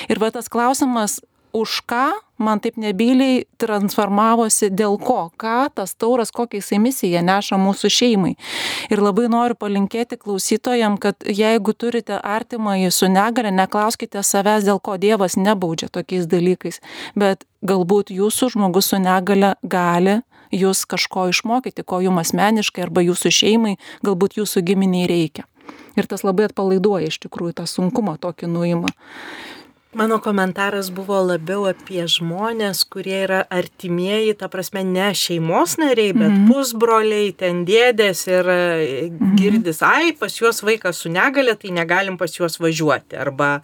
Ir 0.10 0.22
va 0.24 0.32
tas 0.34 0.50
klausimas, 0.50 1.20
už 1.58 1.82
ką 1.90 2.06
man 2.38 2.62
taip 2.62 2.78
nebyliai 2.78 3.46
transformavosi, 3.62 4.70
dėl 4.70 4.98
ko, 5.02 5.32
ką 5.42 5.70
tas 5.74 5.96
tauras, 5.98 6.32
kokią 6.32 6.62
jisai 6.62 6.80
misiją 6.82 7.24
neša 7.26 7.58
mūsų 7.62 7.92
šeimai. 7.94 8.36
Ir 8.94 9.02
labai 9.02 9.26
noriu 9.34 9.58
palinkėti 9.58 10.20
klausytojam, 10.22 11.00
kad 11.02 11.26
jeigu 11.26 11.74
turite 11.74 12.20
artimąjį 12.22 12.94
su 12.94 13.10
negare, 13.10 13.52
neklauskite 13.52 14.22
savęs, 14.22 14.68
dėl 14.70 14.82
ko 14.84 15.00
Dievas 15.02 15.38
nebaudžia 15.40 15.90
tokiais 15.90 16.30
dalykais, 16.30 16.82
bet 17.18 17.46
galbūt 17.66 18.14
jūsų 18.14 18.54
žmogus 18.54 18.94
su 18.94 19.02
negale 19.02 19.56
gali 19.66 20.22
jūs 20.54 20.86
kažko 20.88 21.28
išmokyti, 21.34 21.84
ko 21.84 22.00
jums 22.06 22.28
asmeniškai 22.28 22.86
arba 22.86 23.04
jūsų 23.04 23.34
šeimai, 23.34 23.76
galbūt 24.06 24.40
jūsų 24.40 24.64
giminiai 24.64 25.10
reikia. 25.10 25.48
Ir 25.98 26.08
tas 26.08 26.24
labai 26.24 26.48
atpalaiduoja 26.48 27.10
iš 27.10 27.20
tikrųjų 27.26 27.58
tą 27.58 27.66
sunkumą 27.68 28.16
tokį 28.22 28.48
nuimą. 28.54 28.92
Mano 29.98 30.20
komentaras 30.22 30.92
buvo 30.94 31.18
labiau 31.26 31.64
apie 31.66 32.04
žmonės, 32.06 32.84
kurie 32.86 33.16
yra 33.24 33.40
artimieji, 33.50 34.36
ta 34.38 34.46
prasme, 34.54 34.84
ne 34.86 35.08
šeimos 35.18 35.74
nariai, 35.82 36.12
bet 36.14 36.28
mm 36.28 36.36
-hmm. 36.36 36.52
pusbroliai, 36.52 37.32
ten 37.34 37.64
dėdės 37.66 38.22
ir 38.30 38.46
mm 38.46 39.18
-hmm. 39.18 39.32
girdis, 39.40 39.82
ai, 39.82 40.12
pas 40.14 40.38
juos 40.42 40.62
vaikas 40.62 41.02
su 41.02 41.10
negale, 41.10 41.56
tai 41.56 41.72
negalim 41.72 42.18
pas 42.18 42.40
juos 42.40 42.60
važiuoti. 42.60 43.18
Arba 43.18 43.62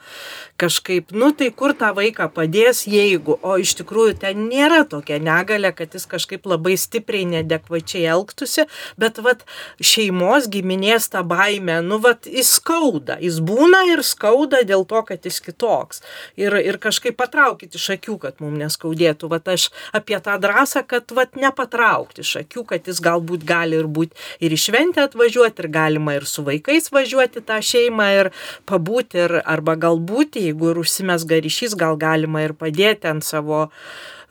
kažkaip, 0.57 1.11
nu 1.11 1.31
tai 1.31 1.51
kur 1.51 1.73
tą 1.73 1.93
vaiką 1.93 2.29
padės, 2.34 2.88
jeigu, 2.88 3.38
o 3.41 3.57
iš 3.57 3.75
tikrųjų 3.75 4.17
ten 4.17 4.49
nėra 4.49 4.89
tokia 4.89 5.19
negalė, 5.19 5.71
kad 5.75 5.93
jis 5.93 6.05
kažkaip 6.05 6.45
labai 6.45 6.77
stipriai 6.77 7.25
nedekvačiai 7.25 8.05
elgtųsi, 8.15 8.65
bet 8.97 9.17
vat 9.17 9.45
šeimos 9.81 10.49
giminės 10.49 11.09
tą 11.09 11.23
baimę, 11.23 11.81
nu 11.81 11.99
vat 11.99 12.25
jis 12.25 12.49
skauda, 12.57 13.17
jis 13.21 13.39
būna 13.39 13.86
ir 13.93 14.03
skauda 14.03 14.63
dėl 14.63 14.86
to, 14.86 15.03
kad 15.03 15.25
jis 15.25 15.39
kitoks 15.41 16.01
ir, 16.39 16.55
ir 16.61 16.80
kažkaip 16.82 17.17
patraukit 17.19 17.76
iš 17.78 17.89
akių, 17.97 18.17
kad 18.21 18.41
mums 18.43 18.59
neskaudėtų. 18.61 19.30
Vat 19.32 19.49
aš 19.53 19.69
apie 19.95 20.17
tą 20.24 20.38
drąsą, 20.41 20.86
kad 20.88 21.11
vat 21.15 21.38
nepatraukti 21.39 22.24
iš 22.26 22.36
akių, 22.43 22.65
kad 22.74 22.89
jis 22.89 23.01
galbūt 23.03 23.45
gali 23.47 23.80
ir 23.80 23.89
būti 23.91 24.17
ir 24.43 24.55
išventę 24.55 25.05
atvažiuoti, 25.07 25.63
ir 25.63 25.69
galima 25.74 26.17
ir 26.17 26.28
su 26.30 26.45
vaikais 26.45 26.91
važiuoti 26.93 27.43
tą 27.45 27.59
šeimą 27.63 28.09
ir 28.19 28.32
pabūti, 28.69 29.24
ir, 29.26 29.38
arba 29.43 29.78
galbūt, 29.80 30.39
jeigu 30.41 30.74
ir 30.74 30.82
užsimesga 30.84 31.41
ryšys, 31.43 31.78
gal 31.80 31.99
galima 31.99 32.45
ir 32.45 32.55
padėti 32.57 33.09
ant 33.11 33.26
savo 33.26 33.67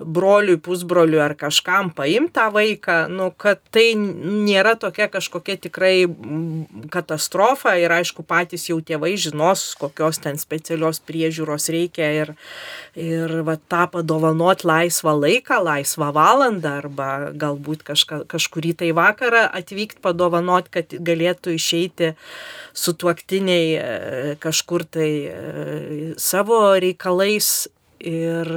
broliui, 0.05 0.59
pusbroliui 0.63 1.21
ar 1.23 1.35
kažkam 1.39 1.91
paimti 1.95 2.35
tą 2.37 2.49
vaiką, 2.55 2.97
nu, 3.13 3.29
kad 3.37 3.61
tai 3.75 3.93
nėra 3.97 4.75
tokia 4.81 5.09
kažkokia 5.13 5.59
tikrai 5.67 6.07
katastrofa 6.93 7.75
ir 7.81 7.93
aišku 7.93 8.25
patys 8.27 8.69
jau 8.71 8.79
tėvai 8.81 9.15
žinos, 9.21 9.65
kokios 9.81 10.21
ten 10.23 10.41
specialios 10.41 11.03
priežiūros 11.05 11.69
reikia 11.73 12.09
ir, 12.23 12.33
ir 12.99 13.37
va, 13.47 13.57
tą 13.57 13.85
padovanot 13.93 14.65
laisvą 14.69 15.15
laiką, 15.19 15.61
laisvą 15.67 16.13
valandą 16.17 16.77
arba 16.83 17.11
galbūt 17.37 17.85
kažka, 17.87 18.23
kažkurį 18.31 18.75
tai 18.83 18.93
vakarą 18.97 19.45
atvykti 19.53 20.03
padovanot, 20.05 20.71
kad 20.73 20.93
galėtų 20.93 21.57
išeiti 21.59 22.15
su 22.73 22.97
tuoktiniai 22.97 23.69
e, 23.77 24.35
kažkur 24.43 24.87
tai 24.89 25.11
e, 25.29 26.15
savo 26.21 26.65
reikalais 26.81 27.69
ir 28.03 28.51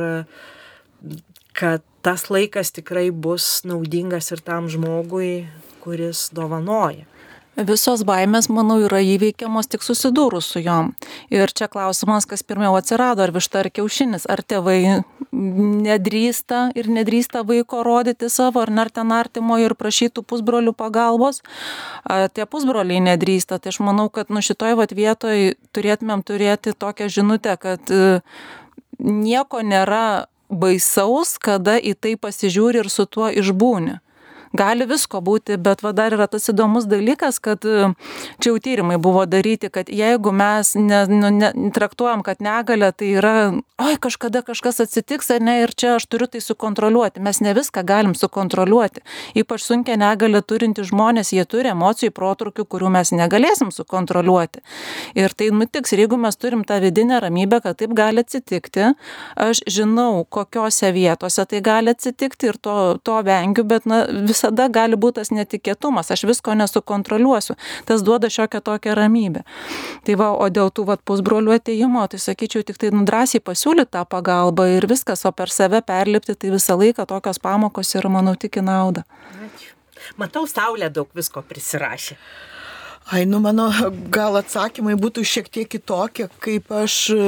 kad 1.55 1.83
tas 2.05 2.27
laikas 2.29 2.73
tikrai 2.75 3.09
bus 3.11 3.63
naudingas 3.65 4.31
ir 4.35 4.43
tam 4.45 4.69
žmogui, 4.69 5.47
kuris 5.83 6.29
dovanoja. 6.35 7.07
Visos 7.55 8.01
baimės, 8.03 8.49
manau, 8.51 8.81
yra 8.83 8.99
įveikiamos 8.99 9.69
tik 9.71 9.83
susidūrus 9.85 10.49
su 10.51 10.59
jom. 10.59 10.89
Ir 11.31 11.53
čia 11.55 11.69
klausimas, 11.71 12.27
kas 12.27 12.43
pirmiau 12.43 12.75
atsirado, 12.75 13.23
ar 13.23 13.31
višta 13.31 13.61
ar 13.61 13.69
kiaušinis, 13.71 14.25
ar 14.27 14.43
tėvai 14.43 15.05
nedrįsta 15.31 16.65
ir 16.75 16.89
nedrįsta 16.91 17.45
vaiko 17.47 17.79
rodyti 17.87 18.27
savo, 18.27 18.59
ar 18.59 18.73
ar 18.83 18.91
ten 18.91 19.15
artimo 19.15 19.55
ir 19.63 19.77
prašytų 19.79 20.25
pusbrolių 20.27 20.75
pagalbos, 20.75 21.39
ar 22.03 22.27
tie 22.27 22.43
pusbroliai 22.43 22.99
nedrįsta. 23.07 23.61
Tai 23.63 23.71
aš 23.71 23.79
manau, 23.79 24.09
kad 24.11 24.27
nu 24.27 24.43
šitoj 24.43 24.75
vat 24.75 24.91
vietoj 24.91 25.55
turėtumėm 25.71 26.27
turėti 26.27 26.75
tokią 26.75 27.07
žinutę, 27.07 27.55
kad 27.55 27.87
e, 27.87 28.19
nieko 28.99 29.63
nėra 29.63 30.27
baisaus, 30.55 31.35
kada 31.37 31.75
į 31.77 31.93
tai 31.99 32.15
pasižiūri 32.15 32.83
ir 32.83 32.89
su 32.93 33.05
tuo 33.05 33.29
išbūni 33.29 33.99
gali 34.57 34.87
visko 34.89 35.21
būti, 35.21 35.57
bet 35.61 35.83
va 35.85 35.91
dar 35.95 36.15
yra 36.15 36.27
tas 36.31 36.49
įdomus 36.51 36.87
dalykas, 36.89 37.39
kad 37.43 37.65
e, 37.65 37.91
čia 38.39 38.51
jau 38.51 38.59
tyrimai 38.61 38.97
buvo 39.01 39.25
daryti, 39.29 39.69
kad 39.73 39.89
jeigu 39.91 40.33
mes 40.35 40.75
ne, 40.79 41.01
nu, 41.11 41.31
ne, 41.33 41.51
traktuojam, 41.75 42.23
kad 42.25 42.41
negalė 42.43 42.91
tai 42.95 43.11
yra, 43.19 43.35
oi, 43.81 43.95
kažkada 44.01 44.41
kažkas 44.45 44.81
atsitiks 44.85 45.31
ar 45.35 45.43
ne, 45.43 45.57
ir 45.65 45.73
čia 45.75 45.95
aš 45.99 46.07
turiu 46.11 46.27
tai 46.31 46.41
sukontroliuoti. 46.43 47.23
Mes 47.23 47.41
ne 47.43 47.53
viską 47.57 47.83
galim 47.87 48.15
sukontroliuoti. 48.17 49.03
Ypač 49.41 49.65
sunkia 49.65 49.97
negalė 49.99 50.41
turinti 50.45 50.85
žmonės, 50.87 51.33
jie 51.35 51.45
turi 51.49 51.71
emocijų 51.73 52.13
protrukių, 52.15 52.67
kurių 52.71 52.91
mes 52.95 53.11
negalėsim 53.15 53.73
sukontroliuoti. 53.75 54.63
Ir 55.19 55.35
tai 55.35 55.51
nutiks. 55.55 55.93
Ir 55.95 56.05
jeigu 56.05 56.19
mes 56.21 56.37
turim 56.39 56.63
tą 56.67 56.79
vidinę 56.83 57.19
ramybę, 57.23 57.61
kad 57.63 57.79
taip 57.81 57.93
gali 57.97 58.23
atsitikti, 58.23 58.91
aš 59.35 59.63
žinau, 59.71 60.25
kokiose 60.29 60.91
vietose 60.95 61.45
tai 61.49 61.61
gali 61.65 61.93
atsitikti 61.93 62.51
ir 62.51 62.59
to, 62.61 62.75
to 63.03 63.19
vengiu, 63.25 63.65
bet 63.67 63.87
na, 63.89 64.03
visą 64.27 64.44
visada 64.45 64.67
gali 64.69 64.95
būti 64.95 65.19
tas 65.19 65.31
netikėtumas, 65.31 66.11
aš 66.11 66.25
visko 66.27 66.53
nesukontroliuosiu. 66.53 67.55
Tas 67.85 68.03
duoda 68.03 68.29
šiokią 68.29 68.61
tokią 68.61 68.95
ramybę. 68.95 69.43
Tai 70.05 70.15
va, 70.15 70.31
o 70.33 70.49
dėl 70.49 70.69
tų 70.69 70.85
vat, 70.85 71.01
pusbrolių 71.03 71.55
ateimo, 71.55 72.05
tai 72.07 72.19
sakyčiau, 72.19 72.63
tik 72.63 72.77
tai 72.77 72.91
nudrasiai 72.91 73.41
pasiūlyti 73.41 73.91
tą 73.91 74.05
pagalbą 74.05 74.67
ir 74.77 74.87
viskas, 74.87 75.25
o 75.25 75.31
per 75.31 75.49
save 75.49 75.81
perlipti, 75.81 76.35
tai 76.35 76.51
visą 76.53 76.77
laiką 76.77 77.05
tokios 77.05 77.39
pamokos 77.39 77.95
yra, 77.95 78.09
manau, 78.09 78.35
tik 78.35 78.59
į 78.59 78.65
naudą. 78.65 79.05
Ačiū. 79.45 79.73
Matau, 80.17 80.45
Saulė 80.45 80.91
daug 80.93 81.09
visko 81.15 81.41
prisirašė. 81.41 82.17
Ai, 83.05 83.25
nu 83.25 83.37
mano 83.37 83.67
gal 84.09 84.33
atsakymai 84.39 84.95
būtų 84.97 85.21
šiek 85.29 85.49
tiek 85.53 85.69
kitokie, 85.69 86.25
kaip 86.41 86.71
aš 86.73 86.95
e, 87.13 87.27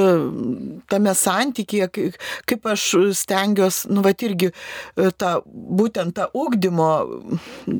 tame 0.90 1.12
santykėje, 1.14 2.10
kaip 2.50 2.66
aš 2.66 2.86
stengiuosi, 3.20 3.92
nu, 3.94 4.02
va 4.02 4.10
irgi 4.10 4.50
e, 4.50 5.12
tą, 5.14 5.36
būtent 5.46 6.16
tą 6.18 6.26
ugdymo 6.34 6.90
e, 7.06 7.78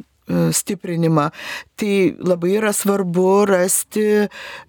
stiprinimą. 0.54 1.26
Tai 1.74 1.92
labai 2.22 2.54
yra 2.60 2.70
svarbu 2.70 3.28
rasti 3.50 4.06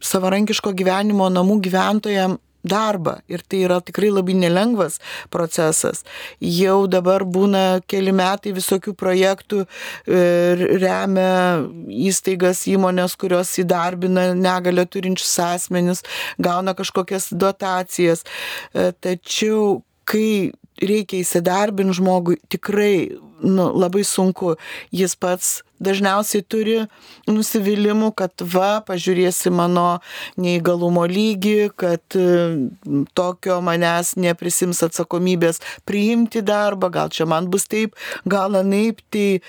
savarankiško 0.02 0.74
gyvenimo 0.74 1.30
namų 1.30 1.62
gyventojams 1.70 2.42
darbą 2.64 3.20
ir 3.28 3.44
tai 3.48 3.64
yra 3.68 3.80
tikrai 3.82 4.10
labai 4.12 4.36
nelengvas 4.38 5.00
procesas. 5.32 6.04
Jau 6.42 6.88
dabar 6.92 7.24
būna 7.24 7.82
keli 7.88 8.14
metai 8.16 8.54
visokių 8.56 8.96
projektų, 9.00 9.66
e, 10.08 10.22
remia 10.82 11.66
įstaigas, 11.88 12.66
įmonės, 12.68 13.16
kurios 13.20 13.56
įdarbina 13.62 14.34
negalę 14.36 14.86
turinčius 14.86 15.38
asmenis, 15.40 16.04
gauna 16.40 16.76
kažkokias 16.76 17.32
dotacijas. 17.32 18.26
E, 18.74 18.92
tačiau 18.92 19.84
kai 20.10 20.52
reikia 20.82 21.24
įsidarbinti 21.24 21.98
žmogui, 22.00 22.38
tikrai 22.52 23.20
nu, 23.42 23.70
labai 23.76 24.04
sunku. 24.04 24.56
Jis 24.96 25.16
pats 25.20 25.60
dažniausiai 25.84 26.44
turi 26.44 26.78
nusivylimų, 27.30 28.12
kad 28.20 28.44
va, 28.54 28.80
pažiūrėsi 28.86 29.52
mano 29.56 30.02
neįgalumo 30.40 31.06
lygį, 31.10 31.72
kad 31.80 32.20
tokio 33.16 33.60
manęs 33.66 34.16
neprisims 34.20 34.84
atsakomybės 34.88 35.64
priimti 35.88 36.44
darbą, 36.46 36.92
gal 36.94 37.14
čia 37.14 37.30
man 37.30 37.50
bus 37.52 37.70
taip, 37.72 37.96
gal 38.28 38.60
anaip. 38.60 39.04
Tai 39.10 39.40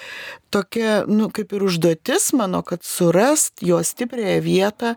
tokia, 0.54 1.02
nu, 1.10 1.28
kaip 1.34 1.52
ir 1.54 1.66
užduotis 1.66 2.30
mano, 2.38 2.62
kad 2.66 2.86
surast 2.86 3.64
jo 3.66 3.82
stipriąją 3.84 4.40
vietą, 4.46 4.94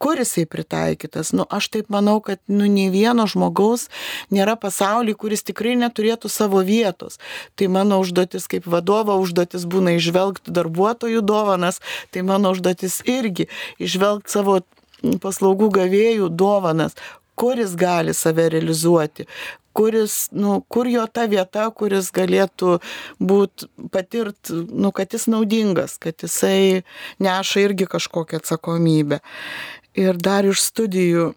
kur 0.00 0.18
jisai 0.18 0.46
pritaikytas. 0.48 1.34
Nu, 1.36 1.44
aš 1.52 1.68
taip 1.74 1.90
manau, 1.92 2.16
kad 2.24 2.40
nu, 2.48 2.64
nei 2.64 2.88
vieno 2.92 3.26
žmogaus 3.28 3.90
nėra 4.32 4.56
pasaulyje, 4.56 5.18
kuris 5.20 5.44
tikrai 5.44 5.76
neturėtų 5.76 6.32
savo 6.32 6.62
vietos. 6.64 7.20
Tai 7.60 7.68
mano 7.76 8.00
užduotis 8.00 8.48
kaip 8.48 8.68
vadovo 8.70 9.18
užduotis 9.20 9.68
būna 9.68 9.98
išvelgti 9.98 10.56
darbuotojų 10.56 11.20
dovanas, 11.20 11.82
tai 12.10 12.24
mano 12.24 12.54
užduotis 12.56 13.02
irgi 13.04 13.50
išvelgti 13.76 14.32
savo 14.32 14.60
paslaugų 15.20 15.68
gavėjų 15.76 16.32
dovanas, 16.32 16.96
kur 17.36 17.60
jis 17.60 17.76
gali 17.76 18.12
save 18.16 18.48
realizuoti, 18.52 19.24
kuris, 19.72 20.28
nu, 20.32 20.60
kur 20.68 20.88
jo 20.90 21.06
ta 21.06 21.26
vieta, 21.30 21.68
kuris 21.72 22.10
galėtų 22.12 22.78
būti 23.22 23.68
patirt, 23.94 24.50
nu, 24.52 24.90
kad 24.92 25.14
jis 25.14 25.28
naudingas, 25.30 25.96
kad 26.02 26.20
jisai 26.24 26.82
neša 27.22 27.64
irgi 27.68 27.88
kažkokią 27.88 28.42
atsakomybę 28.42 29.20
ir 29.98 30.18
dar 30.20 30.46
iš 30.46 30.62
studijų 30.70 31.30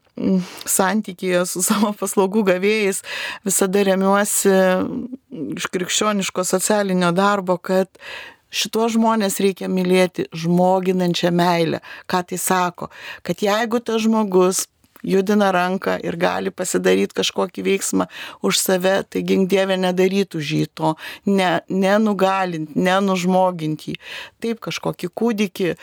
santykėje 0.69 1.45
su 1.49 1.63
savo 1.65 1.93
paslaugų 1.97 2.43
gavėjais 2.51 3.01
visada 3.45 3.81
remiuosi 3.87 4.53
iš 5.57 5.67
krikščioniško 5.73 6.45
socialinio 6.45 7.09
darbo, 7.15 7.57
kad 7.57 7.89
šitos 8.53 8.93
žmonės 8.97 9.39
reikia 9.41 9.69
mylėti 9.71 10.27
žmoginančią 10.37 11.33
meilę. 11.33 11.81
Ką 12.05 12.21
tai 12.29 12.37
sako? 12.37 12.91
Kad 13.25 13.41
jeigu 13.41 13.81
tas 13.81 14.05
žmogus 14.05 14.67
judina 15.03 15.51
ranką 15.51 15.97
ir 16.03 16.15
gali 16.17 16.51
pasidaryti 16.51 17.17
kažkokį 17.17 17.65
veiksmą 17.65 18.07
už 18.45 18.59
save, 18.59 18.95
tai 19.09 19.23
gink 19.27 19.49
Dieve 19.51 19.75
nedarytų 19.77 20.39
žyto, 20.39 20.95
ne, 21.27 21.59
nenugalint, 21.67 22.75
nenužmogint 22.75 23.87
jį. 23.89 23.97
Taip 24.43 24.63
kažkokį 24.63 25.11
kūdikį 25.11 25.73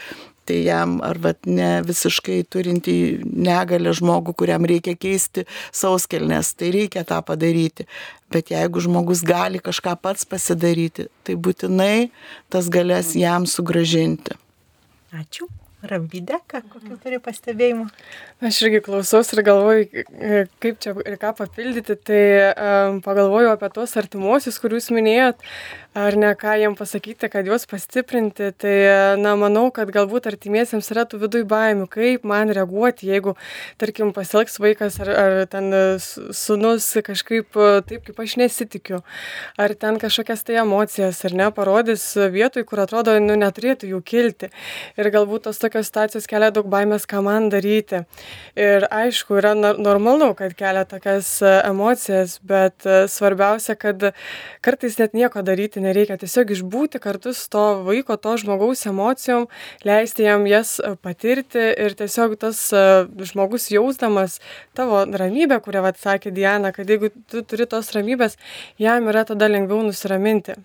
tai 0.51 0.65
jam 0.67 0.99
ar 1.07 1.21
vat 1.23 1.47
ne 1.47 1.69
visiškai 1.87 2.41
turintį 2.51 2.97
negalę 3.23 3.93
žmogų, 3.95 4.35
kuriam 4.43 4.67
reikia 4.67 4.97
keisti 4.99 5.45
sauskelnes, 5.71 6.57
tai 6.59 6.73
reikia 6.75 7.05
tą 7.07 7.21
padaryti. 7.23 7.87
Bet 8.35 8.51
jeigu 8.51 8.83
žmogus 8.83 9.23
gali 9.27 9.63
kažką 9.63 9.95
pats 10.03 10.27
pasidaryti, 10.27 11.07
tai 11.23 11.39
būtinai 11.39 12.11
tas 12.51 12.67
galės 12.67 13.15
jam 13.19 13.47
sugražinti. 13.47 14.35
Ačiū. 15.15 15.47
Ramvidė, 15.81 16.37
kokiu 16.45 16.99
turi 17.01 17.17
pastebėjimų? 17.25 17.87
Aš 18.45 18.59
irgi 18.67 18.83
klausaus 18.85 19.31
ir 19.33 19.41
galvoju, 19.47 20.05
kaip 20.61 20.81
čia 20.83 20.93
ir 21.09 21.17
ką 21.21 21.31
papildyti, 21.39 21.97
tai 22.05 22.25
um, 22.51 22.99
pagalvoju 23.05 23.49
apie 23.55 23.71
tos 23.73 23.97
artimuosius, 23.97 24.59
kuriuos 24.61 24.91
minėjot, 24.93 25.41
ar 25.97 26.17
ne 26.21 26.35
ką 26.37 26.59
jiem 26.61 26.77
pasakyti, 26.77 27.31
kad 27.33 27.49
juos 27.49 27.65
pastiprinti, 27.71 28.51
tai, 28.61 28.75
na, 29.21 29.33
manau, 29.41 29.71
kad 29.73 29.89
galbūt 29.95 30.29
artimiesiems 30.29 30.91
yra 30.93 31.07
tų 31.09 31.23
vidui 31.25 31.43
baimių, 31.49 31.89
kaip 31.91 32.29
man 32.29 32.53
reaguoti, 32.53 33.09
jeigu, 33.09 33.35
tarkim, 33.81 34.13
pasielgs 34.17 34.61
vaikas 34.61 35.01
ar, 35.01 35.13
ar 35.17 35.39
ten 35.51 35.73
sunus 35.97 36.91
kažkaip 37.09 37.57
taip, 37.89 38.05
kaip 38.05 38.21
aš 38.21 38.37
nesitikiu, 38.43 39.01
ar 39.57 39.77
ten 39.81 39.97
kažkokias 40.03 40.45
tai 40.45 40.61
emocijas, 40.61 41.25
ar 41.25 41.39
ne, 41.41 41.49
parodys 41.57 42.05
vietoj, 42.21 42.69
kur 42.69 42.85
atrodo, 42.85 43.17
nu, 43.17 43.41
neturėtų 43.41 43.95
jų 43.95 44.05
kilti. 44.05 44.53
Ir 45.01 45.13
galbūt 45.17 45.49
tos 45.49 45.59
tokios 45.59 45.70
situacijos 45.87 46.27
kelia 46.31 46.51
daug 46.55 46.67
baimės, 46.71 47.07
ką 47.07 47.23
man 47.25 47.49
daryti. 47.53 48.03
Ir 48.59 48.87
aišku, 48.91 49.39
yra 49.41 49.55
normalu, 49.59 50.33
kad 50.39 50.55
kelia 50.59 50.85
tokias 50.89 51.37
emocijas, 51.43 52.39
bet 52.43 52.83
svarbiausia, 52.85 53.79
kad 53.79 54.11
kartais 54.65 54.99
net 54.99 55.15
nieko 55.17 55.43
daryti 55.47 55.83
nereikia, 55.83 56.19
tiesiog 56.21 56.51
išbūti 56.57 57.01
kartu 57.03 57.33
su 57.37 57.49
to 57.53 57.65
vaiko, 57.87 58.17
to 58.17 58.37
žmogaus 58.41 58.85
emocijom, 58.91 59.47
leisti 59.87 60.27
jam 60.27 60.47
jas 60.51 60.79
e, 60.81 60.95
patirti 61.01 61.63
ir 61.85 61.97
tiesiog 61.99 62.37
tas 62.41 62.63
e, 62.73 62.85
žmogus 63.31 63.71
jausdamas 63.75 64.39
tavo 64.77 65.05
ramybę, 65.05 65.61
kurią 65.65 65.85
atsakė 65.93 66.35
Diana, 66.35 66.75
kad 66.77 66.91
jeigu 66.91 67.13
tu 67.31 67.45
turi 67.47 67.69
tos 67.71 67.93
ramybės, 67.97 68.39
jam 68.81 69.09
yra 69.13 69.27
tada 69.29 69.51
lengviau 69.51 69.83
nusiraminti. 69.87 70.59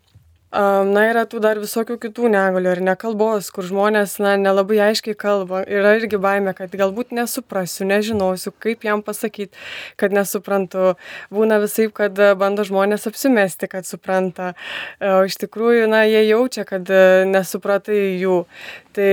Na, 0.53 1.01
yra 1.09 1.25
tų 1.27 1.41
dar 1.43 1.57
visokių 1.59 1.97
kitų 1.99 2.29
negalių 2.31 2.75
ir 2.75 2.81
nekalbos, 2.85 3.49
kur 3.51 3.65
žmonės, 3.67 4.13
na, 4.23 4.35
nelabai 4.39 4.77
aiškiai 4.85 5.17
kalba. 5.19 5.63
Yra 5.67 5.95
irgi 5.97 6.19
baime, 6.21 6.53
kad 6.55 6.71
galbūt 6.71 7.11
nesuprasiu, 7.17 7.83
nežinosiu, 7.89 8.53
kaip 8.63 8.85
jam 8.87 9.03
pasakyti, 9.03 9.57
kad 9.99 10.15
nesuprantu. 10.15 10.93
Būna 11.33 11.59
visai, 11.63 11.89
kad 11.91 12.21
bando 12.39 12.63
žmonės 12.67 13.09
apsimesti, 13.09 13.67
kad 13.67 13.89
supranta. 13.89 14.53
O 15.03 15.25
iš 15.27 15.35
tikrųjų, 15.43 15.89
na, 15.91 16.05
jie 16.07 16.23
jaučia, 16.29 16.63
kad 16.69 16.87
nesupratai 17.27 18.15
jų. 18.21 18.43
Tai 18.95 19.09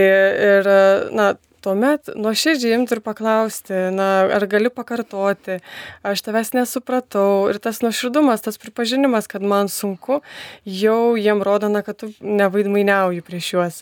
ir, 0.53 0.71
na, 1.17 1.33
tuomet 1.63 2.11
nuoširdžiai 2.19 2.75
imti 2.77 2.97
ir 2.97 3.03
paklausti, 3.05 3.75
na, 3.95 4.09
ar 4.37 4.47
gali 4.51 4.71
pakartoti, 4.73 5.61
aš 6.07 6.25
tavęs 6.27 6.53
nesupratau. 6.57 7.49
Ir 7.53 7.61
tas 7.63 7.81
nuoširdumas, 7.85 8.45
tas 8.45 8.59
pripažinimas, 8.61 9.29
kad 9.31 9.45
man 9.47 9.71
sunku, 9.73 10.21
jau 10.67 11.15
jiem 11.19 11.43
rodo, 11.47 11.71
na, 11.73 11.85
kad 11.87 12.01
tu 12.03 12.13
nevaidmainiauji 12.21 13.25
prieš 13.27 13.55
juos. 13.55 13.81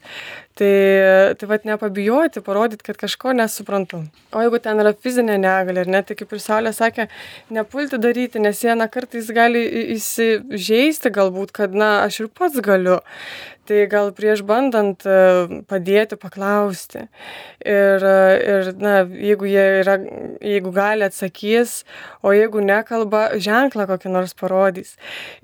Tai, 0.60 0.72
tai 1.40 1.46
vad 1.48 1.64
nepabijoti, 1.64 2.42
parodyti, 2.44 2.84
kad 2.90 2.98
kažko 3.00 3.32
nesuprantu. 3.32 4.02
O 4.36 4.42
jeigu 4.44 4.58
ten 4.60 4.82
yra 4.82 4.92
fizinė 4.92 5.38
negalė, 5.40 5.86
ir 5.86 5.92
net, 5.94 6.10
tai 6.10 6.18
kaip 6.18 6.34
ir 6.36 6.42
Saulė 6.42 6.74
sakė, 6.76 7.06
nepulti 7.54 8.00
daryti, 8.02 8.42
nes 8.44 8.60
jie, 8.60 8.74
na, 8.76 8.90
kartais 8.92 9.30
gali 9.32 9.62
įsižeisti 9.96 11.14
galbūt, 11.16 11.54
kad, 11.56 11.72
na, 11.72 12.02
aš 12.04 12.26
ir 12.26 12.28
pats 12.36 12.60
galiu 12.64 12.98
tai 13.70 13.86
gal 13.86 14.10
prieš 14.16 14.42
bandant 14.46 15.04
e, 15.06 15.62
padėti 15.70 16.18
paklausti. 16.18 17.04
Ir, 17.62 18.02
e, 18.02 18.14
ir 18.50 18.70
na, 18.82 18.94
jeigu 19.06 19.46
jie 19.46 19.66
yra, 19.84 19.96
jeigu 20.42 20.72
gali 20.74 21.06
atsakys, 21.06 21.84
o 22.26 22.34
jeigu 22.34 22.64
nekalba, 22.66 23.28
ženklą 23.38 23.86
kokį 23.92 24.14
nors 24.16 24.34
parodys. 24.34 24.96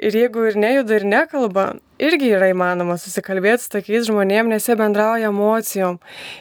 Ir 0.03 0.19
jeigu 0.19 0.49
ir 0.51 0.59
nejuda 0.59 0.99
ir 0.99 1.07
nekalba, 1.07 1.69
irgi 2.03 2.29
yra 2.37 2.51
įmanoma 2.53 2.97
susikalbėti 3.01 3.65
su 3.65 3.71
tokiais 3.73 4.07
žmonėm, 4.09 4.51
nes 4.53 4.67
jie 4.69 4.77
bendrauja 4.79 5.31
emocijom. 5.31 5.99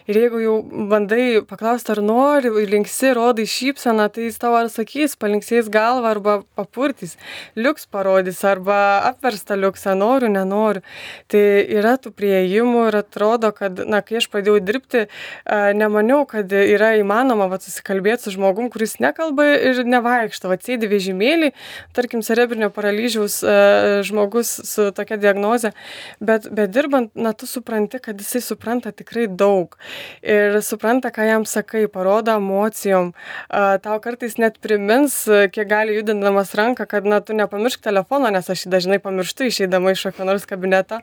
Ir 0.09 0.19
jeigu 0.19 0.41
jau 0.43 0.55
bandai 0.91 1.41
paklausti, 1.47 1.93
ar 1.93 2.01
nori, 2.03 2.51
linksi, 2.69 3.13
rodai 3.15 3.45
šypseną, 3.49 4.09
tai 4.11 4.27
jis 4.27 4.39
tau 4.41 4.55
ar 4.57 4.69
sakys, 4.73 5.15
palinksės 5.19 5.69
galvą 5.71 6.11
arba 6.11 6.35
papurtys, 6.59 7.15
liuks 7.55 7.87
parodys 7.87 8.41
arba 8.47 8.79
apversta 9.11 9.55
liuksą, 9.59 9.95
noriu, 9.99 10.31
nenoriu. 10.33 10.83
Tai 11.31 11.43
yra 11.77 11.95
tų 12.01 12.11
prieimų 12.15 12.89
ir 12.89 12.99
atrodo, 12.99 13.53
kad, 13.55 13.79
na, 13.87 14.03
kai 14.05 14.19
aš 14.19 14.29
pradėjau 14.33 14.59
dirbti, 14.65 15.05
nemaniau, 15.79 16.25
kad 16.29 16.51
yra 16.51 16.93
įmanoma 16.99 17.47
va, 17.51 17.61
susikalbėti 17.63 18.27
su 18.27 18.35
žmogum, 18.35 18.67
kuris 18.73 18.97
nekalba 19.03 19.47
ir 19.71 19.83
nevaikšto, 19.87 20.51
va, 20.51 20.59
sėdi 20.59 20.91
vežimėlį, 20.91 21.53
tarkim, 21.95 22.25
cerebrinio 22.25 22.71
paralyžiaus 22.75 23.39
žmogus 24.05 24.51
su 24.67 24.91
tokia 24.95 25.17
diagnoze 25.21 25.44
diagnozę, 25.45 25.71
bet, 26.21 26.49
bet 26.49 26.71
dirbant, 26.71 27.15
na, 27.15 27.33
tu 27.33 27.47
supranti, 27.47 27.99
kad 27.99 28.19
jisai 28.19 28.41
supranta 28.41 28.91
tikrai 28.91 29.27
daug 29.27 29.77
ir 30.23 30.61
supranta, 30.61 31.11
ką 31.11 31.25
jam 31.25 31.45
sakai, 31.45 31.87
parodo 31.87 32.35
emocijom, 32.35 33.13
tau 33.81 33.99
kartais 33.99 34.37
net 34.37 34.57
primins, 34.59 35.25
kiek 35.51 35.67
gali 35.69 35.95
judindamas 35.95 36.53
ranką, 36.55 36.87
kad, 36.87 37.05
na, 37.05 37.21
tu 37.21 37.33
nepamiršk 37.33 37.81
telefono, 37.81 38.29
nes 38.29 38.49
aš 38.49 38.65
jį 38.65 38.71
dažnai 38.73 38.99
pamirštu 38.99 39.49
išeidama 39.49 39.93
iš 39.93 40.07
kokio 40.09 40.25
nors 40.25 40.45
kabineto, 40.45 40.99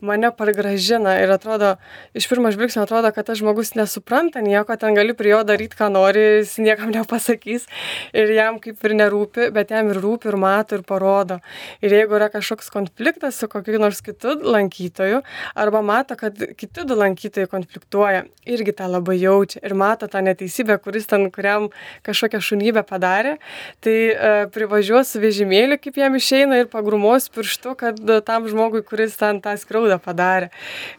mane 0.00 0.30
pargražina 0.34 1.18
ir 1.22 1.30
atrodo, 1.34 1.76
iš 2.14 2.28
pirmo 2.30 2.50
žvilgsnio 2.54 2.84
atrodo, 2.84 3.12
kad 3.14 3.26
tas 3.28 3.38
žmogus 3.38 3.74
nesupranta 3.78 4.42
nieko, 4.44 4.76
ten 4.76 4.96
gali 4.96 5.14
prie 5.14 5.34
jo 5.34 5.42
daryti, 5.46 5.78
ką 5.78 5.90
nori, 5.94 6.24
jis 6.40 6.56
niekam 6.62 6.92
nepasakys 6.94 7.68
ir 8.14 8.34
jam 8.34 8.58
kaip 8.62 8.82
ir 8.84 8.96
nerūpi, 8.98 9.50
bet 9.54 9.72
jam 9.74 9.90
ir 9.92 10.00
rūpi, 10.02 10.30
ir 10.32 10.38
mato, 10.40 10.78
ir 10.78 10.84
parodo. 10.86 11.40
Ir 11.84 11.94
jeigu 11.94 12.16
yra 12.18 12.30
kažkoks 12.32 12.70
konfliktas 12.72 13.38
su 13.38 13.48
kokiu 13.50 13.78
nors 13.84 14.00
kitu 14.04 14.34
lankytoju, 14.42 15.22
arba 15.54 15.82
mato, 15.84 16.16
kad 16.18 16.40
kiti 16.58 16.86
du 16.88 16.96
lankytojai 16.98 17.50
konfliktuoja, 17.50 18.24
irgi 18.48 18.74
tą 18.76 18.88
labai 18.90 19.16
jaučia 19.20 19.62
ir 19.64 19.74
mato 19.78 20.08
tą 20.10 20.22
neteisybę, 20.24 20.78
kuris 20.82 21.06
ten 21.10 21.28
kuriam 21.32 21.68
kažkokią 22.06 22.40
šunybę 22.44 22.84
padarė, 22.88 23.36
tai 23.84 23.96
e, 24.10 24.32
privažiuos 24.54 25.14
su 25.14 25.22
vežimėliu, 25.22 25.78
kaip 25.80 25.98
jam 26.00 26.16
išeina 26.18 26.60
ir 26.62 26.70
pagrumos 26.72 27.28
pirštu, 27.32 27.74
kad 27.80 28.00
tam 28.26 28.48
žmogui, 28.50 28.84
kuris 28.86 29.16
ten 29.20 29.40
tą 29.44 29.54
skriaudą 29.60 29.98
padarė. 30.02 30.50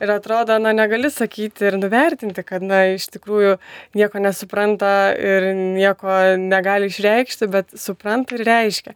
Ir 0.01 0.13
atrodo, 0.15 0.57
na, 0.61 0.73
negali 0.75 1.11
sakyti 1.13 1.69
ir 1.69 1.79
nuvertinti, 1.81 2.45
kad, 2.45 2.65
na, 2.65 2.83
iš 2.95 3.07
tikrųjų 3.15 3.57
nieko 3.97 4.21
nesupranta 4.23 4.93
ir 5.15 5.51
nieko 5.55 6.37
negali 6.41 6.89
išreikšti, 6.91 7.49
bet 7.51 7.75
supranta 7.79 8.37
ir 8.37 8.45
reiškia. 8.47 8.95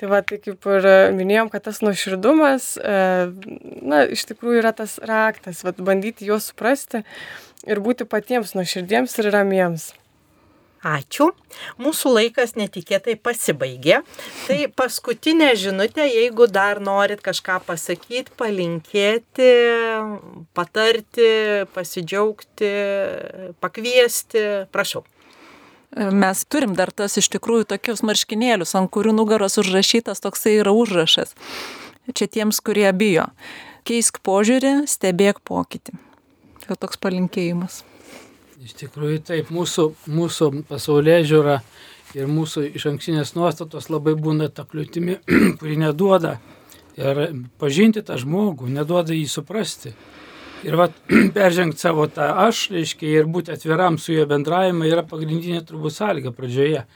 Tai 0.00 0.12
va, 0.12 0.22
tai 0.26 0.40
kaip 0.42 0.70
ir 0.76 0.88
minėjom, 1.16 1.50
kad 1.52 1.66
tas 1.68 1.82
nuoširdumas, 1.84 2.72
e, 2.76 2.96
na, 3.82 4.04
iš 4.06 4.26
tikrųjų 4.30 4.62
yra 4.62 4.72
tas 4.76 4.98
raktas, 5.02 5.62
va, 5.66 5.74
bandyti 5.76 6.28
juos 6.28 6.50
suprasti 6.52 7.04
ir 7.66 7.82
būti 7.84 8.08
patiems 8.08 8.56
nuoširdiems 8.56 9.16
ir 9.22 9.32
ramiems. 9.34 9.92
Ačiū. 10.86 11.30
Mūsų 11.82 12.12
laikas 12.12 12.52
netikėtai 12.54 13.16
pasibaigė. 13.18 14.02
Tai 14.46 14.58
paskutinė 14.76 15.48
žinutė, 15.58 16.04
jeigu 16.06 16.46
dar 16.46 16.78
norit 16.84 17.24
kažką 17.24 17.58
pasakyti, 17.66 18.30
palinkėti, 18.38 19.50
patarti, 20.54 21.30
pasidžiaugti, 21.74 22.70
pakviesti, 23.64 24.44
prašau. 24.70 25.02
Mes 25.96 26.44
turim 26.44 26.74
dar 26.76 26.92
tas 26.92 27.16
iš 27.16 27.30
tikrųjų 27.32 27.70
tokius 27.72 28.04
marškinėlius, 28.04 28.74
ant 28.76 28.90
kurių 28.92 29.14
nugaros 29.16 29.56
užrašytas 29.62 30.20
toksai 30.20 30.58
yra 30.60 30.74
užrašas. 30.76 31.32
Čia 32.14 32.28
tiems, 32.30 32.60
kurie 32.62 32.86
bijo. 32.94 33.26
Keisk 33.86 34.20
požiūrį, 34.26 34.84
stebėk 34.90 35.40
pokytį. 35.46 35.96
Tai 36.62 36.76
toks 36.78 36.98
palinkėjimas. 37.02 37.82
Iš 38.62 38.74
tikrųjų 38.80 39.20
taip, 39.26 39.50
mūsų, 39.54 39.88
mūsų 40.10 40.50
pasaulyje 40.66 41.18
žiūra 41.32 41.60
ir 42.16 42.30
mūsų 42.30 42.64
iš 42.78 42.86
ankstinės 42.92 43.34
nuostatos 43.36 43.90
labai 43.92 44.16
būna 44.18 44.48
ta 44.54 44.64
kliūtimi, 44.66 45.18
kuri 45.60 45.78
neduoda 45.82 46.36
ir 46.96 47.20
pažinti 47.60 48.02
tą 48.06 48.16
žmogų, 48.22 48.70
neduoda 48.72 49.14
jį 49.14 49.26
suprasti. 49.30 49.92
Ir 50.66 50.78
va, 50.80 50.88
peržengti 51.36 51.82
savo 51.82 52.06
tą 52.10 52.30
aš, 52.46 52.68
reiškia, 52.74 53.12
ir 53.20 53.30
būti 53.30 53.54
atviram 53.54 53.98
su 54.02 54.14
juo 54.14 54.26
bendravimą 54.30 54.88
yra 54.88 55.04
pagrindinė 55.06 55.62
turbūt 55.66 55.98
sąlyga 55.98 56.32
pradžioje, 56.34 56.86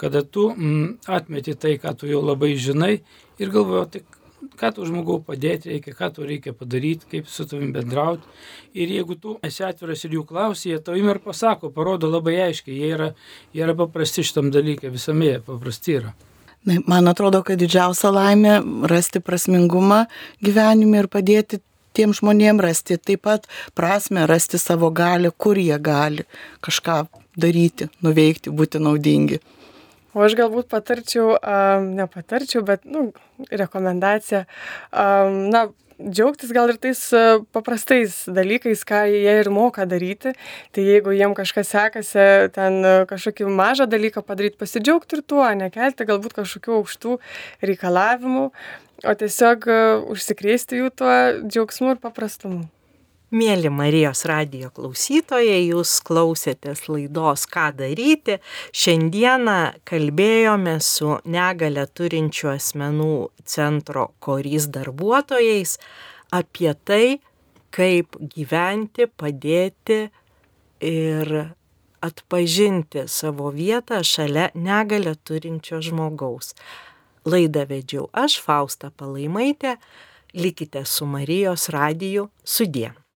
kada 0.00 0.24
tu 0.24 0.50
mm, 0.50 1.06
atmeti 1.06 1.54
tai, 1.54 1.76
ką 1.80 1.94
tu 2.00 2.10
jau 2.10 2.24
labai 2.24 2.56
žinai 2.58 2.98
ir 3.38 3.54
galvoji, 3.54 3.86
tai 3.94 4.13
ką 4.60 4.70
tu 4.76 4.86
žmogau 4.88 5.20
padėti 5.24 5.72
reikia, 5.72 5.94
ką 5.98 6.10
tu 6.16 6.28
reikia 6.28 6.54
padaryti, 6.56 7.08
kaip 7.10 7.30
su 7.30 7.46
tavim 7.48 7.72
bendrauti. 7.74 8.28
Ir 8.76 8.92
jeigu 8.96 9.16
tu 9.20 9.36
esi 9.46 9.64
atviras 9.66 10.04
ir 10.04 10.16
jų 10.18 10.26
klausi, 10.28 10.70
jie 10.72 10.78
tavim 10.84 11.10
ir 11.12 11.20
pasako, 11.24 11.72
parodo 11.74 12.10
labai 12.12 12.36
aiškiai, 12.48 12.76
jie 12.78 12.92
yra, 12.96 13.10
jie 13.54 13.64
yra 13.66 13.76
paprasti 13.78 14.24
šitam 14.26 14.52
dalykui, 14.54 14.92
visame 14.94 15.32
jie 15.32 15.42
paprasti 15.44 15.98
yra. 16.00 16.14
Na, 16.64 16.78
man 16.88 17.10
atrodo, 17.10 17.42
kad 17.44 17.60
didžiausia 17.60 18.08
laimė 18.14 18.56
rasti 18.88 19.20
prasmingumą 19.20 20.06
gyvenime 20.44 21.02
ir 21.02 21.10
padėti 21.12 21.60
tiem 21.94 22.14
žmonėm 22.16 22.62
rasti 22.64 22.96
taip 22.98 23.24
pat 23.28 23.44
prasme, 23.76 24.24
rasti 24.26 24.58
savo 24.58 24.90
galę, 24.90 25.30
kur 25.30 25.60
jie 25.60 25.76
gali 25.78 26.24
kažką 26.64 27.04
daryti, 27.36 27.90
nuveikti, 28.02 28.52
būti 28.54 28.80
naudingi. 28.82 29.40
O 30.14 30.22
aš 30.22 30.36
galbūt 30.38 30.68
patarčiau, 30.70 31.34
um, 31.38 31.88
nepatarčiau, 31.98 32.62
bet, 32.66 32.84
nu, 32.86 33.08
rekomendacija, 33.50 34.44
um, 34.94 35.48
na, 35.50 35.66
džiaugtis 35.98 36.52
gal 36.54 36.70
ir 36.72 36.78
tais 36.82 37.00
paprastais 37.54 38.24
dalykais, 38.26 38.82
ką 38.86 39.04
jie 39.10 39.34
ir 39.40 39.50
moka 39.54 39.86
daryti. 39.86 40.34
Tai 40.74 40.84
jeigu 40.84 41.14
jiem 41.14 41.34
kažkas 41.38 41.70
sekasi 41.74 42.26
ten 42.54 42.80
kažkokį 43.10 43.48
mažą 43.50 43.86
dalyką 43.90 44.24
padaryti, 44.26 44.58
pasidžiaugti 44.60 45.18
ir 45.18 45.24
tuo, 45.26 45.44
nekelti 45.58 46.06
galbūt 46.08 46.36
kažkokių 46.40 46.78
aukštų 46.80 47.18
reikalavimų, 47.70 48.46
o 49.04 49.18
tiesiog 49.22 49.68
užsikrėsti 50.14 50.82
jų 50.82 50.94
tuo 50.98 51.18
džiaugsmu 51.44 51.94
ir 51.94 52.02
paprastumu. 52.02 52.64
Mėly 53.34 53.66
Marijos 53.66 54.20
radio 54.30 54.68
klausytojai, 54.70 55.64
jūs 55.66 55.96
klausėtės 56.06 56.84
laidos 56.86 57.48
Ką 57.50 57.72
daryti. 57.74 58.36
Šiandieną 58.70 59.56
kalbėjome 59.90 60.76
su 60.78 61.16
negale 61.26 61.88
turinčių 61.98 62.52
asmenų 62.52 63.16
centro 63.42 64.06
korys 64.22 64.68
darbuotojais 64.70 65.74
apie 66.30 66.70
tai, 66.86 67.18
kaip 67.74 68.14
gyventi, 68.36 69.10
padėti 69.10 70.00
ir 70.78 71.34
atpažinti 72.06 73.08
savo 73.10 73.50
vietą 73.50 74.04
šalia 74.06 74.52
negalę 74.54 75.18
turinčio 75.26 75.82
žmogaus. 75.82 76.54
Laidą 77.26 77.66
vedžiau 77.66 78.12
aš, 78.14 78.38
Fausta 78.46 78.94
Palaimaitė. 78.94 79.80
Likite 80.38 80.86
su 80.86 81.06
Marijos 81.06 81.72
radiju 81.74 82.30
sudie. 82.44 82.94